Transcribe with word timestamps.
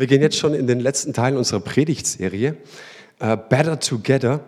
Wir 0.00 0.06
gehen 0.06 0.22
jetzt 0.22 0.38
schon 0.38 0.54
in 0.54 0.66
den 0.66 0.80
letzten 0.80 1.12
Teil 1.12 1.36
unserer 1.36 1.60
Predigtserie, 1.60 2.56
uh, 3.22 3.36
Better 3.36 3.78
Together. 3.78 4.40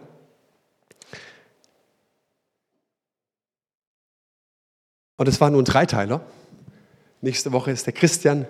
Und 5.18 5.28
es 5.28 5.42
war 5.42 5.50
nun 5.50 5.60
ein 5.60 5.64
Dreiteiler. 5.66 6.24
Nächste 7.20 7.52
Woche 7.52 7.70
ist 7.70 7.84
der 7.84 7.92
Christian 7.92 8.46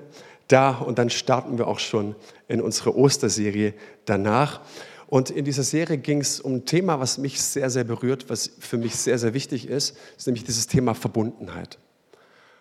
da 0.46 0.76
und 0.76 1.00
dann 1.00 1.10
starten 1.10 1.58
wir 1.58 1.66
auch 1.66 1.80
schon 1.80 2.14
in 2.46 2.60
unsere 2.60 2.96
Osterserie 2.96 3.74
danach. 4.04 4.60
Und 5.08 5.30
in 5.30 5.44
dieser 5.44 5.64
Serie 5.64 5.98
ging 5.98 6.20
es 6.20 6.38
um 6.38 6.54
ein 6.54 6.66
Thema, 6.66 7.00
was 7.00 7.18
mich 7.18 7.42
sehr, 7.42 7.68
sehr 7.68 7.82
berührt, 7.82 8.30
was 8.30 8.48
für 8.60 8.78
mich 8.78 8.94
sehr, 8.94 9.18
sehr 9.18 9.34
wichtig 9.34 9.66
ist, 9.66 9.96
ist 10.16 10.28
nämlich 10.28 10.44
dieses 10.44 10.68
Thema 10.68 10.94
Verbundenheit. 10.94 11.78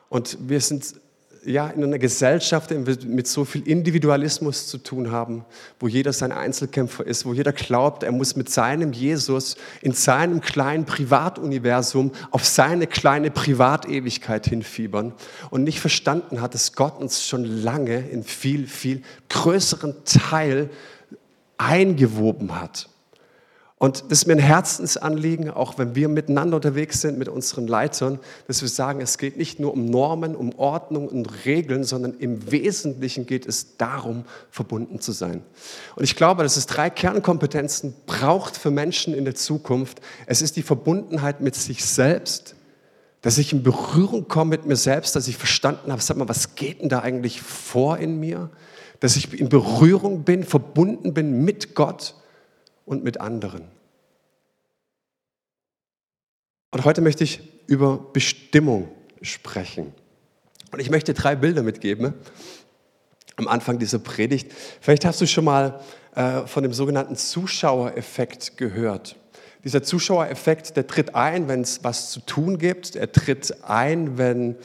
Und 0.10 0.36
wir 0.50 0.62
sind 0.62 0.96
ja, 1.44 1.68
in 1.68 1.84
einer 1.84 1.98
Gesellschaft, 1.98 2.72
in 2.72 2.86
der 2.86 2.98
mit 3.06 3.28
so 3.28 3.46
viel 3.46 3.68
Individualismus 3.68 4.68
zu 4.68 4.78
tun 4.78 5.12
haben, 5.12 5.44
wo 5.80 5.88
jeder 5.88 6.14
sein 6.14 6.32
Einzelkämpfer 6.32 7.06
ist, 7.06 7.26
wo 7.26 7.34
jeder 7.34 7.52
glaubt, 7.52 8.04
er 8.04 8.12
muss 8.12 8.36
mit 8.36 8.50
seinem 8.50 8.94
Jesus 8.94 9.56
in 9.82 9.94
seinem 9.94 10.42
kleinen 10.42 10.86
Privatuniversum 10.86 12.12
auf 12.30 12.46
seine 12.46 12.86
kleine 12.86 13.32
Privatewigkeit 13.32 14.46
hinfiebern 14.46 15.14
und 15.50 15.64
nicht 15.64 15.80
verstanden 15.80 16.42
hat, 16.42 16.54
dass 16.54 16.74
Gott 16.74 17.00
uns 17.00 17.26
schon 17.26 17.44
lange 17.44 18.08
in 18.10 18.24
viel, 18.24 18.68
viel 18.68 19.02
größeren 19.30 19.96
Teil 20.06 20.70
eingewoben 21.58 22.60
hat. 22.60 22.88
Und 23.82 24.12
das 24.12 24.20
ist 24.20 24.28
mir 24.28 24.34
ein 24.34 24.40
Herzensanliegen, 24.40 25.50
auch 25.50 25.80
wenn 25.80 25.96
wir 25.96 26.08
miteinander 26.08 26.58
unterwegs 26.58 27.02
sind 27.02 27.18
mit 27.18 27.28
unseren 27.28 27.66
Leitern, 27.66 28.20
dass 28.46 28.62
wir 28.62 28.70
sagen, 28.70 29.02
es 29.02 29.18
geht 29.18 29.38
nicht 29.38 29.60
nur 29.60 29.74
um 29.74 29.88
Normen, 29.88 30.36
um 30.36 30.54
Ordnung 30.60 31.08
und 31.08 31.46
Regeln, 31.46 31.84
sondern 31.84 32.14
im 32.20 32.52
Wesentlichen 32.52 33.26
geht 33.26 33.48
es 33.48 33.78
darum, 33.78 34.26
verbunden 34.52 35.02
zu 35.02 35.14
sein. 35.14 35.42
Und 35.96 36.04
ich 36.04 36.16
glaube, 36.16 36.44
dass 36.44 36.58
es 36.58 36.68
drei 36.68 36.92
Kernkompetenzen 36.92 37.96
braucht 38.06 38.56
für 38.56 38.70
Menschen 38.70 39.16
in 39.16 39.26
der 39.26 39.34
Zukunft. 39.34 40.00
Es 40.28 40.44
ist 40.44 40.58
die 40.58 40.62
Verbundenheit 40.62 41.42
mit 41.42 41.56
sich 41.56 41.84
selbst, 41.84 42.54
dass 43.22 43.40
ich 43.40 43.52
in 43.52 43.64
Berührung 43.64 44.28
komme 44.28 44.52
mit 44.52 44.68
mir 44.68 44.76
selbst, 44.76 45.16
dass 45.16 45.28
ich 45.28 45.38
verstanden 45.38 45.92
habe, 45.92 46.04
sag 46.04 46.18
mal, 46.18 46.30
was 46.30 46.54
geht 46.54 46.82
denn 46.82 46.90
da 46.90 47.00
eigentlich 47.00 47.42
vor 47.42 47.98
in 47.98 48.20
mir? 48.20 48.52
Dass 49.00 49.16
ich 49.16 49.34
in 49.40 49.50
Berührung 49.50 50.24
bin, 50.24 50.44
verbunden 50.44 51.16
bin 51.16 51.44
mit 51.44 51.74
Gott 51.74 52.14
und 52.86 53.04
mit 53.04 53.20
anderen. 53.20 53.64
Und 56.72 56.86
heute 56.86 57.02
möchte 57.02 57.24
ich 57.24 57.42
über 57.68 57.98
Bestimmung 57.98 58.90
sprechen. 59.22 59.94
Und 60.72 60.80
ich 60.80 60.90
möchte 60.90 61.14
drei 61.14 61.36
Bilder 61.36 61.64
mitgeben 61.64 62.14
am 63.36 63.48
Anfang 63.48 63.80
dieser 63.80 64.00
Predigt. 64.00 64.52
Vielleicht 64.80 65.06
hast 65.06 65.20
du 65.22 65.28
schon 65.28 65.46
mal 65.46 65.82
äh, 66.16 66.46
von 66.46 66.64
dem 66.64 66.74
sogenannten 66.74 67.16
Zuschauereffekt 67.16 68.58
gehört. 68.58 69.16
Dieser 69.64 69.84
Zuschauereffekt, 69.84 70.76
der 70.76 70.88
tritt 70.88 71.16
ein, 71.16 71.48
wenn 71.48 71.62
es 71.62 71.84
was 71.84 72.12
zu 72.12 72.20
tun 72.22 72.58
gibt. 72.58 72.96
Er 72.96 73.12
tritt 73.12 73.64
ein, 73.64 74.18
wenn 74.18 74.56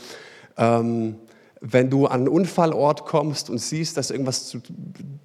ähm, 0.56 1.17
wenn 1.60 1.88
du 1.88 2.06
an 2.06 2.20
einen 2.20 2.28
Unfallort 2.28 3.06
kommst 3.06 3.48
und 3.48 3.58
siehst, 3.58 3.96
dass 3.96 4.10
irgendwas 4.10 4.46
zu, 4.46 4.60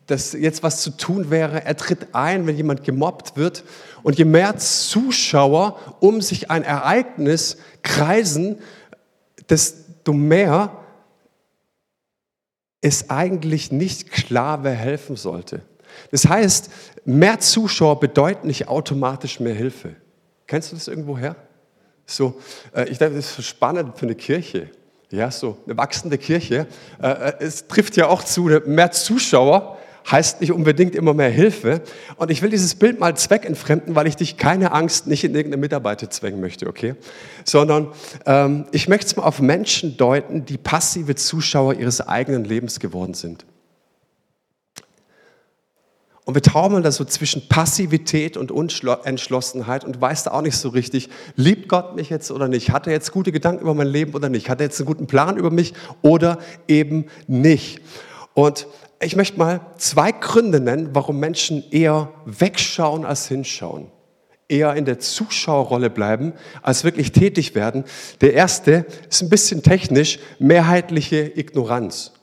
dass 0.07 0.33
jetzt 0.33 0.63
was 0.63 0.81
zu 0.81 0.91
tun 0.91 1.29
wäre, 1.29 1.63
er 1.65 1.75
tritt 1.75 2.13
ein, 2.13 2.47
wenn 2.47 2.55
jemand 2.55 2.83
gemobbt 2.83 3.35
wird. 3.35 3.63
Und 4.03 4.17
je 4.17 4.25
mehr 4.25 4.57
Zuschauer 4.57 5.77
um 5.99 6.21
sich 6.21 6.49
ein 6.49 6.63
Ereignis 6.63 7.57
kreisen, 7.83 8.59
desto 9.49 10.13
mehr 10.13 10.77
ist 12.81 13.11
eigentlich 13.11 13.71
nicht 13.71 14.11
klar, 14.11 14.63
wer 14.63 14.73
helfen 14.73 15.16
sollte. 15.16 15.61
Das 16.11 16.27
heißt, 16.27 16.69
mehr 17.05 17.39
Zuschauer 17.39 17.99
bedeuten 17.99 18.47
nicht 18.47 18.67
automatisch 18.69 19.39
mehr 19.39 19.53
Hilfe. 19.53 19.95
Kennst 20.47 20.71
du 20.71 20.75
das 20.75 20.88
irgendwo 20.88 21.17
her? 21.17 21.35
So, 22.06 22.39
äh, 22.73 22.89
ich 22.89 22.97
denke, 22.97 23.16
das 23.17 23.38
ist 23.38 23.45
spannend 23.45 23.97
für 23.97 24.06
eine 24.06 24.16
Kirche. 24.16 24.69
Ja, 25.11 25.29
so 25.29 25.57
eine 25.66 25.77
wachsende 25.77 26.17
Kirche. 26.17 26.67
Äh, 27.01 27.07
äh, 27.07 27.33
es 27.39 27.67
trifft 27.67 27.97
ja 27.97 28.07
auch 28.07 28.23
zu, 28.23 28.44
mehr 28.66 28.91
Zuschauer 28.91 29.77
heißt 30.09 30.41
nicht 30.41 30.51
unbedingt 30.51 30.95
immer 30.95 31.13
mehr 31.13 31.29
Hilfe. 31.29 31.81
Und 32.16 32.31
ich 32.31 32.41
will 32.41 32.49
dieses 32.49 32.73
Bild 32.75 32.99
mal 32.99 33.16
zweckentfremden, 33.16 33.94
weil 33.94 34.07
ich 34.07 34.16
dich 34.16 34.38
keine 34.38 34.71
Angst 34.71 35.05
nicht 35.05 35.23
in 35.23 35.35
irgendeine 35.35 35.61
Mitarbeiter 35.61 36.09
zwängen 36.09 36.41
möchte, 36.41 36.67
okay? 36.67 36.95
Sondern 37.44 37.89
ähm, 38.25 38.66
ich 38.71 38.88
möchte 38.88 39.05
es 39.07 39.16
mal 39.16 39.23
auf 39.23 39.41
Menschen 39.41 39.97
deuten, 39.97 40.45
die 40.45 40.57
passive 40.57 41.16
Zuschauer 41.16 41.75
ihres 41.75 42.01
eigenen 42.01 42.45
Lebens 42.45 42.79
geworden 42.79 43.13
sind. 43.13 43.45
Und 46.31 46.36
wir 46.36 46.44
taumeln 46.44 46.81
da 46.81 46.94
so 46.94 47.03
zwischen 47.03 47.50
Passivität 47.50 48.38
und 48.38 48.53
Entschlossenheit 49.03 49.84
und 49.84 50.00
weißt 50.00 50.28
da 50.28 50.31
auch 50.31 50.42
nicht 50.42 50.56
so 50.56 50.69
richtig, 50.69 51.09
liebt 51.36 51.68
Gott 51.68 51.97
mich 51.97 52.09
jetzt 52.09 52.31
oder 52.31 52.47
nicht? 52.47 52.69
Hat 52.69 52.88
er 52.88 52.94
jetzt 52.94 53.12
gute 53.12 53.34
Gedanken 53.34 53.64
über 53.64 53.74
mein 53.74 53.88
Leben 53.88 54.14
oder 54.14 54.30
nicht? 54.30 54.50
Hat 54.50 54.62
er 54.62 54.68
jetzt 54.68 54.80
einen 54.80 54.86
guten 54.86 55.08
Plan 55.08 55.36
über 55.36 55.52
mich 55.52 55.74
oder 56.02 56.40
eben 56.69 57.08
nicht? 57.28 57.81
Und 58.34 58.66
ich 59.02 59.18
möchte 59.18 59.38
mal 59.40 59.59
zwei 59.75 60.14
Gründe 60.14 60.62
nennen, 60.62 60.92
warum 60.94 61.19
Menschen 61.19 61.69
eher 61.69 62.08
wegschauen 62.24 63.03
als 63.03 63.28
hinschauen. 63.28 63.88
Eher 64.48 64.75
in 64.75 64.86
der 64.86 65.00
Zuschauerrolle 65.00 65.90
bleiben, 65.90 66.31
als 66.62 66.86
wirklich 66.86 67.12
tätig 67.12 67.56
werden. 67.56 67.84
Der 68.22 68.36
erste 68.36 68.86
ist 69.09 69.22
ein 69.22 69.28
bisschen 69.30 69.63
technisch, 69.63 70.18
mehrheitliche 70.40 71.30
Ignoranz. 71.38 72.13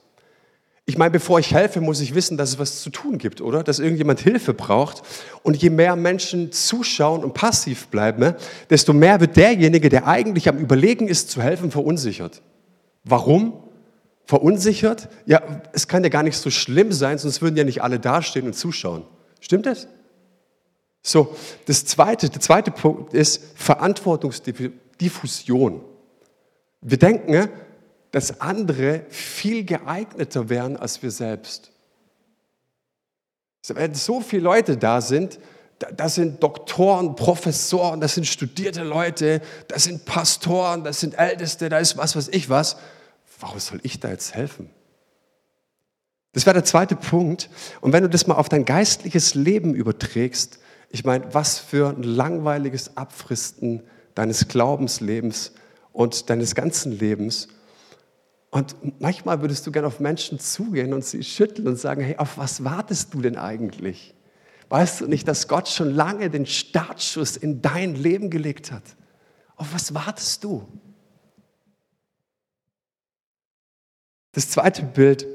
Ich 0.88 0.96
meine, 0.96 1.10
bevor 1.10 1.38
ich 1.38 1.52
helfe, 1.52 1.82
muss 1.82 2.00
ich 2.00 2.14
wissen, 2.14 2.38
dass 2.38 2.48
es 2.48 2.58
was 2.58 2.80
zu 2.80 2.88
tun 2.88 3.18
gibt, 3.18 3.42
oder? 3.42 3.62
Dass 3.62 3.78
irgendjemand 3.78 4.20
Hilfe 4.20 4.54
braucht. 4.54 5.02
Und 5.42 5.58
je 5.58 5.68
mehr 5.68 5.96
Menschen 5.96 6.50
zuschauen 6.50 7.22
und 7.22 7.34
passiv 7.34 7.88
bleiben, 7.88 8.34
desto 8.70 8.94
mehr 8.94 9.20
wird 9.20 9.36
derjenige, 9.36 9.90
der 9.90 10.06
eigentlich 10.06 10.48
am 10.48 10.56
Überlegen 10.56 11.06
ist, 11.06 11.30
zu 11.30 11.42
helfen, 11.42 11.70
verunsichert. 11.70 12.40
Warum? 13.04 13.52
Verunsichert? 14.24 15.10
Ja, 15.26 15.42
es 15.74 15.88
kann 15.88 16.04
ja 16.04 16.08
gar 16.08 16.22
nicht 16.22 16.38
so 16.38 16.48
schlimm 16.48 16.90
sein, 16.90 17.18
sonst 17.18 17.42
würden 17.42 17.56
ja 17.56 17.64
nicht 17.64 17.82
alle 17.82 18.00
dastehen 18.00 18.46
und 18.46 18.54
zuschauen. 18.54 19.02
Stimmt 19.40 19.66
das? 19.66 19.88
So, 21.02 21.36
das 21.66 21.84
zweite, 21.84 22.30
der 22.30 22.40
zweite 22.40 22.70
Punkt 22.70 23.12
ist 23.12 23.42
Verantwortungsdiffusion. 23.56 25.82
Wir 26.80 26.98
denken, 26.98 27.50
dass 28.10 28.40
andere 28.40 29.04
viel 29.10 29.64
geeigneter 29.64 30.48
wären 30.48 30.76
als 30.76 31.02
wir 31.02 31.10
selbst. 31.10 31.70
Wenn 33.66 33.94
so 33.94 34.20
viele 34.20 34.42
Leute 34.42 34.76
da 34.76 35.00
sind, 35.00 35.38
das 35.78 36.14
sind 36.16 36.42
Doktoren, 36.42 37.14
Professoren, 37.14 38.00
das 38.00 38.14
sind 38.14 38.26
studierte 38.26 38.82
Leute, 38.82 39.40
das 39.68 39.84
sind 39.84 40.04
Pastoren, 40.06 40.84
das 40.84 41.00
sind 41.00 41.18
Älteste, 41.18 41.68
da 41.68 41.78
ist 41.78 41.96
was, 41.96 42.16
was 42.16 42.28
ich 42.28 42.48
was. 42.48 42.76
Warum 43.38 43.60
soll 43.60 43.78
ich 43.82 44.00
da 44.00 44.08
jetzt 44.08 44.34
helfen? 44.34 44.70
Das 46.32 46.46
wäre 46.46 46.54
der 46.54 46.64
zweite 46.64 46.96
Punkt. 46.96 47.48
Und 47.80 47.92
wenn 47.92 48.02
du 48.02 48.08
das 48.08 48.26
mal 48.26 48.34
auf 48.34 48.48
dein 48.48 48.64
geistliches 48.64 49.34
Leben 49.34 49.74
überträgst, 49.74 50.58
ich 50.90 51.04
meine, 51.04 51.32
was 51.34 51.58
für 51.58 51.90
ein 51.90 52.02
langweiliges 52.02 52.96
Abfristen 52.96 53.82
deines 54.14 54.48
Glaubenslebens 54.48 55.52
und 55.92 56.30
deines 56.30 56.54
ganzen 56.54 56.92
Lebens 56.92 57.48
und 58.50 59.00
manchmal 59.00 59.42
würdest 59.42 59.66
du 59.66 59.72
gerne 59.72 59.86
auf 59.86 60.00
Menschen 60.00 60.38
zugehen 60.38 60.94
und 60.94 61.04
sie 61.04 61.22
schütteln 61.22 61.68
und 61.68 61.76
sagen, 61.76 62.02
hey, 62.02 62.16
auf 62.16 62.38
was 62.38 62.64
wartest 62.64 63.12
du 63.12 63.20
denn 63.20 63.36
eigentlich? 63.36 64.14
Weißt 64.70 65.00
du 65.00 65.06
nicht, 65.06 65.28
dass 65.28 65.48
Gott 65.48 65.68
schon 65.68 65.94
lange 65.94 66.30
den 66.30 66.46
Startschuss 66.46 67.36
in 67.36 67.60
dein 67.62 67.94
Leben 67.94 68.30
gelegt 68.30 68.72
hat? 68.72 68.82
Auf 69.56 69.74
was 69.74 69.94
wartest 69.94 70.44
du? 70.44 70.66
Das 74.32 74.50
zweite 74.50 74.82
Bild 74.82 75.26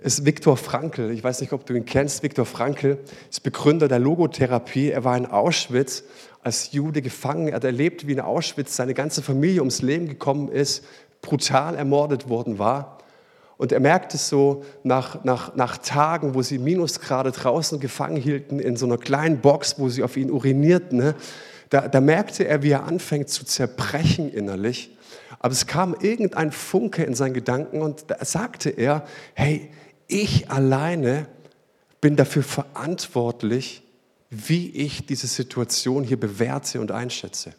ist 0.00 0.24
Viktor 0.24 0.56
Frankl. 0.56 1.10
Ich 1.10 1.22
weiß 1.22 1.40
nicht, 1.40 1.52
ob 1.52 1.66
du 1.66 1.74
ihn 1.74 1.84
kennst. 1.84 2.22
Viktor 2.22 2.46
Frankl 2.46 2.98
ist 3.30 3.42
Begründer 3.42 3.88
der 3.88 3.98
Logotherapie. 3.98 4.90
Er 4.90 5.04
war 5.04 5.16
in 5.16 5.26
Auschwitz 5.26 6.04
als 6.42 6.72
Jude 6.72 7.02
gefangen. 7.02 7.48
Er 7.48 7.56
hat 7.56 7.64
erlebt, 7.64 8.06
wie 8.06 8.12
in 8.12 8.20
Auschwitz 8.20 8.76
seine 8.76 8.94
ganze 8.94 9.22
Familie 9.22 9.60
ums 9.60 9.82
Leben 9.82 10.08
gekommen 10.08 10.48
ist, 10.48 10.84
brutal 11.22 11.74
ermordet 11.74 12.28
worden 12.28 12.58
war. 12.58 12.98
Und 13.56 13.72
er 13.72 13.80
merkte 13.80 14.16
so 14.16 14.64
nach, 14.84 15.22
nach, 15.22 15.54
nach 15.54 15.76
Tagen, 15.78 16.34
wo 16.34 16.40
sie 16.40 16.58
Minusgrade 16.58 17.30
draußen 17.30 17.78
gefangen 17.78 18.16
hielten, 18.16 18.58
in 18.58 18.76
so 18.76 18.86
einer 18.86 18.96
kleinen 18.96 19.40
Box, 19.40 19.78
wo 19.78 19.88
sie 19.90 20.02
auf 20.02 20.16
ihn 20.16 20.30
urinierten, 20.30 20.98
ne, 20.98 21.14
da, 21.68 21.86
da 21.86 22.00
merkte 22.00 22.48
er, 22.48 22.62
wie 22.62 22.70
er 22.70 22.84
anfängt 22.84 23.28
zu 23.28 23.44
zerbrechen 23.44 24.32
innerlich. 24.32 24.96
Aber 25.38 25.52
es 25.52 25.66
kam 25.66 25.94
irgendein 26.00 26.52
Funke 26.52 27.04
in 27.04 27.14
seinen 27.14 27.34
Gedanken 27.34 27.80
und 27.80 28.10
da 28.10 28.24
sagte 28.24 28.70
er, 28.70 29.04
hey, 29.34 29.70
ich 30.08 30.50
alleine 30.50 31.26
bin 32.00 32.16
dafür 32.16 32.42
verantwortlich, 32.42 33.82
wie 34.30 34.70
ich 34.70 35.06
diese 35.06 35.26
Situation 35.26 36.02
hier 36.02 36.18
bewerte 36.18 36.80
und 36.80 36.92
einschätze. 36.92 37.52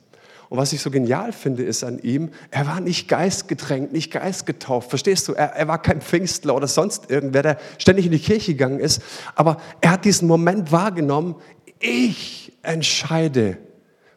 Und 0.52 0.58
was 0.58 0.74
ich 0.74 0.82
so 0.82 0.92
genial 0.92 1.32
finde, 1.32 1.64
ist 1.64 1.82
an 1.82 1.98
ihm, 2.00 2.30
er 2.50 2.68
war 2.68 2.82
nicht 2.82 3.08
geistgetränkt, 3.08 3.94
nicht 3.94 4.12
geistgetauft. 4.12 4.90
Verstehst 4.90 5.30
du? 5.30 5.32
Er, 5.32 5.56
er 5.56 5.70
war 5.70 5.82
kein 5.82 6.02
Pfingstler 6.02 6.54
oder 6.54 6.68
sonst 6.68 7.10
irgendwer, 7.10 7.42
der 7.42 7.58
ständig 7.78 8.06
in 8.06 8.12
die 8.12 8.20
Kirche 8.20 8.52
gegangen 8.52 8.82
ist. 8.82 9.02
Aber 9.36 9.62
er 9.80 9.92
hat 9.92 10.04
diesen 10.04 10.28
Moment 10.28 10.74
wahrgenommen, 10.74 11.36
ich 11.80 12.52
entscheide, 12.64 13.60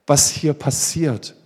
was 0.09 0.29
hier 0.29 0.55
passiert. 0.55 1.37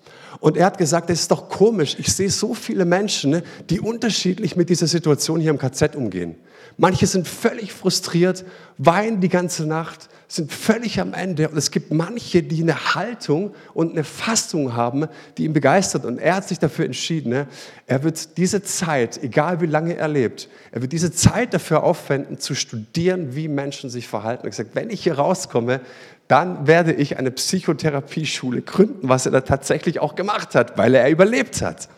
Und 0.41 0.57
er 0.57 0.65
hat 0.65 0.79
gesagt, 0.79 1.11
das 1.11 1.21
ist 1.21 1.31
doch 1.33 1.51
komisch. 1.51 1.97
Ich 1.99 2.11
sehe 2.11 2.31
so 2.31 2.55
viele 2.55 2.87
Menschen, 2.87 3.33
ne, 3.33 3.43
die 3.69 3.81
unterschiedlich 3.81 4.57
mit 4.57 4.71
dieser 4.71 4.87
Situation 4.87 5.39
hier 5.39 5.51
im 5.51 5.59
KZ 5.59 5.97
umgehen. 5.97 6.35
Manche 6.81 7.09
sind 7.09 7.27
völlig 7.27 7.73
frustriert, 7.73 8.45
weinen 8.79 9.21
die 9.21 9.29
ganze 9.29 9.67
Nacht, 9.67 10.09
sind 10.29 10.53
völlig 10.53 11.01
am 11.01 11.13
Ende. 11.13 11.49
Und 11.49 11.57
es 11.57 11.73
gibt 11.73 11.93
manche, 11.93 12.45
die 12.45 12.63
eine 12.63 12.95
Haltung 12.95 13.53
und 13.75 13.91
eine 13.91 14.05
Fassung 14.05 14.77
haben, 14.77 15.09
die 15.37 15.45
ihn 15.45 15.53
begeistert. 15.53 16.05
Und 16.05 16.19
er 16.19 16.37
hat 16.37 16.47
sich 16.47 16.61
dafür 16.61 16.85
entschieden, 16.85 17.31
ne, 17.31 17.49
er 17.89 18.05
wird 18.05 18.37
diese 18.37 18.63
Zeit, 18.63 19.21
egal 19.21 19.61
wie 19.61 19.67
lange 19.67 19.97
er 19.97 20.07
lebt, 20.07 20.49
er 20.71 20.81
wird 20.81 20.93
diese 20.93 21.11
Zeit 21.11 21.53
dafür 21.53 21.83
aufwenden, 21.83 22.39
zu 22.39 22.55
studieren, 22.55 23.35
wie 23.35 23.49
Menschen 23.49 23.91
sich 23.91 24.07
verhalten. 24.07 24.43
Er 24.43 24.51
hat 24.51 24.57
gesagt, 24.57 24.77
wenn 24.77 24.91
ich 24.91 25.03
hier 25.03 25.15
rauskomme, 25.15 25.81
dann 26.29 26.69
werde 26.69 26.93
ich 26.93 27.19
eine 27.19 27.33
Psychotherapieschule 27.33 28.63
gründen, 28.63 29.09
was 29.09 29.27
er 29.27 29.33
da 29.33 29.41
tatsächlich 29.41 29.99
auch 29.99 30.15
gemacht 30.15 30.55
hat, 30.55 30.79
weil 30.79 30.95
er 30.95 31.11
überlebt 31.11 31.61
hat. 31.61 31.89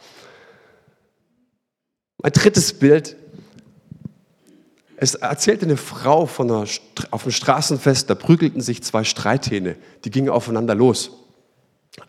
Mein 2.22 2.32
drittes 2.32 2.72
Bild. 2.72 3.16
Es 5.02 5.14
erzählte 5.14 5.64
eine 5.64 5.78
Frau 5.78 6.26
von 6.26 6.50
einer, 6.50 6.66
auf 7.10 7.22
einem 7.22 7.32
Straßenfest, 7.32 8.10
da 8.10 8.14
prügelten 8.14 8.60
sich 8.60 8.82
zwei 8.82 9.02
Streithähne, 9.02 9.76
die 10.04 10.10
gingen 10.10 10.28
aufeinander 10.28 10.74
los. 10.74 11.12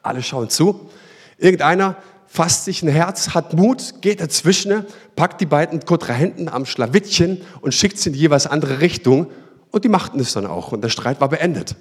Alle 0.01 0.21
schauen 0.21 0.49
zu. 0.49 0.89
Irgendeiner 1.37 1.95
fasst 2.27 2.65
sich 2.65 2.83
ein 2.83 2.89
Herz, 2.89 3.29
hat 3.29 3.53
Mut, 3.53 4.01
geht 4.01 4.19
dazwischen, 4.19 4.85
packt 5.15 5.39
die 5.39 5.45
beiden 5.45 5.85
Kontrahenten 5.85 6.49
am 6.49 6.65
Schlawittchen 6.65 7.43
und 7.61 7.73
schickt 7.73 7.97
sie 7.97 8.09
in 8.09 8.13
die 8.13 8.19
jeweils 8.19 8.45
andere 8.45 8.81
Richtung. 8.81 9.31
Und 9.71 9.85
die 9.85 9.89
machten 9.89 10.19
es 10.19 10.33
dann 10.33 10.45
auch. 10.45 10.73
Und 10.73 10.81
der 10.81 10.89
Streit 10.89 11.21
war 11.21 11.29
beendet. 11.29 11.77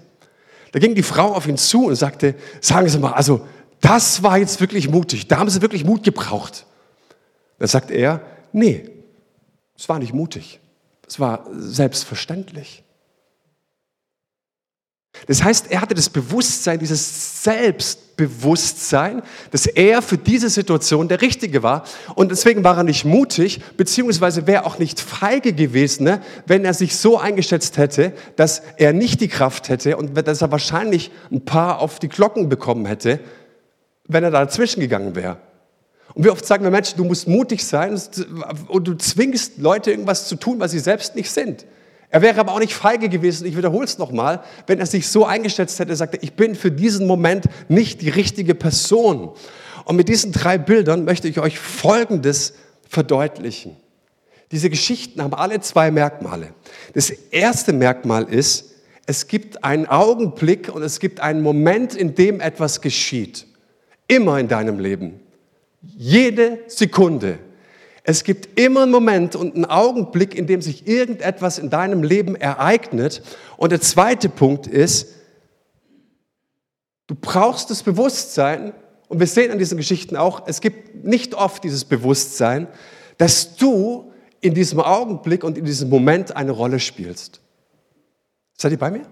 Da 0.70 0.78
ging 0.78 0.94
die 0.94 1.02
Frau 1.02 1.34
auf 1.34 1.48
ihn 1.48 1.56
zu 1.56 1.86
und 1.86 1.96
sagte, 1.96 2.36
sagen 2.60 2.88
Sie 2.88 3.00
mal, 3.00 3.14
also 3.14 3.44
das 3.80 4.22
war 4.22 4.38
jetzt 4.38 4.60
wirklich 4.60 4.88
mutig, 4.88 5.26
da 5.26 5.38
haben 5.38 5.50
Sie 5.50 5.60
wirklich 5.60 5.84
Mut 5.84 6.04
gebraucht. 6.04 6.66
Da 7.58 7.66
sagt 7.66 7.90
er, 7.90 8.20
nee, 8.52 8.88
es 9.76 9.88
war 9.88 9.98
nicht 9.98 10.14
mutig, 10.14 10.60
es 11.10 11.18
war 11.18 11.44
selbstverständlich. 11.50 12.84
Das 15.26 15.42
heißt, 15.42 15.72
er 15.72 15.80
hatte 15.80 15.94
das 15.94 16.08
Bewusstsein, 16.08 16.78
dieses 16.78 17.42
Selbstbewusstsein, 17.42 19.22
dass 19.50 19.66
er 19.66 20.02
für 20.02 20.16
diese 20.16 20.48
Situation 20.48 21.08
der 21.08 21.20
Richtige 21.20 21.64
war. 21.64 21.82
Und 22.14 22.30
deswegen 22.30 22.62
war 22.62 22.76
er 22.76 22.84
nicht 22.84 23.04
mutig, 23.04 23.60
beziehungsweise 23.76 24.46
wäre 24.46 24.64
auch 24.64 24.78
nicht 24.78 25.00
feige 25.00 25.52
gewesen, 25.52 26.04
ne, 26.04 26.22
wenn 26.46 26.64
er 26.64 26.74
sich 26.74 26.96
so 26.96 27.18
eingeschätzt 27.18 27.76
hätte, 27.76 28.12
dass 28.36 28.62
er 28.76 28.92
nicht 28.92 29.20
die 29.20 29.28
Kraft 29.28 29.68
hätte 29.68 29.96
und 29.96 30.16
dass 30.16 30.42
er 30.42 30.52
wahrscheinlich 30.52 31.10
ein 31.32 31.44
paar 31.44 31.80
auf 31.80 31.98
die 31.98 32.08
Glocken 32.08 32.48
bekommen 32.48 32.86
hätte, 32.86 33.18
wenn 34.06 34.22
er 34.22 34.30
da 34.30 34.44
dazwischen 34.44 34.78
gegangen 34.78 35.16
wäre. 35.16 35.38
Und 36.14 36.24
wie 36.24 36.30
oft 36.30 36.44
sagen 36.44 36.64
wir 36.64 36.70
Menschen, 36.70 36.96
du 36.96 37.04
musst 37.04 37.28
mutig 37.28 37.64
sein 37.64 37.98
und 38.68 38.88
du 38.88 38.94
zwingst 38.94 39.58
Leute 39.58 39.90
irgendwas 39.90 40.26
zu 40.26 40.36
tun, 40.36 40.58
was 40.58 40.72
sie 40.72 40.78
selbst 40.78 41.14
nicht 41.14 41.30
sind. 41.30 41.66
Er 42.10 42.22
wäre 42.22 42.40
aber 42.40 42.52
auch 42.52 42.58
nicht 42.58 42.74
feige 42.74 43.08
gewesen, 43.08 43.46
ich 43.46 43.56
wiederhole 43.56 43.84
es 43.84 43.98
nochmal, 43.98 44.42
wenn 44.66 44.80
er 44.80 44.86
sich 44.86 45.08
so 45.08 45.24
eingeschätzt 45.24 45.78
hätte, 45.78 45.94
sagte, 45.94 46.18
ich 46.20 46.32
bin 46.32 46.56
für 46.56 46.72
diesen 46.72 47.06
Moment 47.06 47.44
nicht 47.68 48.02
die 48.02 48.08
richtige 48.08 48.56
Person. 48.56 49.30
Und 49.84 49.96
mit 49.96 50.08
diesen 50.08 50.32
drei 50.32 50.58
Bildern 50.58 51.04
möchte 51.04 51.28
ich 51.28 51.38
euch 51.38 51.58
Folgendes 51.58 52.54
verdeutlichen. 52.88 53.76
Diese 54.50 54.68
Geschichten 54.68 55.22
haben 55.22 55.34
alle 55.34 55.60
zwei 55.60 55.92
Merkmale. 55.92 56.48
Das 56.94 57.10
erste 57.10 57.72
Merkmal 57.72 58.24
ist, 58.24 58.74
es 59.06 59.28
gibt 59.28 59.62
einen 59.62 59.86
Augenblick 59.86 60.68
und 60.68 60.82
es 60.82 60.98
gibt 60.98 61.20
einen 61.20 61.42
Moment, 61.42 61.94
in 61.94 62.16
dem 62.16 62.40
etwas 62.40 62.80
geschieht. 62.80 63.46
Immer 64.08 64.40
in 64.40 64.48
deinem 64.48 64.80
Leben. 64.80 65.20
Jede 65.82 66.60
Sekunde 66.66 67.38
es 68.02 68.24
gibt 68.24 68.58
immer 68.58 68.82
einen 68.82 68.90
Moment 68.90 69.36
und 69.36 69.54
einen 69.54 69.66
Augenblick, 69.66 70.34
in 70.34 70.46
dem 70.46 70.62
sich 70.62 70.86
irgendetwas 70.86 71.58
in 71.58 71.70
deinem 71.70 72.02
Leben 72.02 72.34
ereignet. 72.34 73.22
Und 73.56 73.72
der 73.72 73.80
zweite 73.80 74.28
Punkt 74.28 74.66
ist, 74.66 75.14
du 77.06 77.14
brauchst 77.14 77.70
das 77.70 77.82
Bewusstsein, 77.82 78.72
und 79.08 79.20
wir 79.20 79.26
sehen 79.26 79.50
an 79.52 79.58
diesen 79.58 79.76
Geschichten 79.76 80.16
auch, 80.16 80.46
es 80.46 80.60
gibt 80.60 81.04
nicht 81.04 81.34
oft 81.34 81.62
dieses 81.62 81.84
Bewusstsein, 81.84 82.68
dass 83.18 83.56
du 83.56 84.12
in 84.40 84.54
diesem 84.54 84.80
Augenblick 84.80 85.44
und 85.44 85.58
in 85.58 85.64
diesem 85.64 85.90
Moment 85.90 86.34
eine 86.36 86.52
Rolle 86.52 86.80
spielst. 86.80 87.40
Seid 88.56 88.72
ihr 88.72 88.78
bei 88.78 88.90
mir? 88.90 89.02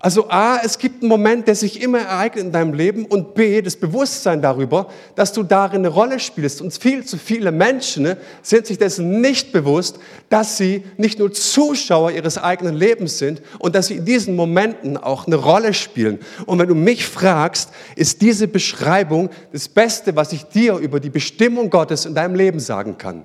Also 0.00 0.28
A, 0.30 0.60
es 0.62 0.78
gibt 0.78 1.02
einen 1.02 1.08
Moment, 1.08 1.48
der 1.48 1.56
sich 1.56 1.82
immer 1.82 1.98
ereignet 1.98 2.44
in 2.44 2.52
deinem 2.52 2.72
Leben 2.72 3.04
und 3.04 3.34
B, 3.34 3.60
das 3.62 3.74
Bewusstsein 3.74 4.40
darüber, 4.40 4.88
dass 5.16 5.32
du 5.32 5.42
darin 5.42 5.80
eine 5.80 5.88
Rolle 5.88 6.20
spielst. 6.20 6.62
Und 6.62 6.72
viel 6.72 7.04
zu 7.04 7.18
viele 7.18 7.50
Menschen 7.50 8.04
ne, 8.04 8.16
sind 8.42 8.66
sich 8.66 8.78
dessen 8.78 9.20
nicht 9.20 9.50
bewusst, 9.50 9.98
dass 10.28 10.56
sie 10.56 10.84
nicht 10.98 11.18
nur 11.18 11.32
Zuschauer 11.32 12.12
ihres 12.12 12.38
eigenen 12.38 12.76
Lebens 12.76 13.18
sind 13.18 13.42
und 13.58 13.74
dass 13.74 13.88
sie 13.88 13.96
in 13.96 14.04
diesen 14.04 14.36
Momenten 14.36 14.96
auch 14.96 15.26
eine 15.26 15.36
Rolle 15.36 15.74
spielen. 15.74 16.20
Und 16.46 16.60
wenn 16.60 16.68
du 16.68 16.76
mich 16.76 17.04
fragst, 17.04 17.70
ist 17.96 18.22
diese 18.22 18.46
Beschreibung 18.46 19.30
das 19.52 19.68
Beste, 19.68 20.14
was 20.14 20.32
ich 20.32 20.44
dir 20.44 20.76
über 20.76 21.00
die 21.00 21.10
Bestimmung 21.10 21.70
Gottes 21.70 22.06
in 22.06 22.14
deinem 22.14 22.36
Leben 22.36 22.60
sagen 22.60 22.98
kann. 22.98 23.24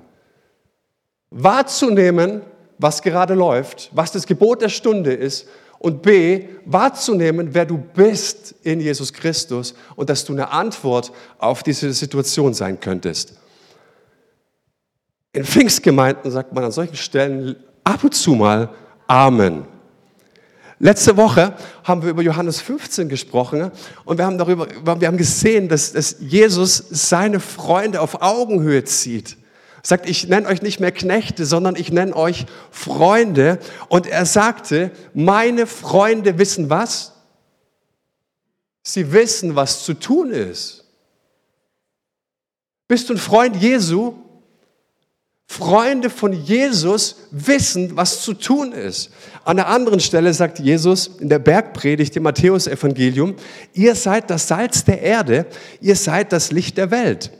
Wahrzunehmen, 1.30 2.42
was 2.78 3.02
gerade 3.02 3.34
läuft, 3.34 3.90
was 3.92 4.12
das 4.12 4.26
Gebot 4.26 4.62
der 4.62 4.68
Stunde 4.68 5.12
ist 5.12 5.46
und 5.78 6.02
B, 6.02 6.46
wahrzunehmen, 6.64 7.50
wer 7.52 7.66
du 7.66 7.76
bist 7.76 8.54
in 8.62 8.80
Jesus 8.80 9.12
Christus 9.12 9.74
und 9.96 10.08
dass 10.08 10.24
du 10.24 10.32
eine 10.32 10.50
Antwort 10.50 11.12
auf 11.38 11.62
diese 11.62 11.92
Situation 11.92 12.54
sein 12.54 12.80
könntest. 12.80 13.34
In 15.32 15.44
Pfingstgemeinden 15.44 16.30
sagt 16.30 16.52
man 16.52 16.64
an 16.64 16.72
solchen 16.72 16.96
Stellen 16.96 17.56
ab 17.82 18.02
und 18.02 18.14
zu 18.14 18.34
mal 18.34 18.70
Amen. 19.06 19.66
Letzte 20.78 21.16
Woche 21.16 21.54
haben 21.84 22.02
wir 22.02 22.10
über 22.10 22.22
Johannes 22.22 22.60
15 22.60 23.08
gesprochen 23.08 23.70
und 24.04 24.18
wir 24.18 24.26
haben 24.26 24.38
darüber, 24.38 24.66
wir 24.68 25.06
haben 25.06 25.16
gesehen, 25.16 25.68
dass, 25.68 25.92
dass 25.92 26.16
Jesus 26.18 26.76
seine 26.90 27.40
Freunde 27.40 28.00
auf 28.00 28.22
Augenhöhe 28.22 28.84
zieht 28.84 29.36
sagt, 29.86 30.08
ich 30.08 30.26
nenne 30.28 30.48
euch 30.48 30.62
nicht 30.62 30.80
mehr 30.80 30.92
Knechte, 30.92 31.46
sondern 31.46 31.76
ich 31.76 31.92
nenne 31.92 32.16
euch 32.16 32.46
Freunde. 32.70 33.58
Und 33.88 34.06
er 34.06 34.26
sagte, 34.26 34.90
meine 35.12 35.66
Freunde 35.66 36.38
wissen 36.38 36.70
was? 36.70 37.12
Sie 38.82 39.12
wissen, 39.12 39.54
was 39.54 39.84
zu 39.84 39.94
tun 39.94 40.30
ist. 40.30 40.84
Bist 42.88 43.08
du 43.08 43.14
ein 43.14 43.18
Freund 43.18 43.56
Jesu? 43.56 44.14
Freunde 45.46 46.10
von 46.10 46.32
Jesus 46.32 47.16
wissen, 47.30 47.96
was 47.96 48.22
zu 48.22 48.34
tun 48.34 48.72
ist. 48.72 49.10
An 49.44 49.56
der 49.56 49.68
anderen 49.68 50.00
Stelle 50.00 50.32
sagt 50.32 50.58
Jesus 50.58 51.06
in 51.06 51.28
der 51.28 51.38
Bergpredigt 51.38 52.16
im 52.16 52.22
Matthäusevangelium, 52.24 53.36
ihr 53.74 53.94
seid 53.94 54.30
das 54.30 54.48
Salz 54.48 54.84
der 54.84 55.02
Erde, 55.02 55.46
ihr 55.80 55.96
seid 55.96 56.32
das 56.32 56.50
Licht 56.50 56.78
der 56.78 56.90
Welt. 56.90 57.30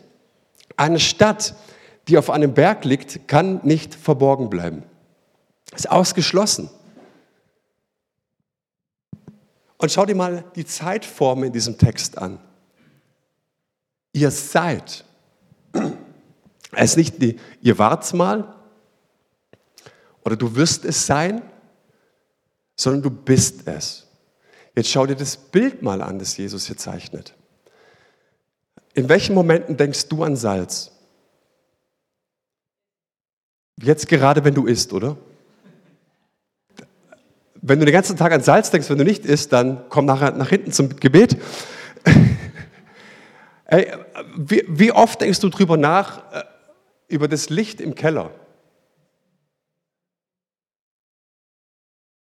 Eine 0.77 1.01
Stadt, 1.01 1.55
die 2.09 2.19
auf 2.19 2.31
einem 2.31 2.55
Berg 2.55 2.85
liegt, 2.85 3.29
kann 3.29 3.61
nicht 3.63 3.95
verborgen 3.95 4.51
bleiben. 4.51 4.83
Ist 5.75 5.91
ausgeschlossen. 5.91 6.71
Und 9.79 9.91
schau 9.91 10.07
dir 10.07 10.15
mal 10.15 10.45
die 10.55 10.65
Zeitform 10.65 11.45
in 11.45 11.53
diesem 11.53 11.79
Text 11.79 12.19
an. 12.19 12.39
Ihr 14.13 14.31
seid. 14.31 15.05
Es 16.77 16.91
ist 16.91 16.97
nicht 16.97 17.23
die, 17.23 17.39
ihr 17.63 17.79
wart's 17.79 18.13
mal 18.13 18.53
oder 20.25 20.35
du 20.35 20.57
wirst 20.57 20.85
es 20.85 21.07
sein, 21.07 21.41
sondern 22.75 23.03
du 23.03 23.11
bist 23.11 23.69
es. 23.69 24.07
Jetzt 24.75 24.91
schau 24.91 25.07
dir 25.07 25.15
das 25.15 25.37
Bild 25.37 25.83
mal 25.83 26.03
an, 26.03 26.19
das 26.19 26.37
Jesus 26.37 26.67
hier 26.67 26.77
zeichnet. 26.77 27.35
In 28.95 29.09
welchen 29.09 29.35
Momenten 29.35 29.77
denkst 29.77 30.09
du 30.09 30.25
an 30.25 30.35
Salz? 30.35 30.91
Jetzt 33.81 34.09
gerade, 34.09 34.45
wenn 34.45 34.55
du 34.55 34.67
isst, 34.67 34.93
oder? 34.93 35.17
Wenn 37.61 37.79
du 37.81 37.87
den 37.87 37.95
ganzen 37.95 38.17
Tag 38.17 38.33
an 38.33 38.43
Salz 38.43 38.71
denkst, 38.71 38.91
wenn 38.91 38.99
du 38.99 39.05
nicht 39.05 39.25
isst, 39.25 39.53
dann 39.53 39.85
komm 39.89 40.05
nachher 40.05 40.33
nach 40.33 40.51
hinten 40.51 40.71
zum 40.71 40.97
Gebet. 40.97 41.37
Ey, 43.67 43.91
wie, 44.37 44.65
wie, 44.69 44.93
oft 44.93 45.21
denkst 45.21 45.41
du 45.41 45.49
drüber 45.49 45.77
nach, 45.77 46.19
äh, 46.33 46.45
über 47.09 47.27
das 47.27 47.49
Licht 47.49 47.81
im 47.81 47.95
Keller? 47.95 48.31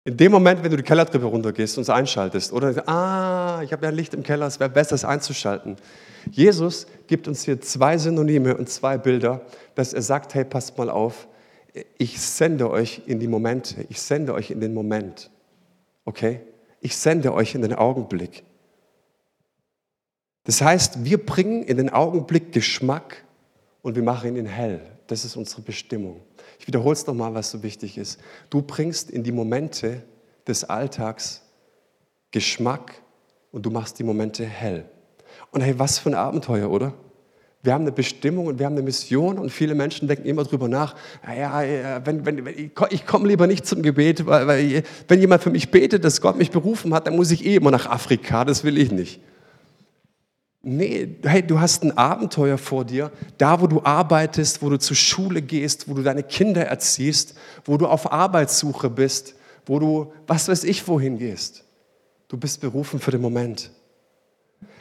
In 0.04 0.18
dem 0.18 0.32
Moment, 0.32 0.64
wenn 0.64 0.72
du 0.72 0.78
die 0.78 0.84
Kellertreppe 0.84 1.26
runtergehst 1.26 1.78
und 1.78 1.84
es 1.84 1.90
einschaltest, 1.90 2.54
oder 2.54 2.88
ah, 2.88 3.62
ich 3.64 3.72
habe 3.72 3.86
ja 3.86 3.92
Licht 3.92 4.14
im 4.14 4.24
Keller, 4.24 4.48
es 4.48 4.60
wäre 4.60 4.70
besser, 4.70 4.96
es 4.96 5.06
einzuschalten. 5.06 5.76
Jesus 6.32 6.88
gibt 7.08 7.28
uns 7.28 7.44
hier 7.44 7.62
zwei 7.62 7.98
Synonyme 7.98 8.56
und 8.58 8.70
zwei 8.70 8.98
Bilder, 8.98 9.42
dass 9.76 9.94
er 9.94 10.02
sagt, 10.02 10.34
hey, 10.34 10.46
passt 10.46 10.78
mal 10.78 10.90
auf, 10.90 11.28
ich 11.98 12.20
sende 12.20 12.70
euch 12.70 13.04
in 13.06 13.20
die 13.20 13.28
Momente, 13.28 13.86
ich 13.90 14.02
sende 14.02 14.34
euch 14.34 14.52
in 14.52 14.60
den 14.60 14.74
Moment. 14.74 15.30
Okay? 16.06 16.42
Ich 16.82 16.98
sende 16.98 17.34
euch 17.34 17.56
in 17.56 17.62
den 17.62 17.74
Augenblick. 17.74 18.44
Das 20.44 20.62
heißt, 20.62 21.06
wir 21.06 21.24
bringen 21.24 21.64
in 21.64 21.78
den 21.78 21.90
Augenblick 21.90 22.52
Geschmack 22.52 23.24
und 23.82 23.96
wir 23.96 24.04
machen 24.04 24.36
ihn 24.36 24.46
hell. 24.46 24.82
Das 25.08 25.24
ist 25.24 25.36
unsere 25.36 25.62
Bestimmung. 25.62 26.22
Ich 26.60 26.68
wiederhole 26.68 26.94
es 26.94 27.06
nochmal, 27.06 27.34
was 27.34 27.52
so 27.52 27.64
wichtig 27.64 27.98
ist. 27.98 28.20
Du 28.50 28.62
bringst 28.62 29.12
in 29.12 29.24
die 29.24 29.32
Momente 29.32 30.04
des 30.48 30.64
Alltags 30.64 31.44
Geschmack 32.32 33.02
und 33.52 33.66
du 33.66 33.70
machst 33.70 34.00
die 34.00 34.04
Momente 34.04 34.46
hell. 34.46 34.90
Und 35.52 35.62
hey, 35.62 35.78
was 35.78 36.00
für 36.00 36.10
ein 36.10 36.16
Abenteuer, 36.16 36.70
oder? 36.70 36.94
Wir 37.64 37.74
haben 37.74 37.82
eine 37.82 37.92
Bestimmung 37.92 38.48
und 38.48 38.58
wir 38.58 38.66
haben 38.66 38.74
eine 38.74 38.82
Mission 38.82 39.38
und 39.38 39.52
viele 39.52 39.76
Menschen 39.76 40.08
denken 40.08 40.26
immer 40.26 40.44
drüber 40.44 40.68
nach, 40.68 40.96
ja, 41.28 41.62
wenn, 42.04 42.26
wenn, 42.26 42.46
wenn, 42.46 42.58
ich, 42.58 42.72
ich 42.90 43.06
komme 43.06 43.28
lieber 43.28 43.46
nicht 43.46 43.68
zum 43.68 43.84
Gebet, 43.84 44.26
weil, 44.26 44.48
weil 44.48 44.84
wenn 45.08 45.20
jemand 45.20 45.44
für 45.44 45.52
mich 45.52 45.70
betet, 45.70 46.04
dass 46.04 46.22
Gott 46.22 46.38
mich 46.38 46.50
berufen 46.50 46.94
hat, 46.94 47.06
dann 47.06 47.16
muss 47.16 47.30
ich 47.30 47.46
eh 47.46 47.56
immer 47.56 47.70
nach 47.70 47.86
Afrika, 47.86 48.46
das 48.46 48.64
will 48.64 48.80
ich 48.80 48.92
nicht. 48.92 49.20
Nee, 50.64 51.18
hey, 51.24 51.42
du 51.46 51.60
hast 51.60 51.84
ein 51.84 51.98
Abenteuer 51.98 52.58
vor 52.58 52.86
dir, 52.86 53.12
da 53.38 53.62
wo 53.62 53.68
du 53.68 53.82
arbeitest, 53.84 54.62
wo 54.62 54.70
du 54.70 54.78
zur 54.78 54.96
Schule 54.96 55.42
gehst, 55.42 55.88
wo 55.88 55.96
du 55.96 56.04
deine 56.04 56.22
Kinder 56.24 56.66
erziehst, 56.66 57.36
wo 57.66 57.78
du 57.78 57.88
auf 57.88 58.12
Arbeitssuche 58.12 58.90
bist, 58.90 59.36
wo 59.66 59.80
du, 59.80 60.14
was 60.28 60.48
weiß 60.48 60.64
ich, 60.64 60.88
wohin 60.88 61.18
gehst. 61.18 61.64
Du 62.28 62.38
bist 62.38 62.62
berufen 62.62 63.00
für 63.00 63.12
den 63.12 63.22
Moment. 63.22 63.72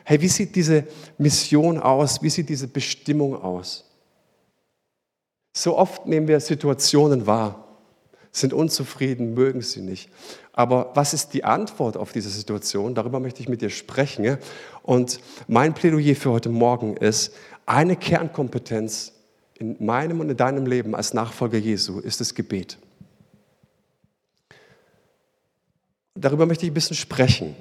Hey, 0.04 0.20
wie 0.20 0.28
sieht 0.28 0.56
diese 0.56 0.86
Mission 1.18 1.78
aus? 1.78 2.22
Wie 2.22 2.30
sieht 2.30 2.48
diese 2.48 2.68
Bestimmung 2.68 3.40
aus? 3.40 3.84
So 5.52 5.76
oft 5.76 6.06
nehmen 6.06 6.28
wir 6.28 6.40
Situationen 6.40 7.26
wahr, 7.26 7.66
sind 8.32 8.52
unzufrieden, 8.52 9.34
mögen 9.34 9.62
sie 9.62 9.80
nicht. 9.80 10.10
Aber 10.52 10.90
was 10.94 11.14
ist 11.14 11.34
die 11.34 11.44
Antwort 11.44 11.96
auf 11.96 12.12
diese 12.12 12.28
Situation? 12.28 12.94
Darüber 12.94 13.20
möchte 13.20 13.40
ich 13.40 13.48
mit 13.48 13.60
dir 13.60 13.70
sprechen. 13.70 14.38
Und 14.82 15.20
mein 15.48 15.74
Plädoyer 15.74 16.14
für 16.14 16.30
heute 16.30 16.48
Morgen 16.48 16.96
ist, 16.96 17.34
eine 17.66 17.96
Kernkompetenz 17.96 19.12
in 19.54 19.76
meinem 19.84 20.20
und 20.20 20.30
in 20.30 20.36
deinem 20.36 20.66
Leben 20.66 20.94
als 20.94 21.14
Nachfolger 21.14 21.58
Jesu 21.58 22.00
ist 22.00 22.20
das 22.20 22.34
Gebet. 22.34 22.78
Darüber 26.14 26.46
möchte 26.46 26.64
ich 26.66 26.70
ein 26.70 26.74
bisschen 26.74 26.96
sprechen. 26.96 27.54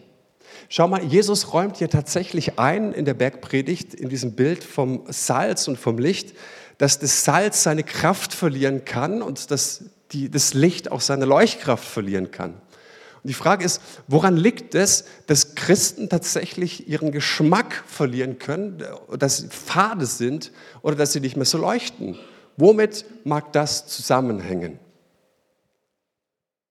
Schau 0.72 0.88
mal, 0.88 1.04
Jesus 1.04 1.52
räumt 1.52 1.78
hier 1.78 1.90
tatsächlich 1.90 2.60
ein 2.60 2.94
in 2.94 3.04
der 3.04 3.16
Bergpredigt, 3.16 3.96
in 3.96 4.08
diesem 4.08 4.34
Bild 4.34 4.64
vom 4.64 5.04
Salz 5.08 5.68
und 5.68 5.80
vom 5.80 5.98
Licht, 5.98 6.36
dass 6.78 7.00
das 7.00 7.26
Salz 7.26 7.64
seine 7.64 7.84
Kraft 7.84 8.36
verlieren 8.36 8.86
kann 8.86 9.24
und 9.24 9.50
dass 9.50 9.86
die, 10.12 10.30
das 10.30 10.54
Licht 10.54 10.92
auch 10.92 11.02
seine 11.02 11.26
Leuchtkraft 11.26 11.84
verlieren 11.84 12.30
kann. 12.30 12.52
Und 12.52 13.28
die 13.28 13.34
Frage 13.34 13.66
ist, 13.66 13.82
woran 14.08 14.38
liegt 14.38 14.76
es, 14.76 15.06
dass 15.26 15.56
Christen 15.56 16.08
tatsächlich 16.08 16.88
ihren 16.88 17.12
Geschmack 17.12 17.84
verlieren 17.88 18.38
können, 18.38 18.84
dass 19.18 19.38
sie 19.38 19.48
fade 19.50 20.06
sind 20.06 20.52
oder 20.84 20.96
dass 20.96 21.14
sie 21.14 21.20
nicht 21.20 21.36
mehr 21.36 21.46
so 21.46 21.58
leuchten? 21.58 22.16
Womit 22.58 23.06
mag 23.24 23.52
das 23.54 23.88
zusammenhängen? 23.88 24.78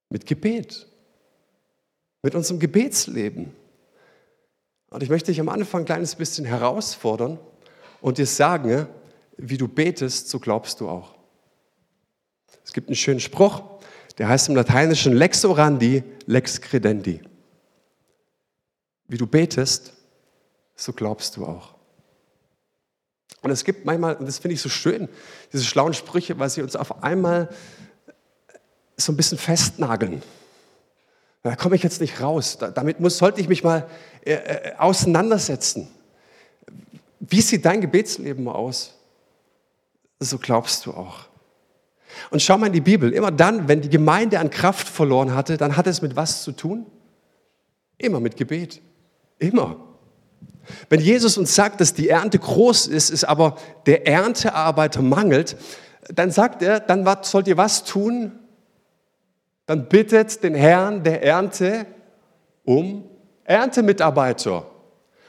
Mit 0.09 0.25
Gebet, 0.25 0.87
mit 2.23 2.37
unserem 2.37 2.61
Gebetsleben. 2.61 3.58
Und 4.91 5.03
ich 5.03 5.11
möchte 5.11 5.31
dich 5.31 5.41
am 5.41 5.49
Anfang 5.49 5.83
ein 5.83 5.87
kleines 5.87 6.15
bisschen 6.15 6.45
herausfordern 6.45 7.39
und 8.01 8.19
dir 8.19 8.27
sagen, 8.27 8.87
wie 9.37 9.59
du 9.59 9.69
betest, 9.69 10.29
so 10.29 10.39
glaubst 10.39 10.81
du 10.81 10.89
auch. 10.89 11.15
Es 12.65 12.73
gibt 12.73 12.89
einen 12.89 12.97
schönen 12.97 13.21
Spruch, 13.21 13.63
der 14.19 14.29
heißt 14.29 14.49
im 14.49 14.57
Lateinischen 14.57 15.13
lex 15.13 15.45
orandi, 15.45 16.03
lex 16.27 16.61
credendi. 16.61 17.21
Wie 19.07 19.17
du 19.17 19.27
betest, 19.27 19.93
so 20.75 20.93
glaubst 20.93 21.37
du 21.37 21.47
auch. 21.47 21.75
Und 23.43 23.51
es 23.51 23.65
gibt 23.65 23.85
manchmal, 23.85 24.17
und 24.17 24.27
das 24.27 24.39
finde 24.39 24.55
ich 24.55 24.61
so 24.61 24.69
schön, 24.69 25.09
diese 25.53 25.65
schlauen 25.65 25.95
Sprüche, 25.95 26.39
weil 26.39 26.51
sie 26.51 26.63
uns 26.63 26.77
auf 26.77 27.03
einmal 27.03 27.49
so 28.97 29.13
ein 29.13 29.17
bisschen 29.17 29.39
festnageln. 29.39 30.23
Da 31.49 31.57
komme 31.57 31.77
ich 31.77 31.83
jetzt 31.83 32.03
nicht 32.03 32.21
raus. 32.21 32.59
Damit 32.75 33.01
muss, 33.01 33.17
sollte 33.17 33.41
ich 33.41 33.49
mich 33.49 33.65
mal 33.65 33.87
äh, 34.23 34.33
äh, 34.33 34.75
auseinandersetzen. 34.77 35.89
Wie 37.21 37.41
sieht 37.41 37.65
dein 37.65 37.81
Gebetsleben 37.81 38.49
aus? 38.49 38.95
So 40.21 40.37
glaubst 40.37 40.85
du 40.85 40.93
auch. 40.93 41.21
Und 42.31 42.43
schau 42.43 42.59
mal 42.59 42.67
in 42.67 42.75
die 42.75 42.83
Bibel. 42.83 43.15
Immer 43.15 43.31
dann, 43.31 43.67
wenn 43.67 43.81
die 43.81 43.89
Gemeinde 43.89 44.41
an 44.41 44.51
Kraft 44.51 44.89
verloren 44.89 45.35
hatte, 45.35 45.57
dann 45.57 45.77
hat 45.79 45.87
es 45.87 46.03
mit 46.03 46.17
was 46.17 46.43
zu 46.43 46.53
tun? 46.53 46.85
Immer 47.97 48.21
mit 48.21 48.37
Gebet. 48.37 48.83
Immer. 49.39 49.77
Wenn 50.91 51.01
Jesus 51.01 51.39
uns 51.39 51.55
sagt, 51.55 51.81
dass 51.81 51.95
die 51.95 52.11
Ernte 52.11 52.39
groß 52.39 52.89
ist, 52.89 53.09
ist 53.09 53.25
aber 53.25 53.57
der 53.87 54.07
Erntearbeiter 54.07 55.01
mangelt, 55.01 55.57
dann 56.15 56.31
sagt 56.31 56.61
er, 56.61 56.81
dann 56.81 57.09
sollt 57.23 57.49
ihr 57.49 57.57
was 57.57 57.85
tun? 57.85 58.33
Dann 59.69 59.87
bittet 59.87 60.43
den 60.43 60.55
Herrn 60.55 61.05
der 61.05 61.23
Ernte 61.23 61.85
um 62.65 63.05
Erntemitarbeiter. 63.45 64.65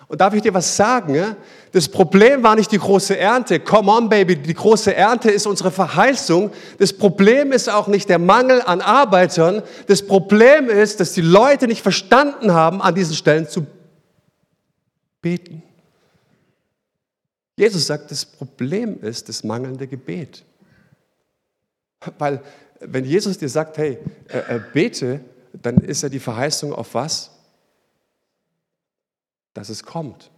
Und 0.08 0.22
darf 0.22 0.34
ich 0.34 0.41
dir 0.41 0.53
was 0.53 0.77
sagen? 0.77 1.36
Das 1.74 1.89
Problem 1.89 2.41
war 2.41 2.55
nicht 2.55 2.72
die 2.72 2.77
große 2.77 3.17
Ernte. 3.17 3.60
Come 3.60 3.91
on, 3.91 4.08
Baby, 4.08 4.38
die 4.38 4.53
große 4.53 4.96
Ernte 4.96 5.29
ist 5.29 5.46
unsere 5.46 5.72
Verheißung. 5.72 6.51
Das 6.77 6.93
Problem 6.93 7.51
ist 7.51 7.69
auch 7.69 7.88
nicht 7.88 8.08
der 8.08 8.17
Mangel 8.17 8.62
an 8.62 8.79
Arbeitern. 8.79 9.62
Das 9.88 10.08
Problem 10.08 10.69
ist, 10.69 11.01
dass 11.01 11.12
die 11.12 11.22
Leute 11.22 11.67
nicht 11.67 11.81
verstanden 11.81 12.53
haben, 12.53 12.81
an 12.81 12.96
diesen 12.96 13.15
Stellen 13.15 13.46
zu 13.46 13.67
beten. 15.22 15.63
Jesus 17.58 17.88
sagt, 17.88 18.10
das 18.10 18.24
Problem 18.24 19.01
ist 19.01 19.27
das 19.27 19.43
mangelnde 19.43 19.86
Gebet. 19.86 20.46
Weil 22.17 22.41
wenn 22.80 23.06
Jesus 23.06 23.38
dir 23.38 23.50
sagt, 23.50 23.78
hey, 23.78 23.98
äh, 24.28 24.56
äh, 24.56 24.62
bete, 24.74 25.22
dann 25.54 25.78
ist 25.78 26.04
ja 26.04 26.10
die 26.10 26.20
Verheißung 26.20 26.74
auf 26.74 26.94
was? 26.94 27.32
Dass 29.54 29.70
es 29.70 29.84
kommt. 29.84 30.32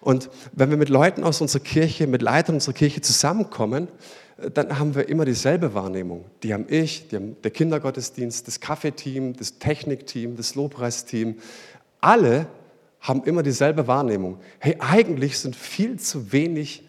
Und 0.00 0.30
wenn 0.52 0.70
wir 0.70 0.76
mit 0.76 0.88
Leuten 0.88 1.22
aus 1.22 1.40
unserer 1.40 1.62
Kirche, 1.62 2.06
mit 2.06 2.22
Leitern 2.22 2.56
unserer 2.56 2.74
Kirche 2.74 3.00
zusammenkommen, 3.00 3.88
dann 4.54 4.78
haben 4.78 4.94
wir 4.94 5.08
immer 5.08 5.24
dieselbe 5.24 5.74
Wahrnehmung. 5.74 6.24
Die 6.42 6.54
haben 6.54 6.66
ich, 6.68 7.08
die 7.08 7.16
haben 7.16 7.36
der 7.42 7.50
Kindergottesdienst, 7.50 8.46
das 8.46 8.60
Kaffeeteam, 8.60 9.36
das 9.36 9.58
Technikteam, 9.58 10.36
das 10.36 10.54
Lobpreisteam. 10.54 11.36
Alle 12.00 12.46
haben 13.00 13.22
immer 13.24 13.42
dieselbe 13.42 13.86
Wahrnehmung. 13.86 14.40
Hey, 14.58 14.76
eigentlich 14.78 15.38
sind 15.38 15.56
viel 15.56 15.98
zu 15.98 16.32
wenig 16.32 16.82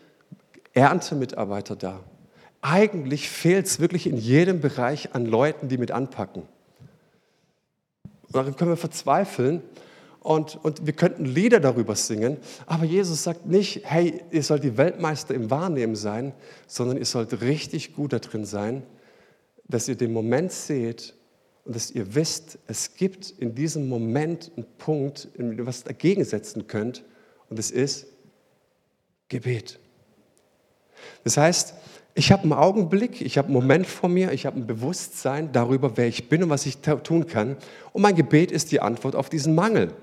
Erntemitarbeiter 0.73 1.75
da. 1.75 1.99
Eigentlich 2.61 3.29
fehlt 3.29 3.65
es 3.65 3.79
wirklich 3.79 4.05
in 4.05 4.17
jedem 4.17 4.61
Bereich 4.61 5.15
an 5.15 5.25
Leuten, 5.25 5.67
die 5.67 5.77
mit 5.77 5.91
anpacken. 5.91 6.43
Und 8.03 8.35
darin 8.35 8.55
können 8.55 8.71
wir 8.71 8.77
verzweifeln 8.77 9.61
und, 10.19 10.63
und 10.63 10.85
wir 10.85 10.93
könnten 10.93 11.25
Lieder 11.25 11.59
darüber 11.59 11.95
singen, 11.95 12.37
aber 12.67 12.85
Jesus 12.85 13.23
sagt 13.23 13.47
nicht, 13.47 13.81
hey, 13.83 14.21
ihr 14.29 14.43
sollt 14.43 14.63
die 14.63 14.77
Weltmeister 14.77 15.33
im 15.33 15.49
Wahrnehmen 15.49 15.95
sein, 15.95 16.33
sondern 16.67 16.97
ihr 16.97 17.05
sollt 17.05 17.41
richtig 17.41 17.95
gut 17.95 18.13
darin 18.13 18.45
sein, 18.45 18.83
dass 19.67 19.87
ihr 19.87 19.95
den 19.95 20.13
Moment 20.13 20.51
seht 20.51 21.15
und 21.65 21.75
dass 21.75 21.89
ihr 21.89 22.13
wisst, 22.13 22.59
es 22.67 22.93
gibt 22.93 23.31
in 23.31 23.55
diesem 23.55 23.89
Moment 23.89 24.51
einen 24.55 24.67
Punkt, 24.77 25.27
in 25.33 25.49
dem 25.49 25.57
ihr 25.57 25.65
was 25.65 25.83
dagegen 25.83 26.23
setzen 26.23 26.67
könnt 26.67 27.03
und 27.49 27.57
es 27.57 27.71
ist 27.71 28.05
Gebet. 29.27 29.79
Das 31.23 31.37
heißt, 31.37 31.73
ich 32.13 32.31
habe 32.31 32.43
einen 32.43 32.53
Augenblick, 32.53 33.21
ich 33.21 33.37
habe 33.37 33.47
einen 33.47 33.53
Moment 33.53 33.87
vor 33.87 34.09
mir, 34.09 34.31
ich 34.33 34.45
habe 34.45 34.59
ein 34.59 34.67
Bewusstsein 34.67 35.51
darüber, 35.51 35.95
wer 35.95 36.07
ich 36.07 36.27
bin 36.27 36.43
und 36.43 36.49
was 36.49 36.65
ich 36.65 36.77
tun 36.79 37.25
kann. 37.25 37.55
Und 37.93 38.01
mein 38.01 38.15
Gebet 38.15 38.51
ist 38.51 38.71
die 38.71 38.81
Antwort 38.81 39.15
auf 39.15 39.29
diesen 39.29 39.55
Mangel. 39.55 39.93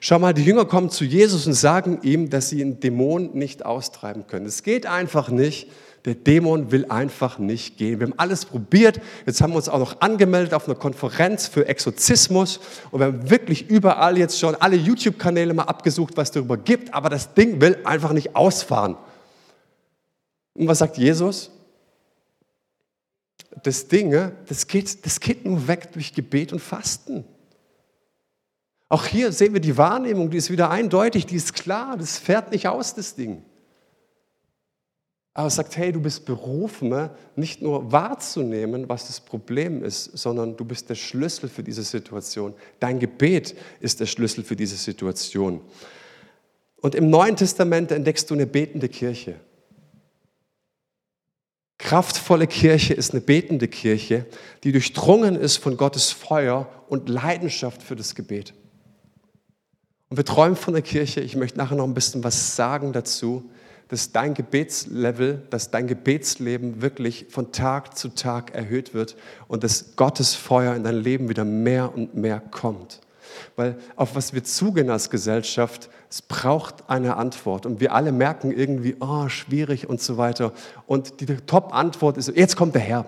Schau 0.00 0.18
mal, 0.18 0.32
die 0.32 0.42
Jünger 0.42 0.64
kommen 0.64 0.90
zu 0.90 1.04
Jesus 1.04 1.46
und 1.46 1.52
sagen 1.52 1.98
ihm, 2.02 2.30
dass 2.30 2.48
sie 2.48 2.62
einen 2.62 2.80
Dämon 2.80 3.30
nicht 3.34 3.64
austreiben 3.64 4.26
können. 4.26 4.46
Es 4.46 4.62
geht 4.62 4.86
einfach 4.86 5.28
nicht. 5.28 5.68
Der 6.06 6.14
Dämon 6.14 6.72
will 6.72 6.86
einfach 6.88 7.38
nicht 7.38 7.76
gehen. 7.76 8.00
Wir 8.00 8.06
haben 8.06 8.14
alles 8.16 8.46
probiert. 8.46 8.98
Jetzt 9.26 9.42
haben 9.42 9.52
wir 9.52 9.56
uns 9.56 9.68
auch 9.68 9.78
noch 9.78 10.00
angemeldet 10.00 10.54
auf 10.54 10.66
einer 10.66 10.74
Konferenz 10.74 11.46
für 11.46 11.68
Exorzismus. 11.68 12.60
Und 12.90 13.00
wir 13.00 13.08
haben 13.08 13.28
wirklich 13.28 13.68
überall 13.68 14.16
jetzt 14.16 14.40
schon 14.40 14.54
alle 14.54 14.76
YouTube-Kanäle 14.76 15.52
mal 15.52 15.64
abgesucht, 15.64 16.16
was 16.16 16.30
darüber 16.30 16.56
gibt. 16.56 16.94
Aber 16.94 17.10
das 17.10 17.34
Ding 17.34 17.60
will 17.60 17.76
einfach 17.84 18.14
nicht 18.14 18.34
ausfahren. 18.34 18.96
Und 20.60 20.68
was 20.68 20.78
sagt 20.78 20.98
Jesus? 20.98 21.50
das 23.62 23.88
Ding, 23.88 24.12
das 24.46 24.66
geht, 24.66 25.04
das 25.04 25.20
geht 25.20 25.44
nur 25.44 25.66
weg 25.66 25.92
durch 25.92 26.14
Gebet 26.14 26.52
und 26.52 26.60
Fasten. 26.60 27.24
Auch 28.88 29.06
hier 29.06 29.32
sehen 29.32 29.52
wir 29.52 29.60
die 29.60 29.76
Wahrnehmung, 29.76 30.30
die 30.30 30.36
ist 30.36 30.50
wieder 30.50 30.70
eindeutig, 30.70 31.26
die 31.26 31.36
ist 31.36 31.54
klar, 31.54 31.96
das 31.96 32.18
fährt 32.18 32.50
nicht 32.50 32.68
aus, 32.68 32.94
das 32.94 33.14
Ding. 33.14 33.44
Aber 35.32 35.46
es 35.46 35.54
sagt, 35.54 35.76
hey, 35.76 35.92
du 35.92 36.00
bist 36.00 36.24
berufen, 36.24 37.08
nicht 37.36 37.62
nur 37.62 37.92
wahrzunehmen, 37.92 38.88
was 38.88 39.06
das 39.06 39.20
Problem 39.20 39.84
ist, 39.84 40.04
sondern 40.18 40.56
du 40.56 40.64
bist 40.64 40.90
der 40.90 40.96
Schlüssel 40.96 41.48
für 41.48 41.62
diese 41.62 41.84
Situation. 41.84 42.54
Dein 42.80 42.98
Gebet 42.98 43.54
ist 43.78 44.00
der 44.00 44.06
Schlüssel 44.06 44.42
für 44.42 44.56
diese 44.56 44.76
Situation. 44.76 45.60
Und 46.76 46.96
im 46.96 47.10
Neuen 47.10 47.36
Testament 47.36 47.92
entdeckst 47.92 48.28
du 48.28 48.34
eine 48.34 48.46
betende 48.46 48.88
Kirche. 48.88 49.38
Kraftvolle 51.80 52.46
Kirche 52.46 52.92
ist 52.92 53.12
eine 53.12 53.22
betende 53.22 53.66
Kirche, 53.66 54.26
die 54.64 54.72
durchdrungen 54.72 55.34
ist 55.34 55.56
von 55.56 55.78
Gottes 55.78 56.12
Feuer 56.12 56.68
und 56.88 57.08
Leidenschaft 57.08 57.82
für 57.82 57.96
das 57.96 58.14
Gebet. 58.14 58.52
Und 60.10 60.18
wir 60.18 60.24
träumen 60.24 60.56
von 60.56 60.74
der 60.74 60.82
Kirche. 60.82 61.20
Ich 61.20 61.36
möchte 61.36 61.56
nachher 61.56 61.76
noch 61.76 61.86
ein 61.86 61.94
bisschen 61.94 62.22
was 62.22 62.54
sagen 62.54 62.92
dazu, 62.92 63.50
dass 63.88 64.12
dein 64.12 64.34
Gebetslevel, 64.34 65.42
dass 65.48 65.70
dein 65.70 65.86
Gebetsleben 65.86 66.82
wirklich 66.82 67.26
von 67.30 67.50
Tag 67.50 67.96
zu 67.96 68.10
Tag 68.10 68.54
erhöht 68.54 68.92
wird 68.92 69.16
und 69.48 69.64
dass 69.64 69.96
Gottes 69.96 70.34
Feuer 70.34 70.74
in 70.74 70.84
dein 70.84 71.02
Leben 71.02 71.30
wieder 71.30 71.44
mehr 71.44 71.94
und 71.94 72.14
mehr 72.14 72.40
kommt. 72.40 73.00
Weil 73.56 73.78
auf 73.96 74.14
was 74.14 74.32
wir 74.32 74.44
zugehen 74.44 74.90
als 74.90 75.10
Gesellschaft, 75.10 75.90
es 76.08 76.22
braucht 76.22 76.88
eine 76.88 77.16
Antwort. 77.16 77.66
Und 77.66 77.80
wir 77.80 77.94
alle 77.94 78.12
merken 78.12 78.52
irgendwie, 78.52 78.96
oh, 79.00 79.28
schwierig 79.28 79.88
und 79.88 80.00
so 80.00 80.16
weiter. 80.16 80.52
Und 80.86 81.20
die 81.20 81.26
Top-Antwort 81.26 82.16
ist, 82.16 82.28
jetzt 82.36 82.56
kommt 82.56 82.74
der 82.74 82.82
Herr. 82.82 83.04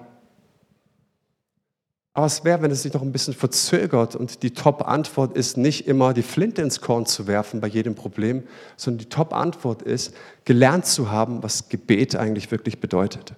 Aber 2.14 2.26
es 2.26 2.44
wäre, 2.44 2.60
wenn 2.60 2.70
es 2.70 2.82
sich 2.82 2.92
noch 2.92 3.00
ein 3.00 3.12
bisschen 3.12 3.32
verzögert 3.32 4.14
und 4.16 4.42
die 4.42 4.50
Top-Antwort 4.50 5.34
ist 5.34 5.56
nicht 5.56 5.86
immer 5.86 6.12
die 6.12 6.22
Flinte 6.22 6.60
ins 6.60 6.82
Korn 6.82 7.06
zu 7.06 7.26
werfen 7.26 7.60
bei 7.60 7.68
jedem 7.68 7.94
Problem, 7.94 8.42
sondern 8.76 8.98
die 8.98 9.08
Top-Antwort 9.08 9.80
ist, 9.80 10.14
gelernt 10.44 10.84
zu 10.84 11.10
haben, 11.10 11.42
was 11.42 11.70
Gebet 11.70 12.14
eigentlich 12.14 12.50
wirklich 12.50 12.80
bedeutet. 12.80 13.32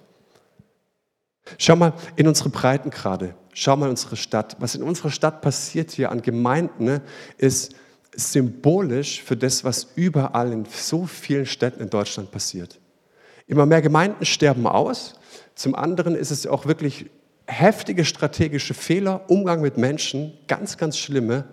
Schau 1.57 1.75
mal 1.75 1.93
in 2.15 2.27
unsere 2.27 2.49
Breitengrade, 2.49 3.35
schau 3.53 3.75
mal 3.75 3.85
in 3.85 3.91
unsere 3.91 4.15
Stadt. 4.15 4.55
Was 4.59 4.75
in 4.75 4.83
unserer 4.83 5.11
Stadt 5.11 5.41
passiert 5.41 5.91
hier 5.91 6.11
an 6.11 6.21
Gemeinden, 6.21 6.85
ne, 6.85 7.01
ist 7.37 7.75
symbolisch 8.15 9.21
für 9.21 9.37
das, 9.37 9.63
was 9.63 9.87
überall 9.95 10.51
in 10.51 10.65
so 10.65 11.05
vielen 11.05 11.45
Städten 11.45 11.81
in 11.81 11.89
Deutschland 11.89 12.31
passiert. 12.31 12.79
Immer 13.47 13.65
mehr 13.65 13.81
Gemeinden 13.81 14.25
sterben 14.25 14.65
aus. 14.65 15.15
Zum 15.53 15.75
anderen 15.75 16.15
ist 16.15 16.31
es 16.31 16.47
auch 16.47 16.65
wirklich 16.65 17.05
heftige 17.47 18.05
strategische 18.05 18.73
Fehler, 18.73 19.29
Umgang 19.29 19.61
mit 19.61 19.77
Menschen, 19.77 20.33
ganz, 20.47 20.77
ganz 20.77 20.97
schlimme. 20.97 21.45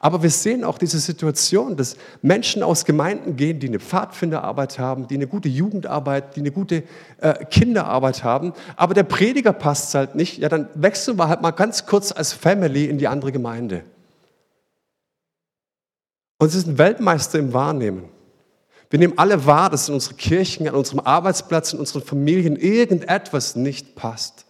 Aber 0.00 0.22
wir 0.22 0.30
sehen 0.30 0.64
auch 0.64 0.78
diese 0.78 0.98
Situation, 0.98 1.76
dass 1.76 1.96
Menschen 2.22 2.62
aus 2.62 2.84
Gemeinden 2.84 3.36
gehen, 3.36 3.60
die 3.60 3.68
eine 3.68 3.80
Pfadfinderarbeit 3.80 4.78
haben, 4.78 5.08
die 5.08 5.14
eine 5.14 5.26
gute 5.26 5.48
Jugendarbeit, 5.48 6.36
die 6.36 6.40
eine 6.40 6.50
gute 6.50 6.84
äh, 7.20 7.44
Kinderarbeit 7.46 8.24
haben. 8.24 8.52
Aber 8.76 8.94
der 8.94 9.04
Prediger 9.04 9.52
passt 9.52 9.94
halt 9.94 10.14
nicht. 10.14 10.38
Ja, 10.38 10.48
dann 10.48 10.68
wechseln 10.74 11.18
wir 11.18 11.28
halt 11.28 11.42
mal 11.42 11.52
ganz 11.52 11.86
kurz 11.86 12.12
als 12.12 12.32
Family 12.32 12.86
in 12.86 12.98
die 12.98 13.08
andere 13.08 13.32
Gemeinde. 13.32 13.84
Und 16.38 16.48
sie 16.50 16.60
sind 16.60 16.78
Weltmeister 16.78 17.38
im 17.38 17.52
Wahrnehmen. 17.52 18.08
Wir 18.90 18.98
nehmen 18.98 19.18
alle 19.18 19.46
wahr, 19.46 19.70
dass 19.70 19.88
in 19.88 19.94
unseren 19.94 20.16
Kirchen, 20.16 20.68
an 20.68 20.74
unserem 20.74 21.00
Arbeitsplatz, 21.00 21.72
in 21.72 21.80
unseren 21.80 22.02
Familien 22.02 22.56
irgendetwas 22.56 23.56
nicht 23.56 23.94
passt. 23.96 24.44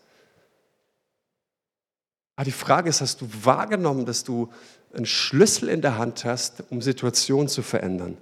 Aber 2.36 2.44
die 2.44 2.52
Frage 2.52 2.90
ist, 2.90 3.00
hast 3.00 3.20
du 3.20 3.28
wahrgenommen, 3.42 4.06
dass 4.06 4.24
du 4.24 4.50
einen 4.94 5.06
Schlüssel 5.06 5.68
in 5.68 5.82
der 5.82 5.98
Hand 5.98 6.24
hast, 6.24 6.64
um 6.70 6.82
Situationen 6.82 7.48
zu 7.48 7.62
verändern? 7.62 8.16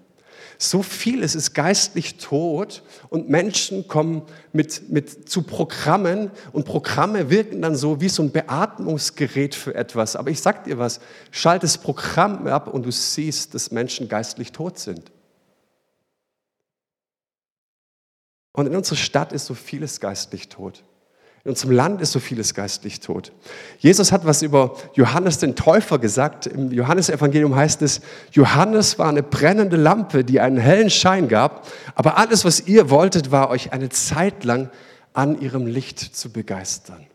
So 0.59 0.83
vieles 0.83 1.35
ist 1.35 1.55
geistlich 1.55 2.19
tot 2.19 2.83
und 3.09 3.29
Menschen 3.29 3.89
kommen 3.89 4.23
mit, 4.53 4.91
mit 4.91 5.29
zu 5.29 5.43
Programmen 5.43 6.31
und 6.53 6.67
Programme 6.67 7.31
wirken 7.31 7.63
dann 7.63 7.75
so 7.75 8.01
wie 8.01 8.09
so 8.09 8.23
ein 8.23 8.31
Beatmungsgerät 8.31 9.57
für 9.57 9.75
etwas. 9.75 10.15
Aber 10.15 10.31
ich 10.31 10.41
sag 10.41 10.65
dir 10.65 10.79
was, 10.79 11.01
schalt 11.33 11.65
das 11.65 11.79
Programm 11.79 12.47
ab 12.47 12.69
und 12.69 12.85
du 12.85 12.93
siehst, 12.93 13.55
dass 13.55 13.73
Menschen 13.73 14.09
geistlich 14.09 14.53
tot 14.53 14.79
sind. 14.79 15.11
Und 18.53 18.67
in 18.67 18.77
unserer 18.77 18.97
Stadt 18.97 19.33
ist 19.33 19.47
so 19.47 19.55
vieles 19.55 19.99
geistlich 19.99 20.49
tot. 20.49 20.85
In 21.45 21.51
unserem 21.51 21.73
Land 21.73 22.01
ist 22.01 22.13
so 22.13 22.21
vieles 22.21 22.55
geistlich 22.55 23.01
tot. 23.01 23.33
Jesus 23.79 24.13
hat 24.13 24.25
was 24.25 24.43
über 24.43 24.77
Johannes 24.95 25.39
den 25.39 25.57
Täufer 25.57 25.99
gesagt. 25.99 26.47
Im 26.47 26.71
Johannesevangelium 26.71 27.57
heißt 27.57 27.83
es, 27.83 28.01
Johannes 28.31 28.99
war 29.01 29.09
eine 29.09 29.25
brennende 29.25 29.77
Lampe, 29.77 30.23
die 30.23 30.39
einen 30.39 30.59
hellen 30.59 30.91
Schein 30.91 31.27
gab, 31.27 31.67
aber 31.97 32.17
alles, 32.17 32.45
was 32.45 32.69
ihr 32.69 32.91
wolltet, 32.91 33.33
war 33.33 33.51
euch 33.51 33.73
eine 33.73 33.89
Zeit 33.89 34.45
lang 34.45 34.71
an 35.15 35.41
ihrem 35.41 35.67
Licht 35.67 35.99
zu 35.99 36.31
begeistern. 36.31 37.07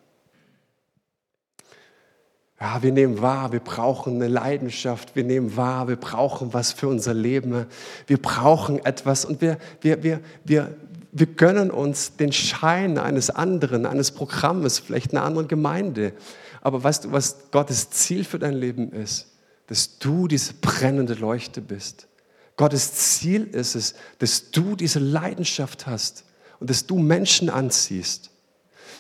Ja, 2.60 2.82
wir 2.82 2.92
nehmen 2.92 3.22
wahr, 3.22 3.52
wir 3.52 3.60
brauchen 3.60 4.16
eine 4.16 4.28
Leidenschaft, 4.28 5.16
wir 5.16 5.24
nehmen 5.24 5.56
wahr, 5.56 5.88
wir 5.88 5.96
brauchen 5.96 6.54
was 6.56 6.74
für 6.74 6.88
unser 6.88 7.13
Leben, 7.13 7.68
wir 8.08 8.20
brauchen 8.20 8.84
etwas 8.84 9.26
und 9.26 9.42
wir, 9.42 9.60
wir, 9.82 10.02
wir, 10.02 10.22
wir, 10.44 10.76
wir 11.12 11.28
gönnen 11.28 11.72
uns 11.72 12.15
den 12.17 12.32
Schein 12.32 12.98
eines 12.98 13.30
anderen, 13.30 13.86
eines 13.86 14.12
Programmes, 14.12 14.80
vielleicht 14.80 15.12
einer 15.12 15.24
anderen 15.24 15.48
Gemeinde. 15.48 16.13
Aber 16.62 16.84
weißt 16.84 17.06
du, 17.06 17.12
was 17.12 17.52
Gottes 17.52 17.89
Ziel 17.89 18.24
für 18.24 18.39
dein 18.39 18.54
Leben 18.54 18.91
ist? 18.91 19.28
Dass 19.67 20.00
du 20.00 20.28
diese 20.28 20.54
brennende 20.54 21.13
Leuchte 21.13 21.62
bist. 21.62 22.08
Gottes 22.56 22.93
Ziel 22.93 23.43
ist 23.43 23.76
es, 23.76 23.96
dass 24.20 24.52
du 24.52 24.76
diese 24.76 25.00
Leidenschaft 25.00 25.86
hast 25.86 26.26
und 26.60 26.70
dass 26.70 26.88
du 26.88 26.98
Menschen 26.98 27.50
anziehst. 27.50 28.32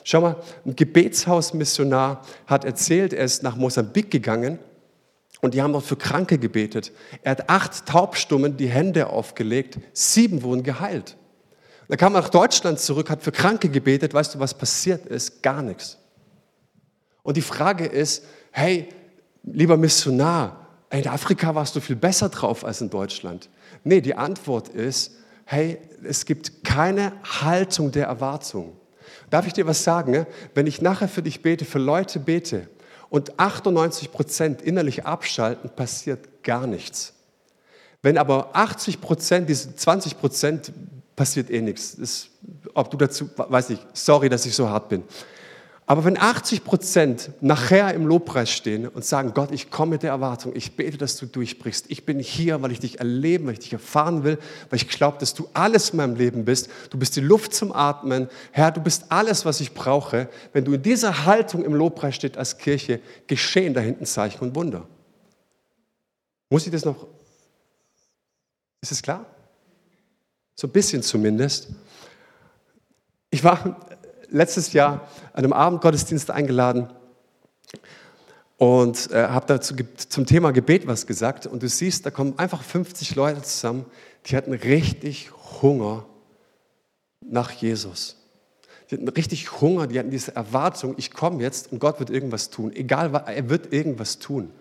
Schau 0.03 0.21
mal, 0.21 0.37
ein 0.65 0.75
Gebetshausmissionar 0.75 2.23
hat 2.45 2.63
erzählt, 2.63 3.13
er 3.13 3.25
ist 3.25 3.43
nach 3.43 3.55
Mosambik 3.55 4.11
gegangen 4.11 4.59
und 5.41 5.53
die 5.53 5.61
haben 5.61 5.73
dort 5.73 5.85
für 5.85 5.97
Kranke 5.97 6.37
gebetet. 6.37 6.91
Er 7.23 7.31
hat 7.31 7.49
acht 7.49 7.85
Taubstummen 7.85 8.57
die 8.57 8.69
Hände 8.69 9.07
aufgelegt, 9.07 9.79
sieben 9.93 10.43
wurden 10.43 10.63
geheilt. 10.63 11.17
Da 11.87 11.95
kam 11.95 12.15
er 12.15 12.21
nach 12.21 12.29
Deutschland 12.29 12.79
zurück, 12.79 13.09
hat 13.09 13.23
für 13.23 13.31
Kranke 13.31 13.69
gebetet. 13.69 14.13
Weißt 14.13 14.35
du, 14.35 14.39
was 14.39 14.53
passiert 14.53 15.05
ist? 15.05 15.41
Gar 15.41 15.61
nichts. 15.61 15.97
Und 17.23 17.37
die 17.37 17.41
Frage 17.41 17.85
ist, 17.85 18.23
hey, 18.51 18.89
lieber 19.43 19.77
Missionar, 19.77 20.67
in 20.89 21.07
Afrika 21.07 21.53
warst 21.55 21.75
du 21.75 21.79
viel 21.79 21.95
besser 21.95 22.29
drauf 22.29 22.63
als 22.63 22.81
in 22.81 22.89
Deutschland. 22.89 23.49
Nee, 23.83 24.01
die 24.01 24.15
Antwort 24.15 24.69
ist, 24.69 25.11
hey, 25.45 25.79
es 26.03 26.25
gibt 26.25 26.63
keine 26.63 27.13
Haltung 27.41 27.91
der 27.91 28.07
Erwartung. 28.07 28.77
Darf 29.29 29.47
ich 29.47 29.53
dir 29.53 29.67
was 29.67 29.83
sagen? 29.83 30.11
Ne? 30.11 30.27
Wenn 30.53 30.67
ich 30.67 30.81
nachher 30.81 31.07
für 31.07 31.21
dich 31.21 31.41
bete, 31.41 31.65
für 31.65 31.79
Leute 31.79 32.19
bete 32.19 32.69
und 33.09 33.39
98 33.39 34.11
Prozent 34.11 34.61
innerlich 34.61 35.05
abschalten, 35.05 35.69
passiert 35.69 36.43
gar 36.43 36.67
nichts. 36.67 37.13
Wenn 38.01 38.17
aber 38.17 38.55
80 38.55 39.01
Prozent, 39.01 39.49
diese 39.49 39.75
20 39.75 40.19
Prozent 40.19 40.71
passiert 41.17 41.49
eh 41.49 41.61
nichts. 41.61 41.97
Das, 41.97 42.29
ob 42.73 42.89
du 42.89 42.95
dazu, 42.95 43.29
weiß 43.35 43.71
ich, 43.71 43.79
sorry, 43.91 44.29
dass 44.29 44.45
ich 44.45 44.55
so 44.55 44.69
hart 44.69 44.87
bin. 44.87 45.03
Aber 45.89 46.03
wenn 46.03 46.17
80 46.17 46.65
Prozent 46.65 47.31
nachher 47.39 47.93
im 47.93 48.05
Lobpreis 48.05 48.51
stehen 48.51 48.89
und 48.89 49.05
sagen, 49.05 49.31
Gott, 49.33 49.51
ich 49.51 49.71
komme 49.71 49.91
mit 49.91 50.03
der 50.03 50.11
Erwartung, 50.11 50.53
ich 50.53 50.75
bete, 50.75 50.97
dass 50.97 51.15
du 51.15 51.25
durchbrichst. 51.25 51.85
Ich 51.87 52.05
bin 52.05 52.19
hier, 52.19 52.61
weil 52.61 52.73
ich 52.73 52.81
dich 52.81 52.99
erleben, 52.99 53.45
weil 53.45 53.53
ich 53.53 53.59
dich 53.59 53.71
erfahren 53.71 54.25
will, 54.25 54.37
weil 54.69 54.77
ich 54.77 54.89
glaube, 54.89 55.17
dass 55.17 55.33
du 55.33 55.47
alles 55.53 55.91
in 55.91 55.97
meinem 55.97 56.15
Leben 56.15 56.43
bist. 56.43 56.69
Du 56.89 56.97
bist 56.99 57.15
die 57.15 57.21
Luft 57.21 57.53
zum 57.53 57.71
Atmen. 57.71 58.27
Herr, 58.51 58.71
du 58.71 58.81
bist 58.81 59.05
alles, 59.09 59.45
was 59.45 59.61
ich 59.61 59.73
brauche. 59.73 60.27
Wenn 60.51 60.65
du 60.65 60.73
in 60.73 60.81
dieser 60.81 61.25
Haltung 61.25 61.63
im 61.63 61.73
Lobpreis 61.73 62.15
steht 62.15 62.37
als 62.37 62.57
Kirche, 62.57 62.99
geschehen 63.25 63.73
da 63.73 63.79
hinten 63.79 64.05
Zeichen 64.05 64.41
und 64.41 64.55
Wunder. 64.55 64.85
Muss 66.49 66.65
ich 66.65 66.71
das 66.71 66.83
noch? 66.83 67.07
Ist 68.81 68.91
es 68.91 69.01
klar? 69.01 69.25
So 70.59 70.65
ein 70.65 70.71
bisschen 70.71 71.03
zumindest. 71.03 71.67
Ich 73.29 73.43
war 73.43 73.87
letztes 74.29 74.73
Jahr 74.73 75.07
an 75.33 75.43
einem 75.43 75.53
Abendgottesdienst 75.53 76.31
eingeladen 76.31 76.89
und 78.57 79.11
äh, 79.11 79.27
habe 79.27 79.45
dazu 79.45 79.75
zum 80.09 80.25
Thema 80.25 80.49
Gebet 80.49 80.87
was 80.87 81.05
gesagt. 81.05 81.45
Und 81.45 81.61
du 81.61 81.69
siehst, 81.69 82.07
da 82.07 82.09
kommen 82.09 82.39
einfach 82.39 82.63
50 82.63 83.13
Leute 83.13 83.43
zusammen, 83.43 83.85
die 84.25 84.35
hatten 84.35 84.51
richtig 84.51 85.29
Hunger 85.61 86.07
nach 87.23 87.51
Jesus. 87.51 88.17
Die 88.89 88.95
hatten 88.95 89.07
richtig 89.09 89.61
Hunger, 89.61 89.85
die 89.85 89.99
hatten 89.99 90.09
diese 90.09 90.35
Erwartung, 90.35 90.95
ich 90.97 91.11
komme 91.11 91.43
jetzt 91.43 91.71
und 91.71 91.77
Gott 91.77 91.99
wird 91.99 92.09
irgendwas 92.09 92.49
tun. 92.49 92.73
Egal, 92.73 93.13
er 93.13 93.49
wird 93.51 93.71
irgendwas 93.71 94.17
tun. 94.17 94.51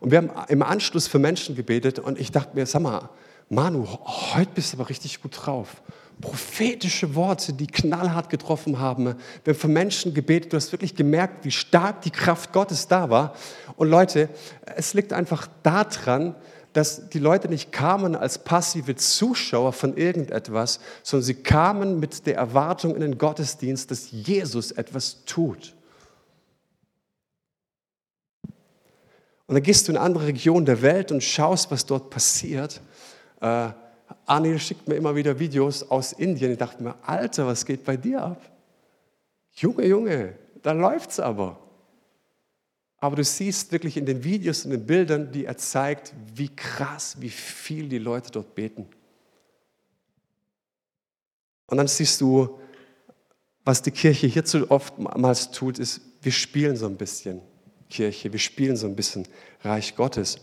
Und 0.00 0.10
wir 0.10 0.16
haben 0.16 0.30
im 0.48 0.62
Anschluss 0.62 1.06
für 1.06 1.18
Menschen 1.18 1.54
gebetet 1.54 1.98
und 1.98 2.18
ich 2.18 2.32
dachte 2.32 2.56
mir, 2.56 2.64
sag 2.64 2.80
mal, 2.80 3.10
Manu, 3.50 3.86
heute 4.34 4.50
bist 4.54 4.72
du 4.72 4.76
aber 4.76 4.90
richtig 4.90 5.22
gut 5.22 5.46
drauf. 5.46 5.82
prophetische 6.20 7.14
Worte, 7.14 7.52
die 7.52 7.66
knallhart 7.66 8.28
getroffen 8.28 8.78
haben. 8.78 9.14
Wir 9.44 9.54
haben 9.54 9.60
für 9.60 9.68
Menschen 9.68 10.14
gebetet, 10.14 10.52
du 10.52 10.56
hast 10.56 10.72
wirklich 10.72 10.94
gemerkt, 10.94 11.44
wie 11.44 11.50
stark 11.50 12.02
die 12.02 12.10
Kraft 12.10 12.52
Gottes 12.52 12.88
da 12.88 13.08
war. 13.10 13.34
Und 13.76 13.88
Leute, 13.88 14.28
es 14.76 14.94
liegt 14.94 15.12
einfach 15.12 15.46
daran, 15.62 16.34
dass 16.72 17.08
die 17.08 17.18
Leute 17.18 17.48
nicht 17.48 17.72
kamen 17.72 18.14
als 18.14 18.38
passive 18.44 18.96
Zuschauer 18.96 19.72
von 19.72 19.96
irgendetwas, 19.96 20.80
sondern 21.02 21.24
sie 21.24 21.34
kamen 21.34 21.98
mit 21.98 22.26
der 22.26 22.36
Erwartung 22.36 22.94
in 22.94 23.00
den 23.00 23.18
Gottesdienst, 23.18 23.90
dass 23.90 24.10
Jesus 24.10 24.72
etwas 24.72 25.24
tut. 25.24 25.74
Und 29.46 29.54
dann 29.54 29.62
gehst 29.62 29.88
du 29.88 29.92
in 29.92 29.98
andere 29.98 30.26
Regionen 30.26 30.66
der 30.66 30.82
Welt 30.82 31.10
und 31.10 31.22
schaust, 31.22 31.70
was 31.70 31.86
dort 31.86 32.10
passiert. 32.10 32.82
Äh, 33.40 33.70
Anil 34.26 34.58
schickt 34.58 34.88
mir 34.88 34.96
immer 34.96 35.14
wieder 35.14 35.38
Videos 35.38 35.90
aus 35.90 36.12
Indien. 36.12 36.52
Ich 36.52 36.58
dachte 36.58 36.82
mir, 36.82 36.94
Alter, 37.02 37.46
was 37.46 37.64
geht 37.64 37.84
bei 37.84 37.96
dir 37.96 38.22
ab? 38.22 38.50
Junge, 39.54 39.86
Junge, 39.86 40.34
da 40.62 40.72
läuft's 40.72 41.20
aber. 41.20 41.58
Aber 43.00 43.16
du 43.16 43.24
siehst 43.24 43.70
wirklich 43.70 43.96
in 43.96 44.06
den 44.06 44.24
Videos 44.24 44.64
und 44.64 44.72
den 44.72 44.84
Bildern, 44.84 45.30
die 45.30 45.44
er 45.44 45.56
zeigt, 45.56 46.12
wie 46.34 46.48
krass, 46.48 47.16
wie 47.20 47.30
viel 47.30 47.88
die 47.88 47.98
Leute 47.98 48.30
dort 48.30 48.54
beten. 48.54 48.88
Und 51.66 51.76
dann 51.76 51.86
siehst 51.86 52.20
du, 52.20 52.58
was 53.64 53.82
die 53.82 53.90
Kirche 53.90 54.26
hierzu 54.26 54.70
oftmals 54.70 55.50
tut, 55.50 55.78
ist, 55.78 56.00
wir 56.22 56.32
spielen 56.32 56.76
so 56.76 56.86
ein 56.86 56.96
bisschen 56.96 57.40
Kirche, 57.88 58.32
wir 58.32 58.38
spielen 58.38 58.76
so 58.76 58.86
ein 58.86 58.96
bisschen 58.96 59.28
Reich 59.62 59.94
Gottes. 59.94 60.38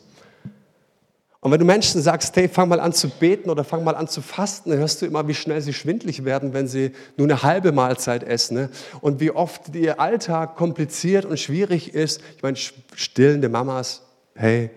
Und 1.45 1.51
wenn 1.51 1.59
du 1.59 1.65
Menschen 1.65 2.01
sagst, 2.01 2.35
hey, 2.37 2.49
fang 2.49 2.69
mal 2.69 2.79
an 2.79 2.91
zu 2.91 3.07
beten 3.07 3.51
oder 3.51 3.63
fang 3.63 3.83
mal 3.83 3.93
an 3.93 4.07
zu 4.07 4.23
fasten, 4.23 4.71
dann 4.71 4.79
hörst 4.79 5.03
du 5.03 5.05
immer, 5.05 5.27
wie 5.27 5.35
schnell 5.35 5.61
sie 5.61 5.73
schwindlig 5.73 6.25
werden, 6.25 6.55
wenn 6.55 6.67
sie 6.67 6.91
nur 7.17 7.27
eine 7.27 7.43
halbe 7.43 7.71
Mahlzeit 7.71 8.23
essen. 8.23 8.55
Ne? 8.55 8.69
Und 8.99 9.19
wie 9.19 9.29
oft 9.29 9.75
ihr 9.75 9.99
Alltag 9.99 10.55
kompliziert 10.55 11.23
und 11.23 11.39
schwierig 11.39 11.93
ist. 11.93 12.19
Ich 12.35 12.41
meine, 12.41 12.57
stillende 12.95 13.47
Mamas, 13.47 14.01
hey, 14.33 14.71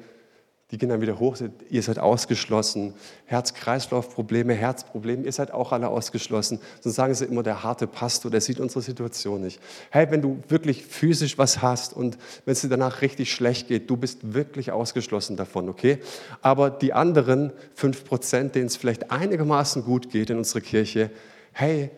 die 0.71 0.77
gehen 0.77 0.91
dann 0.91 1.01
wieder 1.01 1.19
hoch, 1.19 1.39
ihr 1.71 1.83
seid 1.83 1.99
ausgeschlossen. 1.99 2.93
Herz-Kreislauf-Probleme, 3.25 4.53
Herzprobleme, 4.53 5.25
ihr 5.25 5.33
seid 5.33 5.51
auch 5.51 5.73
alle 5.73 5.89
ausgeschlossen. 5.89 6.61
Sonst 6.81 6.97
sagen 6.97 7.15
sie 7.15 7.25
immer, 7.25 7.43
der 7.43 7.63
harte 7.63 7.87
Pastor, 7.87 8.31
der 8.31 8.43
sieht 8.43 8.61
unsere 8.61 8.83
Situation 8.83 9.41
nicht. 9.41 9.61
Hey, 9.89 10.11
wenn 10.11 10.21
du 10.21 10.43
wirklich 10.49 10.85
physisch 10.85 11.39
was 11.39 11.63
hast 11.63 11.95
und 11.95 12.19
wenn 12.45 12.53
es 12.53 12.61
dir 12.61 12.69
danach 12.69 13.01
richtig 13.01 13.33
schlecht 13.33 13.69
geht, 13.69 13.89
du 13.89 13.97
bist 13.97 14.35
wirklich 14.35 14.71
ausgeschlossen 14.71 15.39
davon, 15.39 15.71
okay? 15.71 16.01
Aber 16.43 16.69
die 16.69 16.93
anderen 16.93 17.51
fünf 17.75 18.05
Prozent, 18.05 18.55
denen 18.55 18.67
es 18.67 18.77
vielleicht 18.77 19.11
einigermaßen 19.11 19.85
gut 19.85 20.11
geht 20.11 20.29
in 20.29 20.37
unserer 20.37 20.61
Kirche, 20.61 21.11
hey, 21.53 21.91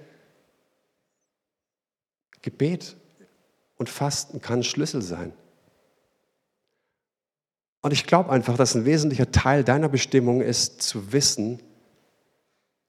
Gebet 2.43 2.97
und 3.79 3.89
Fasten 3.89 4.41
kann 4.41 4.61
ein 4.61 4.65
Schlüssel 4.65 5.03
sein. 5.03 5.33
Und 7.83 7.93
ich 7.93 8.07
glaube 8.07 8.31
einfach, 8.31 8.57
dass 8.57 8.75
ein 8.75 8.85
wesentlicher 8.85 9.31
Teil 9.31 9.65
deiner 9.65 9.89
Bestimmung 9.89 10.43
ist, 10.43 10.83
zu 10.83 11.13
wissen, 11.13 11.61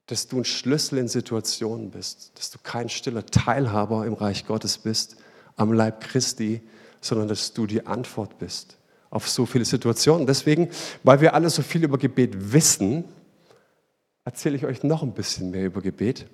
dass 0.06 0.28
du 0.28 0.38
ein 0.38 0.44
Schlüssel 0.44 0.98
in 0.98 1.08
Situationen 1.08 1.90
bist, 1.90 2.32
dass 2.34 2.50
du 2.50 2.58
kein 2.62 2.88
stiller 2.88 3.24
Teilhaber 3.24 4.04
im 4.04 4.14
Reich 4.14 4.46
Gottes 4.46 4.78
bist, 4.78 5.16
am 5.56 5.72
Leib 5.72 6.00
Christi, 6.02 6.60
sondern 7.00 7.28
dass 7.28 7.52
du 7.54 7.66
die 7.66 7.86
Antwort 7.86 8.38
bist 8.38 8.76
auf 9.10 9.28
so 9.28 9.46
viele 9.46 9.64
Situationen. 9.64 10.26
Deswegen, 10.26 10.70
weil 11.02 11.20
wir 11.20 11.34
alle 11.34 11.50
so 11.50 11.62
viel 11.62 11.84
über 11.84 11.98
Gebet 11.98 12.52
wissen, 12.52 13.04
erzähle 14.24 14.56
ich 14.56 14.64
euch 14.64 14.82
noch 14.82 15.02
ein 15.02 15.12
bisschen 15.12 15.50
mehr 15.50 15.66
über 15.66 15.82
Gebet, 15.82 16.26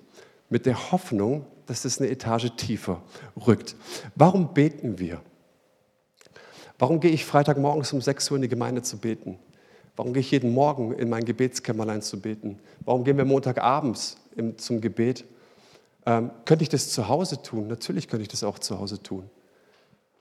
mit 0.49 0.65
der 0.65 0.91
Hoffnung, 0.91 1.45
dass 1.65 1.85
es 1.85 1.99
eine 1.99 2.09
Etage 2.09 2.49
tiefer 2.55 3.03
rückt. 3.45 3.75
Warum 4.15 4.53
beten 4.53 4.97
wir? 4.97 5.21
Warum 6.79 7.01
gehe 7.01 7.11
ich 7.11 7.25
Freitagmorgens 7.25 7.91
um 7.91 7.99
6 8.01 8.31
Uhr 8.31 8.37
in 8.37 8.41
die 8.43 8.47
Gemeinde 8.47 8.81
zu 8.81 8.97
beten? 8.97 9.37
Warum 9.97 10.13
gehe 10.13 10.21
ich 10.21 10.31
jeden 10.31 10.53
Morgen 10.53 10.93
in 10.93 11.09
mein 11.09 11.25
Gebetskämmerlein 11.25 12.01
zu 12.01 12.21
beten? 12.21 12.57
Warum 12.85 13.03
gehen 13.03 13.17
wir 13.17 13.25
Montagabends 13.25 14.15
zum 14.55 14.79
Gebet? 14.79 15.25
Ähm, 16.05 16.31
könnte 16.45 16.63
ich 16.63 16.69
das 16.69 16.89
zu 16.89 17.09
Hause 17.09 17.41
tun? 17.41 17.67
Natürlich 17.67 18.07
könnte 18.07 18.21
ich 18.21 18.29
das 18.29 18.45
auch 18.45 18.59
zu 18.59 18.79
Hause 18.79 19.03
tun. 19.03 19.29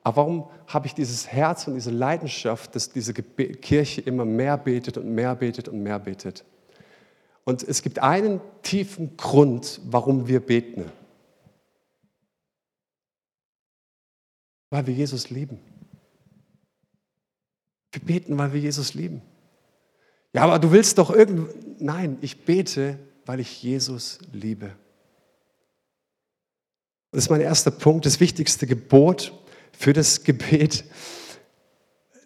Aber 0.03 0.17
warum 0.17 0.49
habe 0.67 0.87
ich 0.89 0.95
dieses 0.95 1.29
Herz 1.29 1.69
und 1.69 1.75
diese 1.75 1.93
Leidenschaft, 1.93 2.75
dass 2.75 2.91
diese 2.91 3.15
Kirche 3.15 4.01
immer 4.01 4.25
mehr 4.25 4.57
betet 4.57 4.99
und 4.99 5.15
mehr 5.15 5.37
betet 5.37 5.69
und 5.69 5.81
mehr 5.81 6.01
betet? 6.01 6.45
Und 7.45 7.63
es 7.63 7.83
gibt 7.83 8.01
einen 8.01 8.41
tiefen 8.63 9.17
Grund, 9.17 9.81
warum 9.85 10.27
wir 10.27 10.41
beten. 10.41 10.87
Weil 14.71 14.89
wir 14.89 14.95
Jesus 14.95 15.31
lieben. 15.31 15.61
Wir 17.93 18.03
beten, 18.03 18.37
weil 18.39 18.53
wir 18.53 18.61
Jesus 18.61 18.95
lieben. 18.95 19.23
Ja, 20.33 20.43
aber 20.43 20.59
du 20.59 20.73
willst 20.73 20.99
doch 20.99 21.11
irgend. 21.11 21.81
Nein, 21.81 22.19
ich 22.21 22.45
bete, 22.45 22.99
weil 23.25 23.41
ich 23.41 23.63
Jesus 23.63 24.19
liebe. 24.33 24.73
Das 27.13 27.25
ist 27.25 27.31
mein 27.31 27.41
erster 27.41 27.71
Punkt, 27.71 28.05
das 28.05 28.21
wichtigste 28.21 28.67
Gebot 28.67 29.33
für 29.73 29.93
das 29.93 30.25
Gebet. 30.25 30.85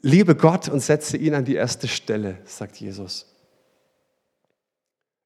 Liebe 0.01 0.35
Gott 0.35 0.68
und 0.68 0.81
setze 0.81 1.16
ihn 1.16 1.35
an 1.35 1.44
die 1.44 1.55
erste 1.55 1.87
Stelle, 1.87 2.38
sagt 2.44 2.77
Jesus. 2.77 3.27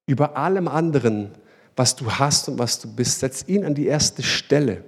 Über 0.05 0.37
allem 0.37 0.69
anderen, 0.69 1.33
was 1.75 1.97
du 1.97 2.13
hast 2.13 2.49
und 2.49 2.59
was 2.59 2.79
du 2.79 2.95
bist, 2.95 3.21
setz 3.21 3.45
ihn 3.49 3.65
an 3.65 3.75
die 3.75 3.87
erste 3.87 4.23
Stelle. 4.23 4.85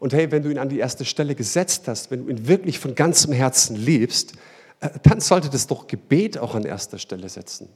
Und 0.00 0.12
hey, 0.12 0.32
wenn 0.32 0.42
du 0.42 0.50
ihn 0.50 0.58
an 0.58 0.68
die 0.68 0.78
erste 0.78 1.04
Stelle 1.04 1.34
gesetzt 1.34 1.86
hast, 1.86 2.10
wenn 2.10 2.24
du 2.24 2.30
ihn 2.30 2.48
wirklich 2.48 2.78
von 2.78 2.94
ganzem 2.94 3.32
Herzen 3.32 3.76
liebst, 3.76 4.32
dann 5.02 5.20
sollte 5.20 5.50
das 5.50 5.66
doch 5.66 5.86
Gebet 5.86 6.38
auch 6.38 6.54
an 6.54 6.64
erster 6.64 6.98
Stelle 6.98 7.28
setzen. 7.28 7.68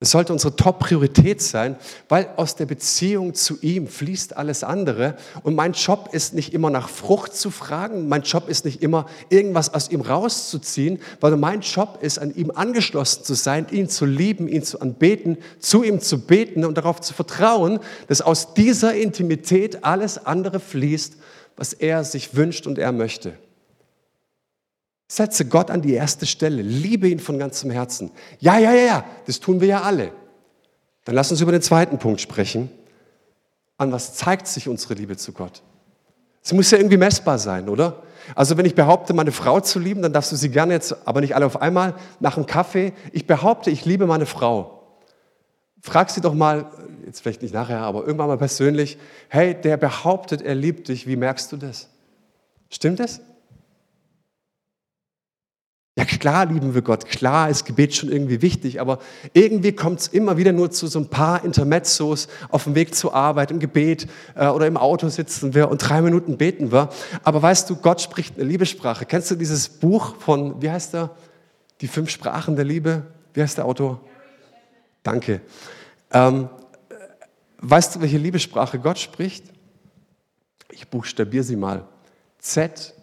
Es 0.00 0.12
sollte 0.12 0.32
unsere 0.32 0.54
Top-Priorität 0.54 1.42
sein, 1.42 1.74
weil 2.08 2.28
aus 2.36 2.54
der 2.54 2.66
Beziehung 2.66 3.34
zu 3.34 3.58
ihm 3.62 3.88
fließt 3.88 4.36
alles 4.36 4.62
andere. 4.62 5.16
Und 5.42 5.56
mein 5.56 5.72
Job 5.72 6.10
ist 6.12 6.34
nicht 6.34 6.54
immer 6.54 6.70
nach 6.70 6.88
Frucht 6.88 7.34
zu 7.34 7.50
fragen, 7.50 8.08
mein 8.08 8.22
Job 8.22 8.48
ist 8.48 8.64
nicht 8.64 8.80
immer 8.80 9.06
irgendwas 9.28 9.74
aus 9.74 9.90
ihm 9.90 10.00
rauszuziehen, 10.00 11.00
weil 11.20 11.36
mein 11.36 11.62
Job 11.62 11.98
ist, 12.00 12.20
an 12.20 12.32
ihm 12.32 12.52
angeschlossen 12.52 13.24
zu 13.24 13.34
sein, 13.34 13.66
ihn 13.72 13.88
zu 13.88 14.06
lieben, 14.06 14.46
ihn 14.46 14.62
zu 14.62 14.80
anbeten, 14.80 15.36
zu 15.58 15.82
ihm 15.82 16.00
zu 16.00 16.20
beten 16.20 16.64
und 16.64 16.78
darauf 16.78 17.00
zu 17.00 17.12
vertrauen, 17.12 17.80
dass 18.06 18.20
aus 18.20 18.54
dieser 18.54 18.94
Intimität 18.94 19.82
alles 19.82 20.24
andere 20.24 20.60
fließt, 20.60 21.14
was 21.56 21.72
er 21.72 22.04
sich 22.04 22.36
wünscht 22.36 22.68
und 22.68 22.78
er 22.78 22.92
möchte. 22.92 23.32
Setze 25.08 25.46
Gott 25.46 25.70
an 25.70 25.80
die 25.80 25.94
erste 25.94 26.26
Stelle. 26.26 26.60
Liebe 26.60 27.08
ihn 27.08 27.18
von 27.18 27.38
ganzem 27.38 27.70
Herzen. 27.70 28.10
Ja, 28.38 28.58
ja, 28.58 28.72
ja, 28.72 28.84
ja, 28.84 29.04
das 29.26 29.40
tun 29.40 29.60
wir 29.60 29.68
ja 29.68 29.82
alle. 29.82 30.12
Dann 31.04 31.14
lass 31.14 31.30
uns 31.30 31.40
über 31.40 31.52
den 31.52 31.62
zweiten 31.62 31.98
Punkt 31.98 32.20
sprechen. 32.20 32.70
An 33.78 33.90
was 33.90 34.14
zeigt 34.14 34.46
sich 34.46 34.68
unsere 34.68 34.94
Liebe 34.94 35.16
zu 35.16 35.32
Gott? 35.32 35.62
Es 36.44 36.52
muss 36.52 36.70
ja 36.70 36.78
irgendwie 36.78 36.98
messbar 36.98 37.38
sein, 37.38 37.68
oder? 37.68 38.02
Also 38.34 38.58
wenn 38.58 38.66
ich 38.66 38.74
behaupte, 38.74 39.14
meine 39.14 39.32
Frau 39.32 39.60
zu 39.60 39.78
lieben, 39.78 40.02
dann 40.02 40.12
darfst 40.12 40.32
du 40.32 40.36
sie 40.36 40.50
gerne 40.50 40.74
jetzt, 40.74 40.94
aber 41.06 41.22
nicht 41.22 41.34
alle 41.34 41.46
auf 41.46 41.60
einmal, 41.62 41.94
nach 42.20 42.34
dem 42.34 42.44
Kaffee. 42.44 42.92
Ich 43.12 43.26
behaupte, 43.26 43.70
ich 43.70 43.86
liebe 43.86 44.06
meine 44.06 44.26
Frau. 44.26 44.98
Frag 45.80 46.10
sie 46.10 46.20
doch 46.20 46.34
mal, 46.34 46.66
jetzt 47.06 47.20
vielleicht 47.20 47.40
nicht 47.40 47.54
nachher, 47.54 47.80
aber 47.80 48.04
irgendwann 48.04 48.28
mal 48.28 48.36
persönlich, 48.36 48.98
hey, 49.28 49.54
der 49.54 49.76
behauptet, 49.78 50.42
er 50.42 50.54
liebt 50.54 50.88
dich, 50.88 51.06
wie 51.06 51.16
merkst 51.16 51.50
du 51.52 51.56
das? 51.56 51.88
Stimmt 52.68 53.00
das? 53.00 53.20
Ja, 55.98 56.04
klar 56.04 56.46
lieben 56.46 56.74
wir 56.74 56.82
Gott, 56.82 57.06
klar 57.06 57.50
ist 57.50 57.64
Gebet 57.64 57.92
schon 57.92 58.12
irgendwie 58.12 58.40
wichtig, 58.40 58.80
aber 58.80 59.00
irgendwie 59.32 59.72
kommt 59.72 59.98
es 59.98 60.06
immer 60.06 60.36
wieder 60.36 60.52
nur 60.52 60.70
zu 60.70 60.86
so 60.86 61.00
ein 61.00 61.08
paar 61.08 61.44
Intermezzos 61.44 62.28
auf 62.50 62.62
dem 62.62 62.76
Weg 62.76 62.94
zur 62.94 63.16
Arbeit, 63.16 63.50
im 63.50 63.58
Gebet 63.58 64.06
äh, 64.36 64.46
oder 64.46 64.68
im 64.68 64.76
Auto 64.76 65.08
sitzen 65.08 65.54
wir 65.54 65.68
und 65.68 65.78
drei 65.78 66.00
Minuten 66.00 66.36
beten 66.36 66.70
wir. 66.70 66.90
Aber 67.24 67.42
weißt 67.42 67.68
du, 67.68 67.74
Gott 67.74 68.00
spricht 68.00 68.36
eine 68.36 68.44
Liebessprache. 68.44 69.06
Kennst 69.06 69.28
du 69.32 69.34
dieses 69.34 69.68
Buch 69.68 70.14
von, 70.20 70.62
wie 70.62 70.70
heißt 70.70 70.94
er? 70.94 71.16
Die 71.80 71.88
fünf 71.88 72.10
Sprachen 72.10 72.54
der 72.54 72.64
Liebe? 72.64 73.02
Wie 73.34 73.42
heißt 73.42 73.58
der 73.58 73.64
Autor? 73.64 74.00
Danke. 75.02 75.40
Ähm, 76.12 76.48
weißt 77.60 77.96
du, 77.96 78.02
welche 78.02 78.18
Liebessprache 78.18 78.78
Gott 78.78 79.00
spricht? 79.00 79.46
Ich 80.70 80.86
buchstabiere 80.86 81.42
sie 81.42 81.56
mal. 81.56 81.88
Z, 82.38 82.94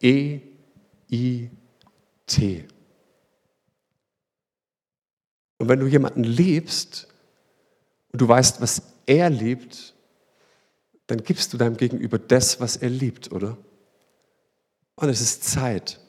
E, 0.00 0.42
I, 1.10 1.50
T. 2.26 2.66
Und 5.58 5.68
wenn 5.68 5.80
du 5.80 5.86
jemanden 5.86 6.24
liebst 6.24 7.08
und 8.12 8.20
du 8.20 8.28
weißt, 8.28 8.60
was 8.60 8.82
er 9.06 9.30
liebt, 9.30 9.94
dann 11.06 11.22
gibst 11.22 11.52
du 11.52 11.56
deinem 11.56 11.76
Gegenüber 11.76 12.18
das, 12.18 12.60
was 12.60 12.76
er 12.76 12.90
liebt, 12.90 13.32
oder? 13.32 13.56
Und 14.96 15.08
es 15.08 15.20
ist 15.20 15.44
Zeit. 15.44 16.00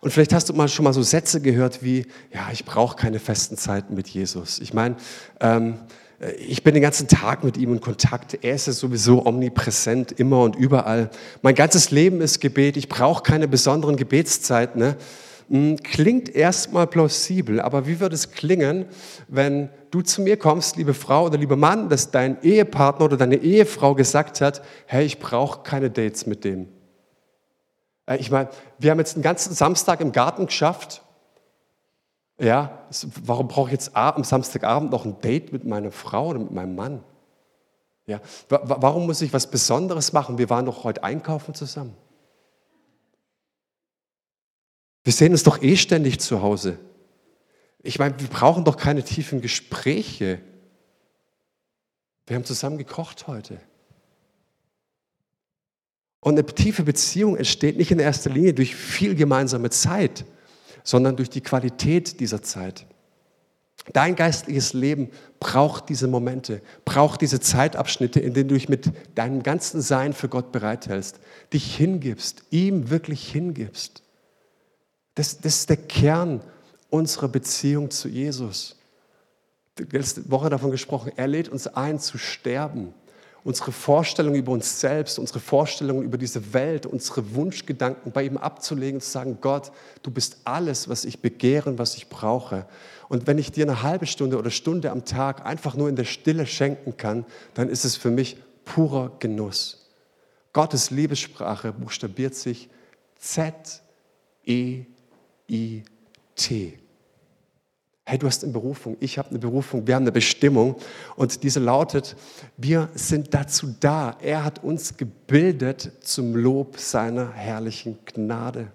Und 0.00 0.10
vielleicht 0.12 0.32
hast 0.32 0.48
du 0.48 0.52
mal 0.54 0.68
schon 0.68 0.84
mal 0.84 0.92
so 0.92 1.02
Sätze 1.02 1.40
gehört 1.40 1.82
wie, 1.82 2.06
ja, 2.32 2.48
ich 2.52 2.64
brauche 2.64 2.96
keine 2.96 3.18
festen 3.18 3.56
Zeiten 3.56 3.94
mit 3.94 4.08
Jesus. 4.08 4.60
Ich 4.60 4.72
meine, 4.72 4.96
ähm, 5.40 5.78
äh, 6.20 6.32
ich 6.32 6.62
bin 6.62 6.74
den 6.74 6.82
ganzen 6.82 7.08
Tag 7.08 7.44
mit 7.44 7.56
ihm 7.56 7.72
in 7.74 7.80
Kontakt. 7.80 8.38
Er 8.42 8.54
ist 8.54 8.66
ja 8.66 8.72
sowieso 8.72 9.26
omnipräsent, 9.26 10.12
immer 10.12 10.42
und 10.42 10.56
überall. 10.56 11.10
Mein 11.42 11.54
ganzes 11.54 11.90
Leben 11.90 12.20
ist 12.20 12.40
Gebet. 12.40 12.76
Ich 12.76 12.88
brauche 12.88 13.22
keine 13.22 13.48
besonderen 13.48 13.96
Gebetszeiten. 13.96 14.80
Ne? 14.80 14.96
Hm, 15.48 15.78
klingt 15.78 16.28
erstmal 16.28 16.86
plausibel, 16.86 17.60
aber 17.60 17.86
wie 17.86 18.00
würde 18.00 18.14
es 18.14 18.32
klingen, 18.32 18.86
wenn 19.28 19.70
du 19.90 20.02
zu 20.02 20.20
mir 20.20 20.36
kommst, 20.36 20.76
liebe 20.76 20.92
Frau 20.92 21.26
oder 21.26 21.38
lieber 21.38 21.56
Mann, 21.56 21.88
dass 21.88 22.10
dein 22.10 22.42
Ehepartner 22.42 23.06
oder 23.06 23.16
deine 23.16 23.36
Ehefrau 23.36 23.94
gesagt 23.94 24.42
hat, 24.42 24.62
hey, 24.86 25.06
ich 25.06 25.18
brauche 25.18 25.62
keine 25.62 25.90
Dates 25.90 26.26
mit 26.26 26.44
dem. 26.44 26.68
Äh, 28.06 28.16
ich 28.16 28.30
meine, 28.30 28.50
wir 28.78 28.90
haben 28.90 28.98
jetzt 28.98 29.14
einen 29.14 29.22
ganzen 29.22 29.54
Samstag 29.54 30.00
im 30.00 30.12
Garten 30.12 30.46
geschafft. 30.46 31.02
Ja, 32.38 32.84
warum 33.24 33.48
brauche 33.48 33.68
ich 33.68 33.72
jetzt 33.72 33.96
am 33.96 34.24
Samstagabend 34.24 34.92
noch 34.92 35.04
ein 35.04 35.20
Date 35.20 35.52
mit 35.52 35.64
meiner 35.64 35.90
Frau 35.90 36.28
oder 36.28 36.38
mit 36.38 36.52
meinem 36.52 36.76
Mann? 36.76 37.02
Ja, 38.06 38.20
warum 38.48 39.06
muss 39.06 39.20
ich 39.22 39.32
was 39.32 39.50
Besonderes 39.50 40.12
machen? 40.12 40.38
Wir 40.38 40.48
waren 40.48 40.66
doch 40.66 40.84
heute 40.84 41.02
einkaufen 41.04 41.54
zusammen. 41.54 41.94
Wir 45.08 45.14
sehen 45.14 45.32
uns 45.32 45.42
doch 45.42 45.62
eh 45.62 45.74
ständig 45.74 46.20
zu 46.20 46.42
Hause. 46.42 46.78
Ich 47.82 47.98
meine, 47.98 48.20
wir 48.20 48.28
brauchen 48.28 48.66
doch 48.66 48.76
keine 48.76 49.02
tiefen 49.02 49.40
Gespräche. 49.40 50.38
Wir 52.26 52.36
haben 52.36 52.44
zusammen 52.44 52.76
gekocht 52.76 53.26
heute. 53.26 53.58
Und 56.20 56.34
eine 56.34 56.44
tiefe 56.44 56.82
Beziehung 56.82 57.38
entsteht 57.38 57.78
nicht 57.78 57.90
in 57.90 58.00
erster 58.00 58.28
Linie 58.28 58.52
durch 58.52 58.76
viel 58.76 59.14
gemeinsame 59.14 59.70
Zeit, 59.70 60.26
sondern 60.84 61.16
durch 61.16 61.30
die 61.30 61.40
Qualität 61.40 62.20
dieser 62.20 62.42
Zeit. 62.42 62.84
Dein 63.94 64.14
geistliches 64.14 64.74
Leben 64.74 65.08
braucht 65.40 65.88
diese 65.88 66.06
Momente, 66.06 66.60
braucht 66.84 67.22
diese 67.22 67.40
Zeitabschnitte, 67.40 68.20
in 68.20 68.34
denen 68.34 68.50
du 68.50 68.56
dich 68.56 68.68
mit 68.68 68.92
deinem 69.14 69.42
ganzen 69.42 69.80
Sein 69.80 70.12
für 70.12 70.28
Gott 70.28 70.52
bereithältst, 70.52 71.18
dich 71.54 71.74
hingibst, 71.76 72.42
ihm 72.50 72.90
wirklich 72.90 73.26
hingibst. 73.26 74.02
Das, 75.18 75.38
das 75.40 75.56
ist 75.56 75.68
der 75.68 75.76
Kern 75.76 76.40
unserer 76.90 77.26
Beziehung 77.26 77.90
zu 77.90 78.08
Jesus. 78.08 78.76
Letzte 79.90 80.30
Woche 80.30 80.48
davon 80.48 80.70
gesprochen, 80.70 81.12
er 81.16 81.26
lädt 81.26 81.48
uns 81.48 81.66
ein 81.66 81.98
zu 81.98 82.18
sterben 82.18 82.94
unsere 83.44 83.72
Vorstellung 83.72 84.34
über 84.34 84.52
uns 84.52 84.78
selbst, 84.78 85.18
unsere 85.18 85.40
Vorstellungen 85.40 86.02
über 86.02 86.18
diese 86.18 86.52
Welt, 86.52 86.84
unsere 86.84 87.34
Wunschgedanken 87.34 88.12
bei 88.12 88.24
ihm 88.24 88.36
abzulegen 88.36 88.96
und 88.96 89.00
zu 89.00 89.10
sagen, 89.10 89.38
Gott, 89.40 89.72
du 90.02 90.10
bist 90.10 90.38
alles, 90.44 90.88
was 90.90 91.06
ich 91.06 91.20
begehre 91.20 91.70
und 91.70 91.78
was 91.78 91.96
ich 91.96 92.08
brauche. 92.08 92.66
Und 93.08 93.26
wenn 93.26 93.38
ich 93.38 93.50
dir 93.50 93.64
eine 93.64 93.82
halbe 93.82 94.04
Stunde 94.04 94.36
oder 94.36 94.50
Stunde 94.50 94.90
am 94.90 95.06
Tag 95.06 95.46
einfach 95.46 95.76
nur 95.76 95.88
in 95.88 95.96
der 95.96 96.04
Stille 96.04 96.46
schenken 96.46 96.98
kann, 96.98 97.24
dann 97.54 97.70
ist 97.70 97.86
es 97.86 97.96
für 97.96 98.10
mich 98.10 98.36
purer 98.66 99.12
Genuss. 99.18 99.86
Gottes 100.52 100.90
Liebessprache 100.90 101.72
buchstabiert 101.72 102.34
sich 102.34 102.68
Z-E-I-T. 105.48 106.78
Hey, 108.04 108.18
du 108.18 108.26
hast 108.26 108.42
eine 108.42 108.52
Berufung, 108.52 108.96
ich 109.00 109.18
habe 109.18 109.30
eine 109.30 109.38
Berufung, 109.38 109.86
wir 109.86 109.94
haben 109.94 110.04
eine 110.04 110.12
Bestimmung. 110.12 110.76
Und 111.16 111.42
diese 111.42 111.60
lautet, 111.60 112.16
wir 112.56 112.88
sind 112.94 113.34
dazu 113.34 113.74
da. 113.80 114.16
Er 114.22 114.44
hat 114.44 114.64
uns 114.64 114.96
gebildet 114.96 115.92
zum 116.00 116.34
Lob 116.34 116.78
seiner 116.78 117.32
herrlichen 117.32 117.98
Gnade. 118.06 118.68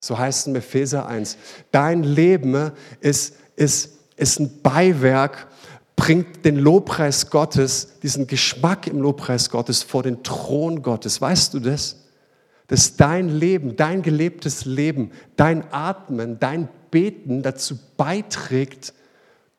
So 0.00 0.18
heißt 0.18 0.40
es 0.40 0.46
in 0.46 0.56
Epheser 0.56 1.06
1. 1.06 1.36
Dein 1.72 2.04
Leben 2.04 2.72
ist, 3.00 3.34
ist, 3.56 3.98
ist 4.16 4.38
ein 4.38 4.62
Beiwerk, 4.62 5.48
bringt 5.96 6.44
den 6.44 6.56
Lobpreis 6.56 7.28
Gottes, 7.30 7.98
diesen 8.02 8.28
Geschmack 8.28 8.86
im 8.86 9.00
Lobpreis 9.00 9.50
Gottes 9.50 9.82
vor 9.82 10.04
den 10.04 10.22
Thron 10.22 10.82
Gottes. 10.82 11.20
Weißt 11.20 11.54
du 11.54 11.60
das? 11.60 11.96
Dass 12.72 12.96
dein 12.96 13.28
Leben, 13.28 13.76
dein 13.76 14.00
gelebtes 14.00 14.64
Leben, 14.64 15.10
dein 15.36 15.70
Atmen, 15.74 16.38
dein 16.40 16.70
Beten 16.90 17.42
dazu 17.42 17.78
beiträgt, 17.98 18.94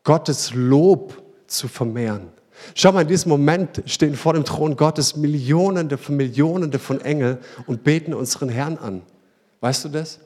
Gottes 0.04 0.56
Lob 0.56 1.22
zu 1.46 1.68
vermehren. 1.68 2.30
Schau 2.74 2.92
mal, 2.92 3.02
in 3.02 3.08
diesem 3.08 3.30
Moment 3.30 3.84
stehen 3.86 4.16
vor 4.16 4.34
dem 4.34 4.46
Thron 4.46 4.76
Gottes 4.76 5.16
Millionen 5.16 5.96
von 5.96 6.18
Millionen 6.18 6.74
von 6.80 7.02
Engeln 7.02 7.38
und 7.68 7.84
beten 7.84 8.16
unseren 8.16 8.50
Herrn 8.50 8.80
an. 8.80 9.04
Weißt 9.60 9.86
du 9.86 9.90
das? 9.90 10.20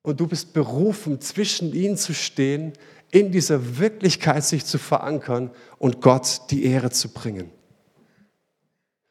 Und 0.00 0.20
du 0.20 0.26
bist 0.26 0.54
berufen, 0.54 1.20
zwischen 1.20 1.74
ihnen 1.74 1.98
zu 1.98 2.14
stehen, 2.14 2.72
in 3.10 3.30
dieser 3.30 3.76
Wirklichkeit 3.78 4.42
sich 4.42 4.64
zu 4.64 4.78
verankern 4.78 5.50
und 5.76 6.00
Gott 6.00 6.40
die 6.50 6.64
Ehre 6.64 6.88
zu 6.88 7.10
bringen. 7.10 7.50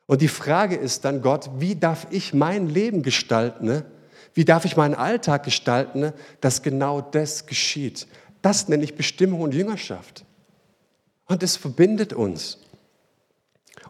Und 0.09 0.21
die 0.21 0.27
Frage 0.27 0.75
ist 0.75 1.05
dann, 1.05 1.21
Gott, 1.21 1.51
wie 1.59 1.75
darf 1.75 2.07
ich 2.09 2.33
mein 2.33 2.67
Leben 2.67 3.03
gestalten? 3.03 3.67
Ne? 3.67 3.85
Wie 4.33 4.43
darf 4.43 4.65
ich 4.65 4.75
meinen 4.75 4.95
Alltag 4.95 5.43
gestalten, 5.43 6.13
dass 6.41 6.63
genau 6.63 6.99
das 6.99 7.45
geschieht? 7.45 8.07
Das 8.41 8.67
nenne 8.67 8.83
ich 8.83 8.95
Bestimmung 8.95 9.41
und 9.41 9.53
Jüngerschaft. 9.53 10.25
Und 11.27 11.43
es 11.43 11.57
verbindet 11.57 12.13
uns. 12.13 12.57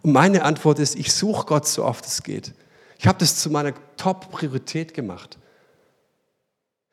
Und 0.01 0.11
meine 0.11 0.43
Antwort 0.43 0.79
ist, 0.79 0.97
ich 0.97 1.13
suche 1.13 1.45
Gott 1.45 1.65
so 1.65 1.85
oft 1.85 2.05
es 2.05 2.21
geht. 2.21 2.53
Ich 2.97 3.07
habe 3.07 3.19
das 3.19 3.37
zu 3.37 3.49
meiner 3.49 3.73
Top-Priorität 3.95 4.93
gemacht. 4.93 5.37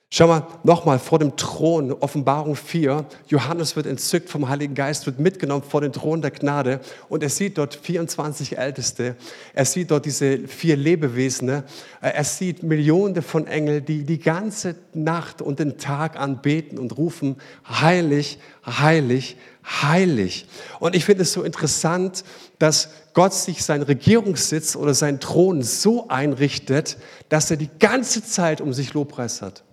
Schau 0.09 0.29
mal, 0.29 0.47
nochmal 0.63 1.01
vor 1.01 1.19
dem 1.19 1.37
Thron, 1.37 1.93
Offenbarung 1.93 2.55
4, 2.55 3.07
Johannes 3.27 3.75
wird 3.75 3.87
entzückt 3.87 4.31
vom 4.31 4.49
Heiligen 4.49 4.77
Geist, 4.77 5.05
wird 5.07 5.19
mitgenommen 5.19 5.65
vor 5.69 5.81
den 5.81 5.93
Thron 5.93 6.23
der 6.23 6.31
Gnade 6.31 6.79
und 7.09 7.25
er 7.25 7.29
sieht 7.29 7.59
dort 7.59 7.75
24 7.75 8.57
Älteste, 8.57 9.17
er 9.53 9.65
sieht 9.65 9.91
dort 9.91 10.05
diese 10.07 10.47
vier 10.47 10.77
Lebewesen, 10.77 11.65
er 12.01 12.25
sieht 12.25 12.63
Millionen 12.63 13.21
von 13.21 13.49
Engeln, 13.49 13.85
die 13.85 14.05
die 14.05 14.21
ganze 14.21 14.77
Nacht 14.95 15.43
und 15.43 15.59
den 15.59 15.77
Tag 15.77 16.17
anbeten 16.17 16.79
und 16.79 16.97
rufen, 16.97 17.37
heilig, 17.69 18.39
heilig, 18.65 19.37
heilig. 19.65 20.47
Und 20.79 20.95
ich 20.95 21.05
finde 21.05 21.23
es 21.23 21.33
so 21.33 21.43
interessant, 21.43 22.23
dass 22.61 22.91
Gott 23.13 23.35
sich 23.35 23.65
seinen 23.65 23.83
Regierungssitz 23.83 24.77
oder 24.77 24.95
seinen 24.95 25.19
Thron 25.19 25.63
so 25.63 26.07
einrichtet, 26.07 26.97
dass 27.29 27.51
er 27.51 27.57
die 27.57 27.71
ganze 27.81 28.23
Zeit 28.25 28.61
um 28.61 28.73
sich 28.73 28.95
Lobpreis 28.95 29.43
hat. 29.43 29.65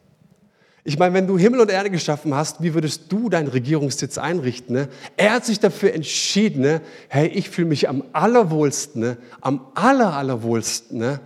Ich 0.86 1.00
meine, 1.00 1.13
wenn 1.13 1.28
du 1.28 1.38
Himmel 1.38 1.62
und 1.62 1.72
Erde 1.72 1.89
geschaffen 1.89 2.34
hast, 2.36 2.62
wie 2.62 2.74
würdest 2.74 3.10
du 3.12 3.30
deinen 3.30 3.48
Regierungssitz 3.48 4.17
einrichten? 4.17 4.76
Ne? 4.76 4.89
Er 5.15 5.34
hat 5.34 5.46
sich 5.46 5.60
dafür 5.60 5.93
entschieden, 5.93 6.62
ne? 6.62 6.82
hey, 7.08 7.28
ich 7.28 7.50
fühle 7.50 7.69
mich 7.69 7.88
am 7.88 8.04
allerwohlsten, 8.12 9.02
ne? 9.02 9.17
am 9.39 9.65
aller, 9.76 10.13
allerwohlsten, 10.13 10.98
ne? 10.98 11.22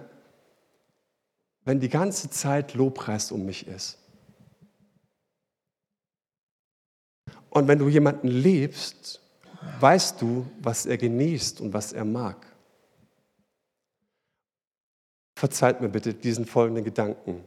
wenn 1.65 1.79
die 1.79 1.89
ganze 1.89 2.29
Zeit 2.29 2.75
Lobpreis 2.75 3.31
um 3.31 3.45
mich 3.45 3.67
ist. 3.67 3.97
Und 7.49 7.67
wenn 7.67 7.79
du 7.79 7.89
jemanden 7.89 8.27
liebst, 8.27 9.19
weißt 9.79 10.21
du, 10.21 10.45
was 10.61 10.85
er 10.85 10.97
genießt 10.97 11.61
und 11.61 11.73
was 11.73 11.93
er 11.93 12.05
mag. 12.05 12.45
Verzeiht 15.35 15.81
mir 15.81 15.89
bitte 15.89 16.13
diesen 16.13 16.45
folgenden 16.45 16.83
Gedanken. 16.83 17.43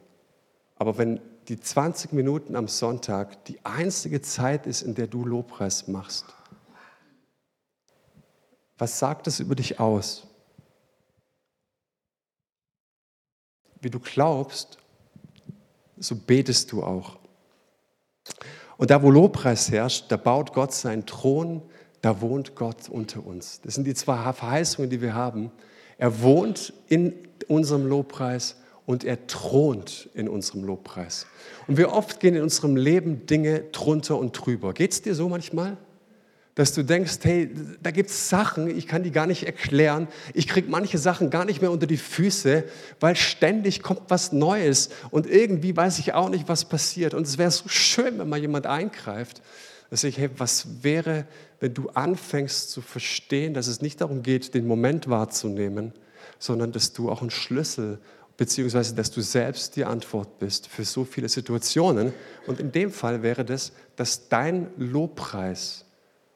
Aber 0.77 0.99
wenn 0.99 1.20
die 1.51 1.59
20 1.59 2.13
Minuten 2.13 2.55
am 2.55 2.69
Sonntag 2.69 3.45
die 3.47 3.59
einzige 3.65 4.23
Zeit 4.23 4.69
ist, 4.69 4.83
in 4.83 4.95
der 4.95 5.09
du 5.09 5.25
Lobpreis 5.25 5.89
machst, 5.89 6.25
was 8.79 9.01
sagt 9.01 9.27
das 9.27 9.41
über 9.41 9.57
dich 9.57 9.81
aus? 9.81 10.29
Wie 13.81 13.91
du 13.91 13.99
glaubst, 13.99 14.79
so 15.99 16.15
betest 16.15 16.71
du 16.71 16.85
auch. 16.85 17.19
Und 18.77 18.93
da, 18.93 19.03
wo 19.03 19.11
Lobpreis 19.11 19.73
herrscht, 19.73 20.07
da 20.09 20.17
baut 20.17 20.53
Gott 20.53 20.73
seinen 20.73 21.05
Thron, 21.05 21.63
da 22.01 22.21
wohnt 22.21 22.55
Gott 22.55 22.89
unter 22.89 23.27
uns. 23.27 23.61
Das 23.63 23.75
sind 23.75 23.85
die 23.85 23.95
zwei 23.95 24.33
Verheißungen, 24.33 24.89
die 24.89 25.01
wir 25.01 25.15
haben. 25.15 25.51
Er 25.99 26.23
wohnt 26.23 26.73
in 26.87 27.13
unserem 27.49 27.87
Lobpreis 27.87 28.60
und 28.90 29.05
er 29.05 29.29
thront 29.29 30.09
in 30.14 30.29
unserem 30.29 30.64
Lobpreis. 30.64 31.29
Und 31.68 31.79
wie 31.79 31.85
oft 31.85 32.18
gehen 32.18 32.35
in 32.35 32.42
unserem 32.42 32.74
Leben 32.74 33.24
Dinge 33.24 33.61
drunter 33.70 34.18
und 34.18 34.33
drüber. 34.33 34.74
Geht 34.74 34.90
es 34.90 35.00
dir 35.00 35.14
so 35.14 35.29
manchmal? 35.29 35.76
Dass 36.57 36.74
du 36.74 36.83
denkst, 36.83 37.18
hey, 37.22 37.55
da 37.81 37.92
gibt 37.92 38.11
es 38.11 38.29
Sachen, 38.29 38.66
ich 38.76 38.88
kann 38.88 39.05
die 39.05 39.12
gar 39.12 39.29
nicht 39.29 39.44
erklären. 39.44 40.09
Ich 40.35 40.48
kriege 40.48 40.68
manche 40.68 40.98
Sachen 40.98 41.31
gar 41.31 41.44
nicht 41.44 41.61
mehr 41.61 41.70
unter 41.70 41.87
die 41.87 41.98
Füße, 41.98 42.64
weil 42.98 43.14
ständig 43.14 43.81
kommt 43.85 44.03
was 44.09 44.33
Neues. 44.33 44.90
Und 45.12 45.29
irgendwie 45.29 45.76
weiß 45.76 46.00
ich 46.00 46.12
auch 46.14 46.29
nicht, 46.29 46.48
was 46.48 46.64
passiert. 46.64 47.14
Und 47.14 47.29
es 47.29 47.38
wäre 47.38 47.53
so 47.53 47.68
schön, 47.68 48.18
wenn 48.18 48.29
mal 48.29 48.40
jemand 48.40 48.66
eingreift. 48.66 49.40
Dass 49.90 50.03
ich, 50.03 50.18
hey, 50.18 50.31
was 50.37 50.83
wäre, 50.83 51.26
wenn 51.61 51.74
du 51.74 51.90
anfängst 51.90 52.72
zu 52.72 52.81
verstehen, 52.81 53.55
dass 53.55 53.68
es 53.68 53.83
nicht 53.83 54.00
darum 54.00 54.24
geht, 54.24 54.53
den 54.53 54.66
Moment 54.66 55.09
wahrzunehmen, 55.09 55.92
sondern 56.40 56.72
dass 56.72 56.92
du 56.92 57.09
auch 57.09 57.20
einen 57.20 57.31
Schlüssel 57.31 58.00
beziehungsweise 58.40 58.94
dass 58.94 59.11
du 59.11 59.20
selbst 59.20 59.76
die 59.76 59.85
Antwort 59.85 60.38
bist 60.38 60.66
für 60.66 60.87
so 60.87 61.05
viele 61.05 61.29
Situationen. 61.29 62.14
Und 62.46 62.59
in 62.59 62.72
dem 62.72 62.90
Fall 62.90 63.22
wäre 63.22 63.44
das, 63.44 63.72
dass 63.96 64.31
dein 64.31 64.70
Lobpreis, 64.79 65.85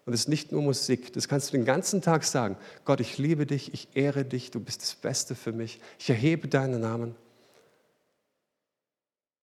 und 0.05 0.13
es 0.13 0.21
ist 0.21 0.29
nicht 0.29 0.53
nur 0.53 0.61
Musik, 0.61 1.15
das 1.15 1.29
kannst 1.29 1.49
du 1.49 1.57
den 1.57 1.65
ganzen 1.65 2.03
Tag 2.03 2.25
sagen, 2.25 2.59
Gott, 2.85 3.01
ich 3.01 3.17
liebe 3.17 3.47
dich, 3.47 3.73
ich 3.73 3.89
ehre 3.95 4.27
dich, 4.27 4.51
du 4.51 4.61
bist 4.61 4.83
das 4.83 4.97
Beste 4.97 5.35
für 5.35 5.53
mich, 5.53 5.81
ich 5.99 6.11
erhebe 6.11 6.47
deinen 6.47 6.83
Namen. 6.83 7.15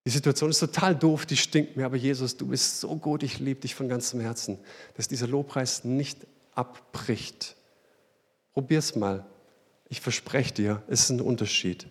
Die 0.05 0.11
Situation 0.11 0.51
ist 0.51 0.59
total 0.59 0.95
doof, 0.95 1.25
die 1.25 1.37
stinkt 1.37 1.77
mir, 1.77 1.87
aber 1.87 1.97
Jesus, 1.97 2.37
du 2.37 2.45
bist 2.45 2.79
so 2.79 2.95
gut, 2.95 3.23
ich 3.23 3.39
liebe 3.39 3.61
dich 3.61 3.73
von 3.73 3.89
ganzem 3.89 4.19
Herzen, 4.19 4.59
dass 4.97 5.07
dieser 5.07 5.25
Lobpreis 5.25 5.83
nicht 5.83 6.27
abbricht. 6.53 7.55
Probier's 8.53 8.95
mal. 8.95 9.25
Ich 9.89 9.99
verspreche 9.99 10.53
dir, 10.53 10.83
es 10.87 10.99
ist 10.99 11.09
ein 11.09 11.21
Unterschied. 11.21 11.87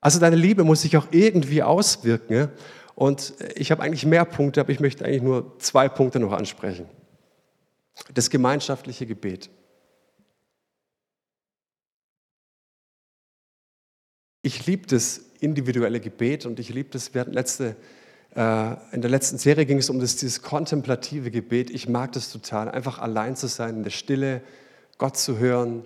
Also 0.00 0.20
deine 0.20 0.36
Liebe 0.36 0.64
muss 0.64 0.82
sich 0.82 0.96
auch 0.96 1.08
irgendwie 1.10 1.62
auswirken. 1.62 2.50
Und 2.94 3.34
ich 3.54 3.70
habe 3.70 3.82
eigentlich 3.82 4.06
mehr 4.06 4.24
Punkte, 4.24 4.60
aber 4.60 4.70
ich 4.70 4.80
möchte 4.80 5.04
eigentlich 5.04 5.22
nur 5.22 5.58
zwei 5.58 5.88
Punkte 5.88 6.18
noch 6.18 6.32
ansprechen. 6.32 6.86
Das 8.14 8.30
gemeinschaftliche 8.30 9.06
Gebet. 9.06 9.50
Ich 14.42 14.66
liebe 14.66 14.86
das 14.86 15.20
individuelle 15.40 16.00
Gebet 16.00 16.46
und 16.46 16.58
ich 16.58 16.70
liebe 16.70 16.90
das, 16.90 17.12
wir 17.12 17.20
hatten 17.20 17.32
letzte, 17.32 17.76
äh, 18.34 18.76
in 18.92 19.00
der 19.00 19.10
letzten 19.10 19.36
Serie 19.36 19.66
ging 19.66 19.78
es 19.78 19.90
um 19.90 20.00
das, 20.00 20.16
dieses 20.16 20.42
kontemplative 20.42 21.30
Gebet. 21.30 21.70
Ich 21.70 21.88
mag 21.88 22.12
das 22.12 22.30
total, 22.32 22.70
einfach 22.70 22.98
allein 22.98 23.36
zu 23.36 23.46
sein, 23.48 23.76
in 23.76 23.82
der 23.82 23.90
Stille, 23.90 24.42
Gott 24.96 25.16
zu 25.16 25.38
hören, 25.38 25.84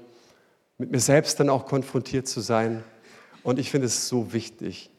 mit 0.79 0.91
mir 0.91 1.01
selbst 1.01 1.41
dann 1.41 1.51
auch 1.51 1.67
konfrontiert 1.67 2.27
zu 2.27 2.41
sein. 2.41 2.85
Und 3.43 3.59
ich 3.59 3.71
finde 3.71 3.87
es 3.87 4.09
so 4.09 4.33
wichtig. 4.33 4.91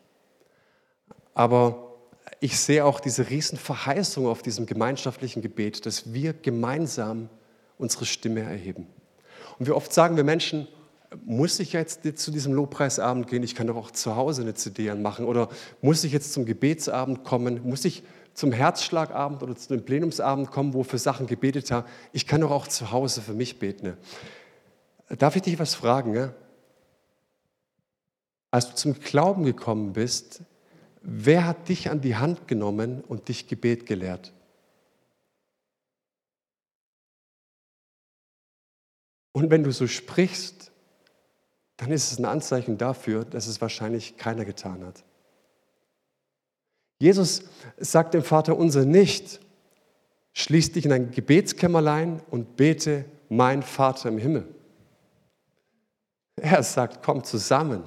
Aber 1.34 1.93
ich 2.39 2.60
sehe 2.60 2.86
auch 2.86 2.99
diese 2.99 3.29
Riesenverheißung 3.29 4.27
auf 4.27 4.41
diesem 4.41 4.65
gemeinschaftlichen 4.65 5.41
Gebet, 5.41 5.86
dass 5.86 6.13
wir 6.13 6.34
gemeinsam 6.34 7.29
unsere 7.77 8.06
Stimme 8.06 8.41
erheben. 8.41 8.88
Und 9.60 9.67
wie 9.67 9.71
oft 9.71 9.93
sagen 9.93 10.17
wir 10.17 10.23
Menschen, 10.23 10.67
muss 11.25 11.60
ich 11.60 11.73
jetzt 11.73 12.01
zu 12.17 12.32
diesem 12.32 12.53
Lobpreisabend 12.53 13.27
gehen? 13.27 13.43
Ich 13.43 13.56
kann 13.56 13.67
doch 13.67 13.75
auch 13.75 13.91
zu 13.91 14.15
Hause 14.15 14.41
eine 14.41 14.56
CD 14.56 14.89
anmachen. 14.89 15.25
Oder 15.25 15.49
muss 15.82 16.03
ich 16.03 16.12
jetzt 16.12 16.34
zum 16.34 16.45
Gebetsabend 16.45 17.23
kommen? 17.23 17.62
Muss 17.63 17.86
ich 17.86 18.03
zum 18.34 18.51
Herzschlagabend 18.51 19.43
oder 19.43 19.56
zu 19.56 19.69
dem 19.69 19.86
Plenumsabend 19.86 20.49
kommen, 20.49 20.73
wo 20.73 20.84
für 20.84 20.97
Sachen 20.97 21.27
gebetet 21.27 21.71
haben? 21.71 21.88
Ich 22.13 22.25
kann 22.25 22.41
doch 22.41 22.51
auch 22.51 22.67
zu 22.67 22.91
Hause 22.91 23.21
für 23.21 23.34
mich 23.34 23.60
beten. 23.60 23.93
Darf 25.17 25.36
ich 25.36 25.43
dich 25.43 25.60
was 25.60 25.75
fragen? 25.75 26.34
Als 28.53 28.69
du 28.69 28.75
zum 28.75 28.99
Glauben 28.99 29.45
gekommen 29.45 29.93
bist, 29.93 30.43
wer 31.01 31.47
hat 31.47 31.69
dich 31.69 31.89
an 31.89 32.01
die 32.01 32.17
Hand 32.17 32.47
genommen 32.47 33.01
und 33.01 33.27
dich 33.27 33.47
Gebet 33.47 33.87
gelehrt? 33.87 34.31
Und 39.31 39.49
wenn 39.49 39.63
du 39.63 39.71
so 39.71 39.87
sprichst, 39.87 40.71
dann 41.77 41.89
ist 41.89 42.11
es 42.11 42.19
ein 42.19 42.25
Anzeichen 42.25 42.77
dafür, 42.77 43.25
dass 43.25 43.47
es 43.47 43.59
wahrscheinlich 43.59 44.17
keiner 44.17 44.45
getan 44.45 44.85
hat. 44.85 45.03
Jesus 46.99 47.45
sagt 47.77 48.13
dem 48.13 48.21
Vater 48.21 48.55
unser 48.55 48.85
nicht, 48.85 49.39
schließ 50.33 50.73
dich 50.73 50.85
in 50.85 50.91
ein 50.91 51.09
Gebetskämmerlein 51.09 52.21
und 52.29 52.55
bete, 52.55 53.05
mein 53.29 53.63
Vater 53.63 54.09
im 54.09 54.19
Himmel. 54.19 54.47
Er 56.35 56.61
sagt, 56.61 57.01
komm 57.01 57.23
zusammen. 57.23 57.85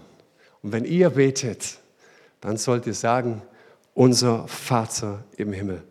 Und 0.66 0.72
wenn 0.72 0.85
ihr 0.85 1.11
betet, 1.11 1.79
dann 2.40 2.57
sollt 2.57 2.88
ihr 2.88 2.94
sagen, 2.94 3.40
unser 3.94 4.48
Vater 4.48 5.22
im 5.37 5.52
Himmel. 5.52 5.85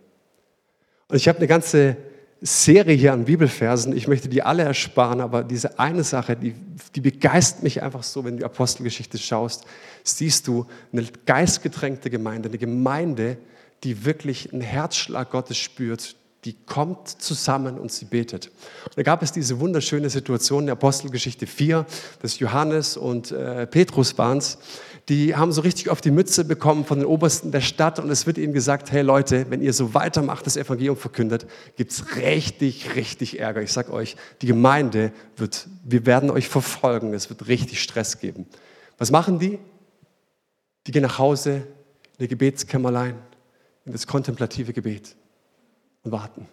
Und 1.08 1.16
ich 1.16 1.30
habe 1.30 1.38
eine 1.38 1.48
ganze 1.48 1.96
Serie 2.42 2.94
hier 2.94 3.14
an 3.14 3.24
Bibelversen. 3.24 3.96
Ich 3.96 4.10
möchte 4.10 4.28
die 4.28 4.44
alle 4.44 4.64
ersparen, 4.64 5.22
aber 5.22 5.46
diese 5.46 5.80
eine 5.80 6.04
Sache, 6.04 6.36
die, 6.36 6.56
die 6.94 7.00
begeistert 7.00 7.64
mich 7.64 7.82
einfach 7.82 8.04
so, 8.04 8.26
wenn 8.26 8.34
du 8.34 8.40
die 8.40 8.44
Apostelgeschichte 8.44 9.18
schaust, 9.18 9.64
siehst 10.04 10.46
du 10.46 10.66
eine 10.92 11.06
geistgetränkte 11.26 12.10
Gemeinde, 12.10 12.50
eine 12.50 12.58
Gemeinde, 12.58 13.38
die 13.86 14.04
wirklich 14.04 14.52
einen 14.52 14.62
Herzschlag 14.62 15.32
Gottes 15.32 15.58
spürt, 15.58 16.18
die 16.46 16.54
kommt 16.66 17.10
zusammen 17.10 17.80
und 17.80 17.92
sie 17.92 18.06
betet. 18.06 18.52
Und 18.86 18.98
da 18.98 19.04
gab 19.04 19.24
es 19.24 19.32
diese 19.32 19.60
wunderschöne 19.60 20.10
Situation 20.12 20.62
in 20.62 20.66
der 20.68 20.74
Apostelgeschichte 20.74 21.48
4, 21.48 21.86
dass 22.22 22.40
Johannes 22.40 22.98
und 22.98 23.32
äh, 23.32 23.66
Petrus 23.66 24.18
waren 24.18 24.42
die 25.10 25.36
haben 25.36 25.52
so 25.52 25.62
richtig 25.62 25.90
auf 25.90 26.02
die 26.02 26.10
Mütze 26.10 26.46
bekommen 26.46 26.84
von 26.84 26.98
den 26.98 27.06
Obersten 27.06 27.52
der 27.52 27.62
Stadt 27.62 28.00
und 28.00 28.10
es 28.10 28.26
wird 28.26 28.40
ihnen 28.40 28.54
gesagt, 28.54 28.92
hey 28.92 29.04
Leute, 29.04 29.46
wenn 29.50 29.62
ihr 29.62 29.72
so 29.72 29.94
weitermacht, 29.94 30.48
das 30.48 30.58
Evangelium 30.58 30.98
verkündet, 30.98 31.46
gibt 31.78 31.92
es 31.92 32.16
richtig, 32.16 32.96
richtig 32.96 33.40
Ärger. 33.40 33.62
Ich 33.62 33.72
sage 33.72 33.94
euch, 33.94 34.16
die 34.42 34.48
Gemeinde 34.48 35.12
wird, 35.38 35.68
wir 35.84 36.08
werden 36.08 36.32
euch 36.32 36.48
verfolgen, 36.48 37.14
es 37.14 37.30
wird 37.30 37.48
richtig 37.48 37.84
Stress 37.84 38.20
geben. 38.20 38.48
Was 38.98 39.12
machen 39.12 39.38
die? 39.38 39.60
Die 40.88 40.92
gehen 40.92 41.04
nach 41.04 41.20
Hause 41.20 41.68
in 42.18 42.24
die 42.24 42.28
Gebetskämmerlein, 42.28 43.16
in 43.86 43.92
das 43.92 44.08
kontemplative 44.08 44.74
Gebet 44.74 45.16
und 46.06 46.12
warten. 46.12 46.48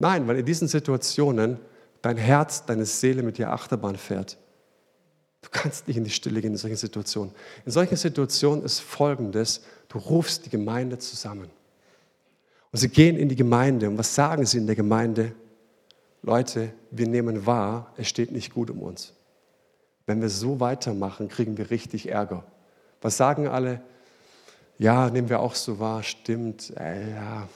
Nein, 0.00 0.26
weil 0.26 0.38
in 0.38 0.46
diesen 0.46 0.68
Situationen 0.68 1.58
dein 2.02 2.16
Herz, 2.16 2.64
deine 2.64 2.84
Seele 2.84 3.22
mit 3.22 3.38
dir 3.38 3.52
Achterbahn 3.52 3.96
fährt. 3.96 4.38
Du 5.42 5.48
kannst 5.50 5.86
nicht 5.86 5.96
in 5.96 6.04
die 6.04 6.10
Stille 6.10 6.40
gehen 6.40 6.52
in 6.52 6.56
solchen 6.56 6.76
Situationen. 6.76 7.32
In 7.64 7.72
solchen 7.72 7.96
Situationen 7.96 8.64
ist 8.64 8.80
Folgendes, 8.80 9.62
du 9.88 9.98
rufst 9.98 10.46
die 10.46 10.50
Gemeinde 10.50 10.98
zusammen. 10.98 11.50
Und 12.70 12.78
sie 12.78 12.88
gehen 12.88 13.16
in 13.16 13.28
die 13.28 13.36
Gemeinde. 13.36 13.88
Und 13.88 13.98
was 13.98 14.14
sagen 14.14 14.44
sie 14.46 14.58
in 14.58 14.66
der 14.66 14.76
Gemeinde? 14.76 15.32
Leute, 16.22 16.72
wir 16.90 17.08
nehmen 17.08 17.46
wahr, 17.46 17.92
es 17.96 18.08
steht 18.08 18.32
nicht 18.32 18.52
gut 18.52 18.70
um 18.70 18.82
uns. 18.82 19.14
Wenn 20.06 20.20
wir 20.20 20.28
so 20.28 20.60
weitermachen, 20.60 21.28
kriegen 21.28 21.56
wir 21.56 21.70
richtig 21.70 22.08
Ärger. 22.08 22.44
Was 23.00 23.16
sagen 23.16 23.46
alle? 23.46 23.80
Ja, 24.78 25.10
nehmen 25.10 25.28
wir 25.28 25.40
auch 25.40 25.54
so 25.54 25.80
wahr, 25.80 26.02
stimmt, 26.02 26.72
äh, 26.76 27.14
ja, 27.14 27.48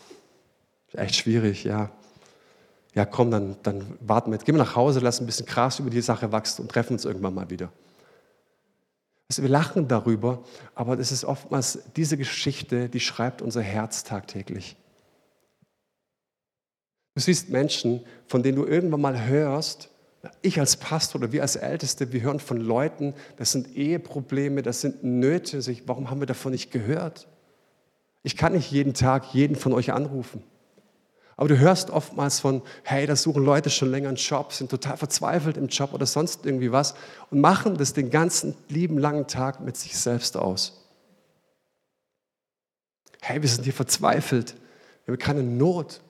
echt 0.92 1.16
schwierig, 1.16 1.64
ja. 1.64 1.90
Ja, 2.94 3.06
komm, 3.06 3.30
dann, 3.30 3.56
dann 3.62 3.96
warten 4.00 4.30
wir 4.30 4.34
jetzt. 4.34 4.44
Gehen 4.44 4.54
wir 4.54 4.62
nach 4.62 4.76
Hause, 4.76 5.00
lassen 5.00 5.22
ein 5.22 5.26
bisschen 5.26 5.46
Gras 5.46 5.78
über 5.78 5.88
die 5.88 6.02
Sache 6.02 6.30
wachsen 6.30 6.62
und 6.62 6.70
treffen 6.70 6.94
uns 6.94 7.04
irgendwann 7.06 7.34
mal 7.34 7.48
wieder. 7.48 7.70
Also 9.30 9.42
wir 9.42 9.48
lachen 9.48 9.88
darüber, 9.88 10.44
aber 10.74 10.96
das 10.96 11.10
ist 11.10 11.24
oftmals 11.24 11.78
diese 11.96 12.18
Geschichte, 12.18 12.90
die 12.90 13.00
schreibt 13.00 13.40
unser 13.40 13.62
Herz 13.62 14.04
tagtäglich. 14.04 14.76
Du 17.14 17.22
siehst 17.22 17.48
Menschen, 17.48 18.04
von 18.26 18.42
denen 18.42 18.56
du 18.56 18.66
irgendwann 18.66 19.00
mal 19.00 19.24
hörst, 19.24 19.88
ich 20.40 20.60
als 20.60 20.76
Pastor 20.76 21.20
oder 21.20 21.32
wir 21.32 21.42
als 21.42 21.56
Älteste, 21.56 22.12
wir 22.12 22.20
hören 22.22 22.38
von 22.38 22.58
Leuten, 22.58 23.14
das 23.36 23.52
sind 23.52 23.76
Eheprobleme, 23.76 24.62
das 24.62 24.80
sind 24.80 25.02
Nöte. 25.02 25.60
Warum 25.86 26.10
haben 26.10 26.20
wir 26.20 26.26
davon 26.26 26.52
nicht 26.52 26.70
gehört? 26.70 27.26
Ich 28.22 28.36
kann 28.36 28.52
nicht 28.52 28.70
jeden 28.70 28.94
Tag 28.94 29.34
jeden 29.34 29.56
von 29.56 29.72
euch 29.72 29.92
anrufen. 29.92 30.44
Aber 31.36 31.48
du 31.48 31.58
hörst 31.58 31.90
oftmals 31.90 32.38
von, 32.38 32.62
hey, 32.84 33.06
da 33.06 33.16
suchen 33.16 33.44
Leute 33.44 33.68
schon 33.68 33.90
länger 33.90 34.08
einen 34.08 34.16
Job, 34.16 34.52
sind 34.52 34.70
total 34.70 34.96
verzweifelt 34.96 35.56
im 35.56 35.66
Job 35.68 35.92
oder 35.92 36.06
sonst 36.06 36.46
irgendwie 36.46 36.70
was 36.70 36.94
und 37.30 37.40
machen 37.40 37.76
das 37.76 37.94
den 37.94 38.10
ganzen 38.10 38.54
lieben 38.68 38.98
langen 38.98 39.26
Tag 39.26 39.60
mit 39.60 39.76
sich 39.76 39.98
selbst 39.98 40.36
aus. 40.36 40.86
Hey, 43.20 43.42
wir 43.42 43.48
sind 43.48 43.64
hier 43.64 43.72
verzweifelt, 43.72 44.54
wir 45.04 45.14
haben 45.14 45.18
keine 45.18 45.42
Not. 45.42 46.00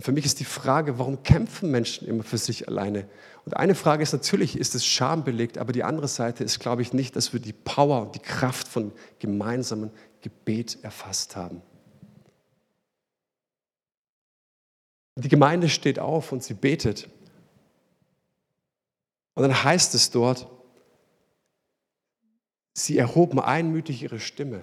Für 0.00 0.12
mich 0.12 0.24
ist 0.24 0.38
die 0.38 0.44
Frage, 0.44 0.98
warum 0.98 1.24
kämpfen 1.24 1.70
Menschen 1.72 2.06
immer 2.06 2.22
für 2.22 2.38
sich 2.38 2.68
alleine? 2.68 3.08
Und 3.44 3.56
eine 3.56 3.74
Frage 3.74 4.02
ist 4.02 4.12
natürlich, 4.12 4.56
ist 4.56 4.76
es 4.76 4.86
schambelegt, 4.86 5.58
aber 5.58 5.72
die 5.72 5.82
andere 5.82 6.06
Seite 6.06 6.44
ist, 6.44 6.60
glaube 6.60 6.82
ich, 6.82 6.92
nicht, 6.92 7.16
dass 7.16 7.32
wir 7.32 7.40
die 7.40 7.52
Power 7.52 8.02
und 8.02 8.14
die 8.14 8.20
Kraft 8.20 8.68
von 8.68 8.92
gemeinsamen 9.18 9.90
Gebet 10.20 10.78
erfasst 10.82 11.34
haben. 11.34 11.62
Die 15.16 15.28
Gemeinde 15.28 15.68
steht 15.68 15.98
auf 15.98 16.30
und 16.30 16.44
sie 16.44 16.54
betet. 16.54 17.08
Und 19.34 19.42
dann 19.42 19.64
heißt 19.64 19.96
es 19.96 20.12
dort, 20.12 20.46
sie 22.72 22.98
erhoben 22.98 23.40
einmütig 23.40 24.04
ihre 24.04 24.20
Stimme. 24.20 24.62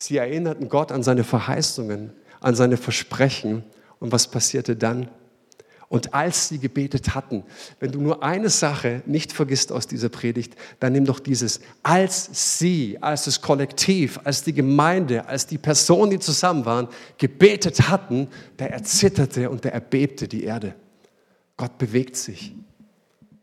Sie 0.00 0.16
erinnerten 0.16 0.68
Gott 0.68 0.90
an 0.90 1.04
seine 1.04 1.22
Verheißungen 1.22 2.12
an 2.40 2.54
seine 2.54 2.76
Versprechen. 2.76 3.64
Und 3.98 4.12
was 4.12 4.30
passierte 4.30 4.76
dann? 4.76 5.08
Und 5.88 6.12
als 6.12 6.48
sie 6.48 6.58
gebetet 6.58 7.14
hatten, 7.14 7.44
wenn 7.80 7.90
du 7.92 8.00
nur 8.00 8.22
eine 8.22 8.50
Sache 8.50 9.02
nicht 9.06 9.32
vergisst 9.32 9.72
aus 9.72 9.86
dieser 9.86 10.10
Predigt, 10.10 10.54
dann 10.80 10.92
nimm 10.92 11.06
doch 11.06 11.18
dieses, 11.18 11.60
als 11.82 12.58
sie, 12.58 12.98
als 13.00 13.24
das 13.24 13.40
Kollektiv, 13.40 14.20
als 14.24 14.44
die 14.44 14.52
Gemeinde, 14.52 15.26
als 15.26 15.46
die 15.46 15.56
Personen, 15.56 16.10
die 16.10 16.18
zusammen 16.18 16.66
waren, 16.66 16.88
gebetet 17.16 17.88
hatten, 17.88 18.28
da 18.58 18.66
erzitterte 18.66 19.48
und 19.48 19.64
da 19.64 19.70
erbebte 19.70 20.28
die 20.28 20.44
Erde. 20.44 20.74
Gott 21.56 21.78
bewegt 21.78 22.16
sich. 22.16 22.54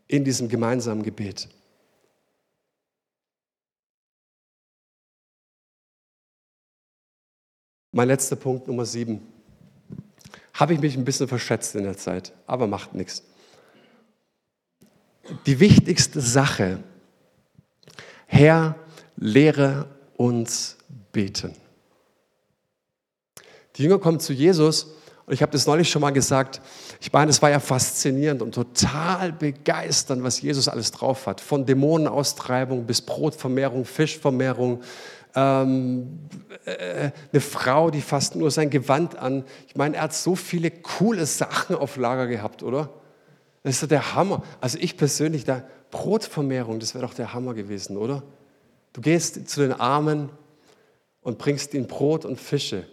in 0.08 0.24
diesem 0.24 0.48
gemeinsamen 0.48 1.02
Gebet. 1.02 1.48
Mein 7.96 8.08
letzter 8.08 8.36
Punkt, 8.36 8.68
Nummer 8.68 8.84
sieben. 8.84 9.26
Habe 10.52 10.74
ich 10.74 10.80
mich 10.80 10.98
ein 10.98 11.06
bisschen 11.06 11.28
verschätzt 11.28 11.74
in 11.76 11.84
der 11.84 11.96
Zeit, 11.96 12.34
aber 12.46 12.66
macht 12.66 12.92
nichts. 12.92 13.22
Die 15.46 15.60
wichtigste 15.60 16.20
Sache, 16.20 16.80
Herr, 18.26 18.74
lehre 19.16 19.86
uns 20.18 20.76
beten. 21.10 21.54
Die 23.76 23.84
Jünger 23.84 23.98
kommen 23.98 24.20
zu 24.20 24.34
Jesus 24.34 24.88
und 25.24 25.32
ich 25.32 25.40
habe 25.40 25.52
das 25.52 25.66
neulich 25.66 25.88
schon 25.88 26.02
mal 26.02 26.10
gesagt. 26.10 26.60
Ich 27.00 27.10
meine, 27.14 27.30
es 27.30 27.40
war 27.40 27.48
ja 27.48 27.60
faszinierend 27.60 28.42
und 28.42 28.54
total 28.54 29.32
begeisternd, 29.32 30.22
was 30.22 30.42
Jesus 30.42 30.68
alles 30.68 30.92
drauf 30.92 31.26
hat. 31.26 31.40
Von 31.40 31.64
Dämonenaustreibung 31.64 32.84
bis 32.84 33.00
Brotvermehrung, 33.00 33.86
Fischvermehrung, 33.86 34.82
ähm, 35.36 36.18
äh, 36.64 37.10
eine 37.32 37.40
Frau, 37.40 37.90
die 37.90 38.00
fasst 38.00 38.34
nur 38.34 38.50
sein 38.50 38.70
Gewand 38.70 39.16
an. 39.16 39.44
Ich 39.68 39.76
meine, 39.76 39.96
er 39.96 40.04
hat 40.04 40.14
so 40.14 40.34
viele 40.34 40.70
coole 40.70 41.26
Sachen 41.26 41.76
auf 41.76 41.96
Lager 41.96 42.26
gehabt, 42.26 42.62
oder? 42.62 42.90
Das 43.62 43.74
ist 43.74 43.82
doch 43.82 43.88
der 43.88 44.14
Hammer. 44.14 44.42
Also 44.60 44.78
ich 44.80 44.96
persönlich, 44.96 45.44
da 45.44 45.62
Brotvermehrung, 45.90 46.80
das 46.80 46.94
wäre 46.94 47.06
doch 47.06 47.14
der 47.14 47.32
Hammer 47.34 47.54
gewesen, 47.54 47.96
oder? 47.96 48.22
Du 48.92 49.00
gehst 49.00 49.48
zu 49.48 49.60
den 49.60 49.72
Armen 49.72 50.30
und 51.20 51.38
bringst 51.38 51.74
ihnen 51.74 51.86
Brot 51.86 52.24
und 52.24 52.40
Fische. 52.40 52.86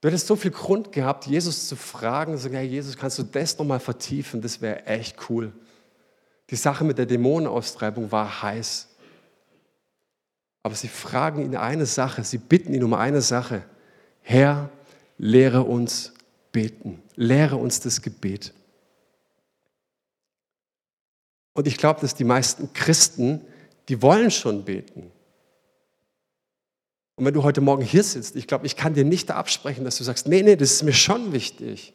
Du 0.00 0.08
hättest 0.08 0.26
so 0.26 0.34
viel 0.34 0.50
Grund 0.50 0.90
gehabt, 0.90 1.26
Jesus 1.26 1.68
zu 1.68 1.76
fragen, 1.76 2.36
sagen, 2.38 2.56
hey 2.56 2.66
Jesus, 2.66 2.96
kannst 2.96 3.18
du 3.18 3.22
das 3.22 3.58
nochmal 3.58 3.78
vertiefen? 3.78 4.40
Das 4.40 4.60
wäre 4.60 4.86
echt 4.86 5.16
cool. 5.28 5.52
Die 6.50 6.56
Sache 6.56 6.84
mit 6.84 6.98
der 6.98 7.06
Dämonenaustreibung 7.06 8.10
war 8.10 8.42
heiß. 8.42 8.88
Aber 10.62 10.74
sie 10.74 10.88
fragen 10.88 11.42
ihn 11.42 11.56
eine 11.56 11.86
Sache, 11.86 12.22
sie 12.24 12.38
bitten 12.38 12.72
ihn 12.74 12.84
um 12.84 12.94
eine 12.94 13.20
Sache. 13.20 13.64
Herr, 14.20 14.70
lehre 15.18 15.62
uns 15.62 16.12
beten. 16.52 17.02
Lehre 17.16 17.56
uns 17.56 17.80
das 17.80 18.02
Gebet. 18.02 18.52
Und 21.54 21.66
ich 21.66 21.76
glaube, 21.76 22.00
dass 22.00 22.14
die 22.14 22.24
meisten 22.24 22.72
Christen, 22.72 23.42
die 23.88 24.00
wollen 24.00 24.30
schon 24.30 24.64
beten. 24.64 25.10
Und 27.16 27.26
wenn 27.26 27.34
du 27.34 27.42
heute 27.42 27.60
Morgen 27.60 27.82
hier 27.82 28.04
sitzt, 28.04 28.36
ich 28.36 28.46
glaube, 28.46 28.66
ich 28.66 28.76
kann 28.76 28.94
dir 28.94 29.04
nicht 29.04 29.30
absprechen, 29.30 29.84
dass 29.84 29.98
du 29.98 30.04
sagst, 30.04 30.28
nee, 30.28 30.42
nee, 30.42 30.56
das 30.56 30.72
ist 30.72 30.82
mir 30.82 30.94
schon 30.94 31.32
wichtig. 31.32 31.92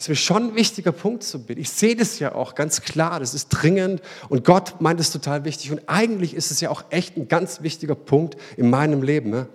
Das 0.00 0.08
ist 0.08 0.20
schon 0.20 0.44
ein 0.44 0.54
wichtiger 0.54 0.92
Punkt 0.92 1.24
zu 1.24 1.44
beten. 1.44 1.60
Ich 1.60 1.68
sehe 1.68 1.94
das 1.94 2.18
ja 2.20 2.34
auch 2.34 2.54
ganz 2.54 2.80
klar, 2.80 3.20
das 3.20 3.34
ist 3.34 3.50
dringend 3.50 4.00
und 4.30 4.46
Gott 4.46 4.80
meint 4.80 4.98
es 4.98 5.10
total 5.10 5.44
wichtig. 5.44 5.70
Und 5.72 5.82
eigentlich 5.90 6.32
ist 6.32 6.50
es 6.50 6.62
ja 6.62 6.70
auch 6.70 6.84
echt 6.88 7.18
ein 7.18 7.28
ganz 7.28 7.60
wichtiger 7.60 7.94
Punkt 7.94 8.38
in 8.56 8.70
meinem 8.70 9.02
Leben. 9.02 9.28
Ne? 9.28 9.46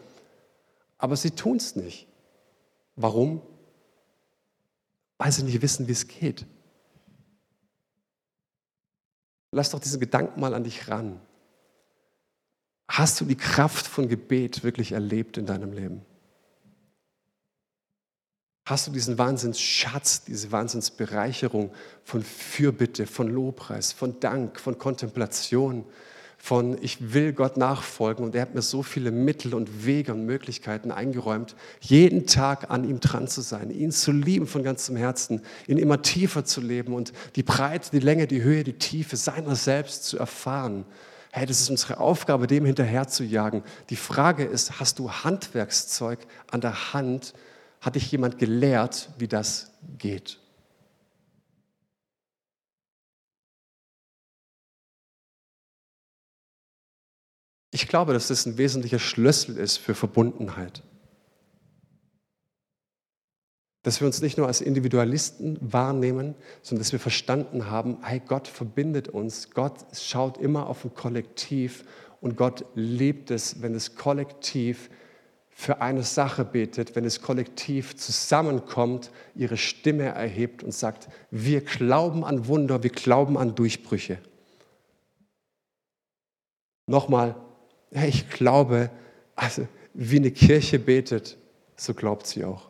Aber 1.00 1.16
sie 1.16 1.32
tun 1.32 1.58
es 1.58 1.76
nicht. 1.76 2.06
Warum? 2.96 3.42
Weil 5.18 5.32
sie 5.32 5.42
nicht 5.42 5.64
wissen, 5.64 5.88
wie 5.88 5.94
es 5.94 6.08
geht. 6.08 6.46
Lass 9.50 9.72
doch 9.72 9.80
diesen 9.80 10.00
Gedanken 10.00 10.40
mal 10.40 10.54
an 10.54 10.64
dich 10.64 10.90
ran. 10.90 11.20
Hast 12.88 13.20
du 13.20 13.26
die 13.26 13.36
Kraft 13.36 13.88
von 13.88 14.08
Gebet 14.08 14.64
wirklich 14.64 14.92
erlebt 14.92 15.40
in 15.40 15.48
deinem 15.48 15.74
Leben? 15.74 16.06
Hast 18.66 18.88
du 18.88 18.92
diesen 18.92 19.20
Wahnsinnsschatz, 19.20 20.24
diese 20.24 20.52
Wahnsinnsbereicherung 20.52 21.70
von 22.04 22.24
Fürbitte, 22.24 23.06
von 23.06 23.30
Lobpreis, 23.30 23.92
von 23.92 24.20
Dank, 24.20 24.60
von 24.60 24.80
Kontemplation, 24.80 25.86
von 26.40 26.78
ich 26.82 27.14
will 27.14 27.34
Gott 27.34 27.58
nachfolgen 27.58 28.26
und 28.26 28.34
er 28.34 28.42
hat 28.42 28.56
mir 28.56 28.64
so 28.64 28.82
viele 28.82 29.12
Mittel 29.12 29.54
und 29.54 29.86
Wege 29.86 30.14
und 30.14 30.26
Möglichkeiten 30.26 30.92
eingeräumt, 30.92 31.56
jeden 31.80 32.26
Tag 32.26 32.72
an 32.72 32.84
ihm 32.84 33.00
dran 33.00 33.28
zu 33.28 33.42
sein, 33.42 33.70
ihn 33.70 33.92
zu 33.92 34.12
lieben 34.12 34.48
von 34.48 34.64
ganzem 34.64 34.96
Herzen, 34.96 35.42
ihn 35.68 35.78
immer 35.78 36.02
tiefer 36.02 36.44
zu 36.44 36.60
leben 36.60 36.94
und 36.94 37.14
die 37.36 37.44
Breite, 37.44 37.92
die 37.92 38.00
Länge, 38.00 38.26
die 38.26 38.42
Höhe, 38.42 38.64
die 38.64 38.80
Tiefe 38.80 39.16
seiner 39.16 39.56
selbst 39.56 40.06
zu 40.06 40.18
erfahren 40.18 40.86
Hey, 41.38 41.46
das 41.46 41.60
ist 41.60 41.70
unsere 41.70 41.98
Aufgabe, 41.98 42.48
dem 42.48 42.64
hinterher 42.64 43.10
zu 43.10 43.26
jagen. 43.26 43.62
Die 43.90 43.98
Frage 43.98 44.46
ist, 44.46 44.80
hast 44.80 45.00
du 45.00 45.12
Handwerkszeug 45.12 46.20
an 46.50 46.62
der 46.62 46.94
Hand? 46.94 47.34
Hat 47.86 47.94
dich 47.94 48.12
jemand 48.12 48.40
gelehrt, 48.40 49.10
wie 49.20 49.28
das 49.28 49.72
geht? 50.00 50.40
Ich 57.70 57.88
glaube, 57.88 58.14
dass 58.14 58.30
das 58.30 58.48
ein 58.48 58.58
wesentlicher 58.58 58.98
Schlüssel 58.98 59.58
ist 59.58 59.78
für 59.78 59.94
Verbundenheit 59.94 60.82
dass 63.84 64.02
wir 64.02 64.08
uns 64.08 64.20
nicht 64.20 64.40
nur 64.40 64.48
als 64.48 64.62
Individualisten 64.62 65.60
wahrnehmen, 65.62 66.34
sondern 66.64 66.82
dass 66.82 66.92
wir 66.92 67.00
verstanden 67.00 67.70
haben, 67.70 68.00
hey, 68.02 68.20
Gott 68.20 68.48
verbindet 68.48 69.10
uns, 69.10 69.52
Gott 69.52 69.86
schaut 69.94 70.40
immer 70.40 70.66
auf 70.66 70.86
ein 70.86 70.96
Kollektiv 70.96 71.86
und 72.20 72.36
Gott 72.36 72.66
liebt 72.74 73.30
es, 73.30 73.62
wenn 73.62 73.74
das 73.74 73.94
Kollektiv 73.94 74.90
für 75.58 75.82
eine 75.82 76.04
Sache 76.04 76.44
betet, 76.44 76.98
wenn 76.98 77.06
das 77.06 77.22
Kollektiv 77.22 77.96
zusammenkommt, 77.96 79.10
ihre 79.36 79.56
Stimme 79.56 80.04
erhebt 80.04 80.64
und 80.64 80.74
sagt, 80.74 81.08
wir 81.32 81.62
glauben 81.62 82.26
an 82.26 82.48
Wunder, 82.48 82.84
wir 82.84 82.90
glauben 82.90 83.38
an 83.38 83.56
Durchbrüche. 83.56 84.20
Nochmal, 86.88 87.36
ich 87.90 88.30
glaube, 88.30 88.92
also 89.34 89.66
wie 89.94 90.18
eine 90.18 90.32
Kirche 90.32 90.78
betet, 90.78 91.38
so 91.78 91.94
glaubt 91.94 92.28
sie 92.28 92.44
auch. 92.44 92.70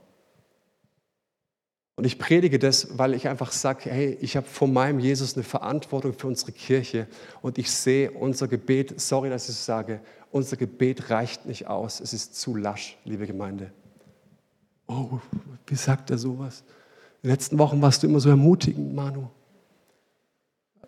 Und 1.96 2.04
ich 2.04 2.20
predige 2.20 2.60
das, 2.60 2.98
weil 2.98 3.14
ich 3.14 3.28
einfach 3.30 3.54
sage, 3.54 3.90
hey, 3.90 4.18
ich 4.20 4.36
habe 4.36 4.46
vor 4.46 4.68
meinem 4.68 5.00
Jesus 5.00 5.36
eine 5.36 5.44
Verantwortung 5.44 6.14
für 6.14 6.28
unsere 6.28 6.52
Kirche 6.52 7.08
und 7.42 7.58
ich 7.58 7.72
sehe 7.72 8.12
unser 8.12 8.50
Gebet, 8.50 9.00
sorry, 9.00 9.30
dass 9.30 9.46
ich 9.46 9.56
es 9.56 9.66
sage, 9.66 10.02
unser 10.32 10.58
Gebet 10.58 11.10
reicht 11.10 11.46
nicht 11.46 11.68
aus, 11.68 12.02
es 12.02 12.12
ist 12.12 12.36
zu 12.36 12.56
lasch, 12.56 12.98
liebe 13.06 13.26
Gemeinde. 13.26 13.72
Oh, 14.88 15.20
wie 15.68 15.76
sagt 15.76 16.12
er 16.12 16.18
sowas? 16.18 16.64
In 17.24 17.30
den 17.30 17.32
letzten 17.32 17.58
Wochen 17.58 17.82
warst 17.82 18.04
du 18.04 18.08
immer 18.08 18.20
so 18.20 18.30
ermutigend, 18.30 18.94
Manu. 18.94 19.30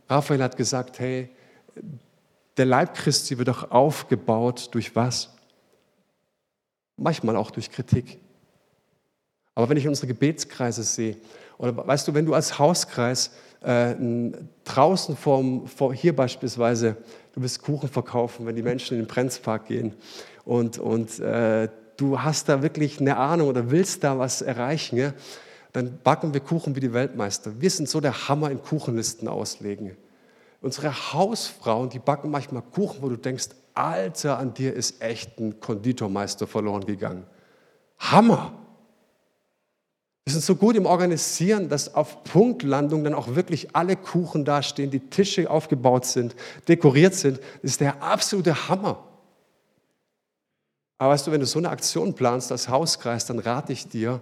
Raphael 0.10 0.44
hat 0.44 0.58
gesagt, 0.58 1.00
hey, 1.00 1.30
der 2.58 2.66
Leib 2.66 2.96
Christi 2.96 3.38
wird 3.38 3.50
auch 3.50 3.72
aufgebaut 3.72 4.70
durch 4.72 4.94
was? 4.96 5.34
Manchmal 6.98 7.38
auch 7.38 7.52
durch 7.52 7.72
Kritik. 7.72 8.20
Aber 9.58 9.70
wenn 9.70 9.78
ich 9.78 9.88
unsere 9.88 10.06
Gebetskreise 10.06 10.84
sehe, 10.84 11.18
oder 11.58 11.76
weißt 11.76 12.08
du, 12.08 12.14
wenn 12.14 12.28
du 12.28 12.36
als 12.36 12.60
Hauskreis 12.60 13.32
äh, 13.62 13.96
draußen 14.64 15.18
vom, 15.18 15.66
vor, 15.66 15.96
hier 15.96 16.16
beispielsweise, 16.16 16.96
du 17.34 17.42
willst 17.42 17.64
Kuchen 17.64 17.90
verkaufen, 17.90 18.46
wenn 18.46 18.56
die 18.56 18.62
Menschen 18.62 18.94
in 18.98 19.04
den 19.04 19.08
Prenzpark 19.08 19.66
gehen 19.66 19.96
und, 20.46 20.78
und 20.78 21.20
äh, 21.22 21.70
du 21.98 22.22
hast 22.22 22.50
da 22.50 22.62
wirklich 22.62 23.02
eine 23.02 23.18
Ahnung 23.18 23.48
oder 23.48 23.72
willst 23.72 24.04
da 24.04 24.20
was 24.20 24.44
erreichen, 24.44 24.98
ja, 24.98 25.14
dann 25.74 25.98
backen 26.04 26.36
wir 26.36 26.42
Kuchen 26.42 26.76
wie 26.76 26.80
die 26.80 26.94
Weltmeister. 26.94 27.60
Wir 27.60 27.72
sind 27.72 27.90
so 27.90 28.00
der 28.00 28.28
Hammer 28.28 28.52
in 28.52 28.62
Kuchenlisten 28.62 29.28
auslegen. 29.28 29.98
Unsere 30.62 30.94
Hausfrauen, 31.14 31.90
die 31.90 31.98
backen 31.98 32.30
manchmal 32.30 32.62
Kuchen, 32.62 33.02
wo 33.02 33.10
du 33.10 33.16
denkst, 33.16 33.48
Alter, 33.74 34.38
an 34.38 34.54
dir 34.54 34.76
ist 34.76 35.02
echt 35.02 35.40
ein 35.40 35.60
Konditormeister 35.60 36.46
verloren 36.46 36.86
gegangen. 36.86 37.24
Hammer! 37.98 38.67
Wir 40.28 40.34
sind 40.34 40.44
so 40.44 40.58
gut 40.58 40.76
im 40.76 40.86
Organisieren, 40.86 41.70
dass 41.70 41.96
auf 41.96 42.26
Punktlandung 42.26 43.06
dann 43.06 43.14
auch 43.14 43.36
wirklich 43.36 43.74
alle 43.78 43.96
Kuchen 43.96 44.44
dastehen, 44.44 44.92
die 44.92 45.00
Tische 45.00 45.50
aufgebaut 45.50 46.04
sind, 46.04 46.36
dekoriert 46.68 47.16
sind. 47.16 47.40
Das 47.62 47.72
ist 47.72 47.80
der 47.80 48.04
absolute 48.04 48.68
Hammer. 48.68 49.08
Aber 50.98 51.14
weißt 51.14 51.28
du, 51.28 51.32
wenn 51.32 51.40
du 51.40 51.46
so 51.46 51.60
eine 51.60 51.70
Aktion 51.70 52.14
planst 52.14 52.52
als 52.52 52.68
Hauskreis, 52.68 53.26
dann 53.26 53.40
rate 53.40 53.72
ich 53.72 53.88
dir, 53.88 54.20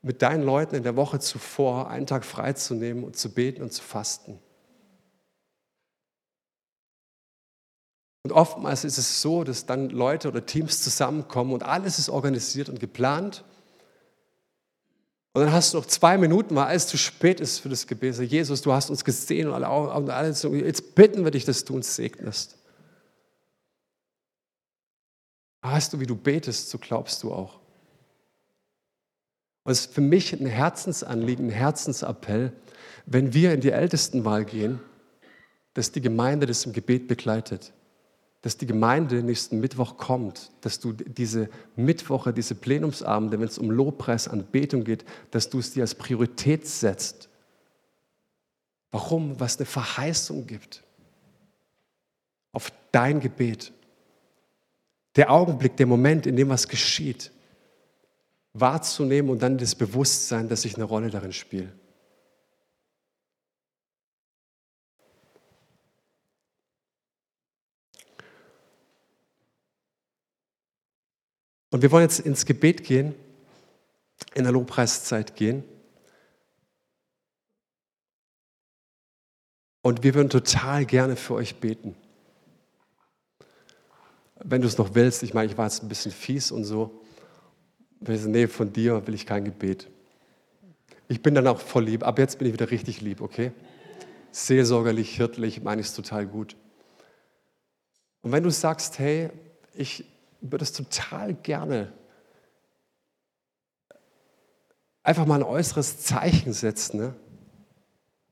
mit 0.00 0.22
deinen 0.22 0.42
Leuten 0.42 0.74
in 0.74 0.84
der 0.84 0.96
Woche 0.96 1.18
zuvor 1.18 1.90
einen 1.90 2.06
Tag 2.06 2.24
freizunehmen 2.24 3.04
und 3.04 3.14
zu 3.14 3.28
beten 3.28 3.60
und 3.60 3.74
zu 3.74 3.82
fasten. 3.82 4.38
Und 8.22 8.32
oftmals 8.32 8.84
ist 8.84 8.96
es 8.96 9.20
so, 9.20 9.44
dass 9.44 9.66
dann 9.66 9.90
Leute 9.90 10.28
oder 10.28 10.46
Teams 10.46 10.80
zusammenkommen 10.82 11.52
und 11.52 11.62
alles 11.62 11.98
ist 11.98 12.08
organisiert 12.08 12.70
und 12.70 12.80
geplant. 12.80 13.44
Und 15.34 15.42
dann 15.42 15.52
hast 15.52 15.74
du 15.74 15.78
noch 15.78 15.86
zwei 15.86 16.16
Minuten, 16.16 16.54
weil 16.54 16.66
alles 16.66 16.86
zu 16.86 16.96
spät 16.96 17.40
ist 17.40 17.58
für 17.58 17.68
das 17.68 17.88
Gebet. 17.88 18.16
Jesus, 18.18 18.62
du 18.62 18.72
hast 18.72 18.88
uns 18.88 19.04
gesehen 19.04 19.48
und 19.48 19.54
alle 19.54 19.68
Augen, 19.68 20.08
alles, 20.08 20.44
jetzt 20.44 20.94
bitten 20.94 21.24
wir 21.24 21.32
dich, 21.32 21.44
dass 21.44 21.64
du 21.64 21.74
uns 21.74 21.96
segnest. 21.96 22.56
Weißt 25.60 25.92
du, 25.92 25.98
wie 25.98 26.06
du 26.06 26.14
betest, 26.14 26.70
so 26.70 26.78
glaubst 26.78 27.24
du 27.24 27.32
auch. 27.32 27.58
Und 29.64 29.72
es 29.72 29.86
ist 29.86 29.94
für 29.94 30.02
mich 30.02 30.32
ein 30.32 30.46
Herzensanliegen, 30.46 31.48
ein 31.48 31.50
Herzensappell, 31.50 32.52
wenn 33.06 33.34
wir 33.34 33.54
in 33.54 33.60
die 33.60 33.70
Ältestenwahl 33.70 34.44
gehen, 34.44 34.78
dass 35.72 35.90
die 35.90 36.00
Gemeinde 36.00 36.46
das 36.46 36.64
im 36.64 36.72
Gebet 36.72 37.08
begleitet. 37.08 37.72
Dass 38.44 38.58
die 38.58 38.66
Gemeinde 38.66 39.22
nächsten 39.22 39.58
Mittwoch 39.58 39.96
kommt, 39.96 40.50
dass 40.60 40.78
du 40.78 40.92
diese 40.92 41.48
Mittwoche, 41.76 42.34
diese 42.34 42.54
Plenumsabende, 42.54 43.40
wenn 43.40 43.48
es 43.48 43.56
um 43.56 43.70
Lobpreis, 43.70 44.28
Anbetung 44.28 44.84
geht, 44.84 45.06
dass 45.30 45.48
du 45.48 45.60
es 45.60 45.72
dir 45.72 45.82
als 45.82 45.94
Priorität 45.94 46.66
setzt. 46.66 47.30
Warum? 48.90 49.40
Was 49.40 49.56
eine 49.56 49.64
Verheißung 49.64 50.46
gibt 50.46 50.84
auf 52.52 52.70
dein 52.92 53.18
Gebet. 53.18 53.72
Der 55.16 55.30
Augenblick, 55.30 55.76
der 55.78 55.86
Moment, 55.86 56.26
in 56.26 56.36
dem 56.36 56.50
was 56.50 56.68
geschieht, 56.68 57.30
wahrzunehmen 58.52 59.30
und 59.30 59.42
dann 59.42 59.56
das 59.56 59.74
Bewusstsein, 59.74 60.48
dass 60.50 60.66
ich 60.66 60.76
eine 60.76 60.84
Rolle 60.84 61.08
darin 61.08 61.32
spiele. 61.32 61.72
Und 71.74 71.82
wir 71.82 71.90
wollen 71.90 72.04
jetzt 72.04 72.20
ins 72.20 72.46
Gebet 72.46 72.84
gehen, 72.84 73.16
in 74.32 74.44
der 74.44 74.52
Lobpreiszeit 74.52 75.34
gehen. 75.34 75.64
Und 79.82 80.04
wir 80.04 80.14
würden 80.14 80.30
total 80.30 80.86
gerne 80.86 81.16
für 81.16 81.34
euch 81.34 81.56
beten. 81.56 81.96
Wenn 84.36 84.60
du 84.60 84.68
es 84.68 84.78
noch 84.78 84.94
willst, 84.94 85.24
ich 85.24 85.34
meine, 85.34 85.50
ich 85.50 85.58
war 85.58 85.64
jetzt 85.64 85.82
ein 85.82 85.88
bisschen 85.88 86.12
fies 86.12 86.52
und 86.52 86.62
so. 86.62 87.02
Ich 88.02 88.20
sage, 88.20 88.30
nee, 88.30 88.46
von 88.46 88.72
dir 88.72 89.04
will 89.08 89.14
ich 89.14 89.26
kein 89.26 89.44
Gebet. 89.44 89.88
Ich 91.08 91.22
bin 91.22 91.34
dann 91.34 91.48
auch 91.48 91.58
voll 91.58 91.86
lieb. 91.86 92.04
Ab 92.04 92.20
jetzt 92.20 92.38
bin 92.38 92.46
ich 92.46 92.54
wieder 92.54 92.70
richtig 92.70 93.00
lieb, 93.00 93.20
okay? 93.20 93.50
Seelsorgerlich, 94.30 95.16
hirtlich, 95.16 95.60
meine 95.60 95.80
ich 95.80 95.88
es 95.88 95.94
total 95.94 96.24
gut. 96.24 96.54
Und 98.22 98.30
wenn 98.30 98.44
du 98.44 98.50
sagst, 98.50 99.00
hey, 99.00 99.30
ich 99.74 100.04
würde 100.52 100.64
es 100.64 100.72
total 100.72 101.34
gerne 101.34 101.92
einfach 105.04 105.26
mal 105.26 105.36
ein 105.36 105.42
äußeres 105.44 105.98
Zeichen 106.00 106.52
setzen. 106.52 106.98
Ne? 106.98 107.14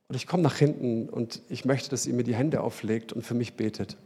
Und 0.08 0.16
ich 0.16 0.26
komme 0.26 0.42
nach 0.42 0.56
hinten 0.56 1.08
und 1.08 1.40
ich 1.48 1.64
möchte, 1.64 1.90
dass 1.90 2.06
ihr 2.06 2.14
mir 2.14 2.24
die 2.24 2.34
Hände 2.34 2.62
auflegt 2.62 3.12
und 3.12 3.24
für 3.24 3.34
mich 3.34 3.54
betet. 3.54 3.96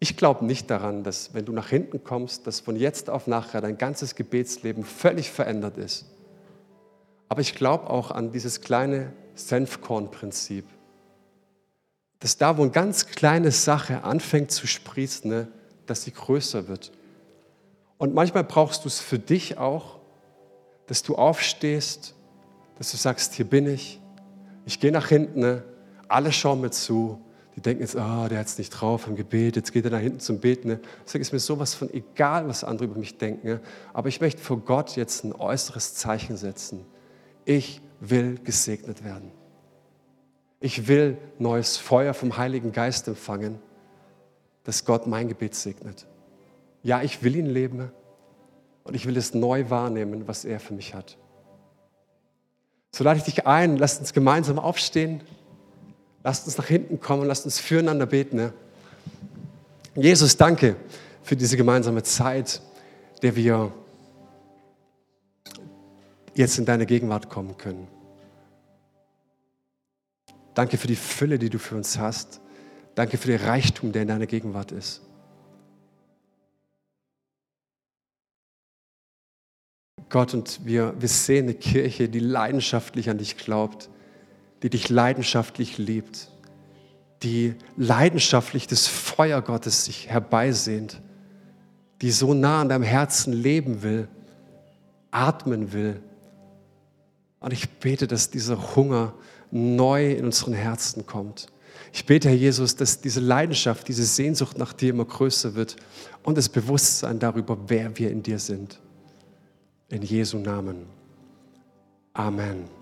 Ich 0.00 0.16
glaube 0.16 0.46
nicht 0.46 0.70
daran, 0.70 1.02
dass 1.02 1.34
wenn 1.34 1.44
du 1.44 1.52
nach 1.52 1.68
hinten 1.68 2.04
kommst, 2.04 2.46
dass 2.46 2.60
von 2.60 2.76
jetzt 2.76 3.10
auf 3.10 3.26
nachher 3.26 3.60
dein 3.60 3.76
ganzes 3.76 4.14
Gebetsleben 4.14 4.84
völlig 4.84 5.30
verändert 5.30 5.76
ist. 5.76 6.06
Aber 7.28 7.40
ich 7.40 7.54
glaube 7.54 7.90
auch 7.90 8.12
an 8.12 8.30
dieses 8.30 8.60
kleine 8.60 9.12
Senfkorn-Prinzip. 9.34 10.64
Dass 12.20 12.38
da, 12.38 12.56
wo 12.56 12.62
eine 12.62 12.70
ganz 12.70 13.06
kleine 13.06 13.50
Sache 13.50 14.04
anfängt 14.04 14.52
zu 14.52 14.66
sprießen, 14.68 15.28
ne, 15.30 15.48
dass 15.90 16.02
sie 16.02 16.12
größer 16.12 16.68
wird. 16.68 16.92
Und 17.98 18.14
manchmal 18.14 18.44
brauchst 18.44 18.84
du 18.84 18.88
es 18.88 19.00
für 19.00 19.18
dich 19.18 19.58
auch, 19.58 19.98
dass 20.86 21.02
du 21.02 21.16
aufstehst, 21.16 22.14
dass 22.78 22.90
du 22.92 22.96
sagst, 22.96 23.34
hier 23.34 23.44
bin 23.44 23.66
ich, 23.66 24.00
ich 24.64 24.80
gehe 24.80 24.92
nach 24.92 25.08
hinten, 25.08 25.40
ne? 25.40 25.64
alle 26.06 26.32
schauen 26.32 26.60
mir 26.60 26.70
zu, 26.70 27.20
die 27.56 27.60
denken 27.60 27.82
jetzt, 27.82 27.96
oh, 27.96 28.28
der 28.28 28.38
hat 28.38 28.46
es 28.46 28.56
nicht 28.56 28.70
drauf 28.70 29.08
im 29.08 29.16
Gebet, 29.16 29.56
jetzt 29.56 29.72
geht 29.72 29.84
er 29.84 29.90
nach 29.90 29.98
hinten 29.98 30.20
zum 30.20 30.38
Beten. 30.38 30.68
Ne? 30.68 30.80
Deswegen 31.04 31.22
ist 31.22 31.32
mir 31.32 31.40
sowas 31.40 31.74
von 31.74 31.92
egal, 31.92 32.46
was 32.46 32.62
andere 32.62 32.84
über 32.84 32.98
mich 32.98 33.18
denken. 33.18 33.48
Ne? 33.48 33.60
Aber 33.92 34.08
ich 34.08 34.20
möchte 34.20 34.40
vor 34.40 34.58
Gott 34.58 34.94
jetzt 34.94 35.24
ein 35.24 35.32
äußeres 35.32 35.94
Zeichen 35.94 36.36
setzen. 36.36 36.86
Ich 37.44 37.80
will 37.98 38.38
gesegnet 38.44 39.04
werden. 39.04 39.32
Ich 40.60 40.86
will 40.86 41.18
neues 41.38 41.76
Feuer 41.76 42.14
vom 42.14 42.36
Heiligen 42.36 42.70
Geist 42.72 43.08
empfangen 43.08 43.58
dass 44.68 44.84
Gott 44.84 45.06
mein 45.06 45.28
Gebet 45.28 45.54
segnet. 45.54 46.06
Ja, 46.82 47.00
ich 47.00 47.22
will 47.22 47.36
ihn 47.36 47.46
leben 47.46 47.90
und 48.84 48.94
ich 48.94 49.06
will 49.06 49.16
es 49.16 49.32
neu 49.32 49.70
wahrnehmen, 49.70 50.28
was 50.28 50.44
er 50.44 50.60
für 50.60 50.74
mich 50.74 50.92
hat. 50.92 51.16
So 52.94 53.02
lade 53.02 53.18
ich 53.18 53.24
dich 53.24 53.46
ein, 53.46 53.78
lasst 53.78 54.00
uns 54.00 54.12
gemeinsam 54.12 54.58
aufstehen, 54.58 55.22
lasst 56.22 56.44
uns 56.46 56.58
nach 56.58 56.66
hinten 56.66 57.00
kommen, 57.00 57.26
lasst 57.26 57.46
uns 57.46 57.58
füreinander 57.58 58.04
beten. 58.04 58.52
Jesus, 59.94 60.36
danke 60.36 60.76
für 61.22 61.34
diese 61.34 61.56
gemeinsame 61.56 62.02
Zeit, 62.02 62.60
der 63.22 63.36
wir 63.36 63.72
jetzt 66.34 66.58
in 66.58 66.66
deine 66.66 66.84
Gegenwart 66.84 67.30
kommen 67.30 67.56
können. 67.56 67.88
Danke 70.52 70.76
für 70.76 70.88
die 70.88 70.96
Fülle, 70.96 71.38
die 71.38 71.48
du 71.48 71.58
für 71.58 71.74
uns 71.74 71.98
hast. 71.98 72.42
Danke 72.98 73.16
für 73.16 73.28
den 73.28 73.40
Reichtum, 73.40 73.92
der 73.92 74.02
in 74.02 74.08
deiner 74.08 74.26
Gegenwart 74.26 74.72
ist. 74.72 75.02
Gott, 80.08 80.34
und 80.34 80.66
wir, 80.66 81.00
wir 81.00 81.08
sehen 81.08 81.44
eine 81.44 81.54
Kirche, 81.54 82.08
die 82.08 82.18
leidenschaftlich 82.18 83.08
an 83.08 83.18
dich 83.18 83.36
glaubt, 83.36 83.88
die 84.64 84.70
dich 84.70 84.88
leidenschaftlich 84.88 85.78
liebt, 85.78 86.28
die 87.22 87.54
leidenschaftlich 87.76 88.66
das 88.66 88.88
Feuer 88.88 89.42
Gottes 89.42 89.84
sich 89.84 90.08
herbeisehnt, 90.08 91.00
die 92.02 92.10
so 92.10 92.34
nah 92.34 92.62
an 92.62 92.68
deinem 92.68 92.82
Herzen 92.82 93.32
leben 93.32 93.84
will, 93.84 94.08
atmen 95.12 95.72
will. 95.72 96.02
Und 97.38 97.52
ich 97.52 97.70
bete, 97.78 98.08
dass 98.08 98.30
dieser 98.30 98.74
Hunger 98.74 99.14
neu 99.52 100.10
in 100.10 100.24
unseren 100.24 100.54
Herzen 100.54 101.06
kommt 101.06 101.46
ich 101.92 102.04
bete, 102.04 102.28
Herr 102.28 102.36
Jesus, 102.36 102.76
dass 102.76 103.00
diese 103.00 103.20
Leidenschaft, 103.20 103.88
diese 103.88 104.04
Sehnsucht 104.04 104.58
nach 104.58 104.72
dir 104.72 104.90
immer 104.90 105.04
größer 105.04 105.54
wird 105.54 105.76
und 106.22 106.36
das 106.36 106.48
Bewusstsein 106.48 107.18
darüber, 107.18 107.58
wer 107.68 107.96
wir 107.98 108.10
in 108.10 108.22
dir 108.22 108.38
sind. 108.38 108.80
In 109.88 110.02
Jesu 110.02 110.38
Namen. 110.38 110.86
Amen. 112.12 112.77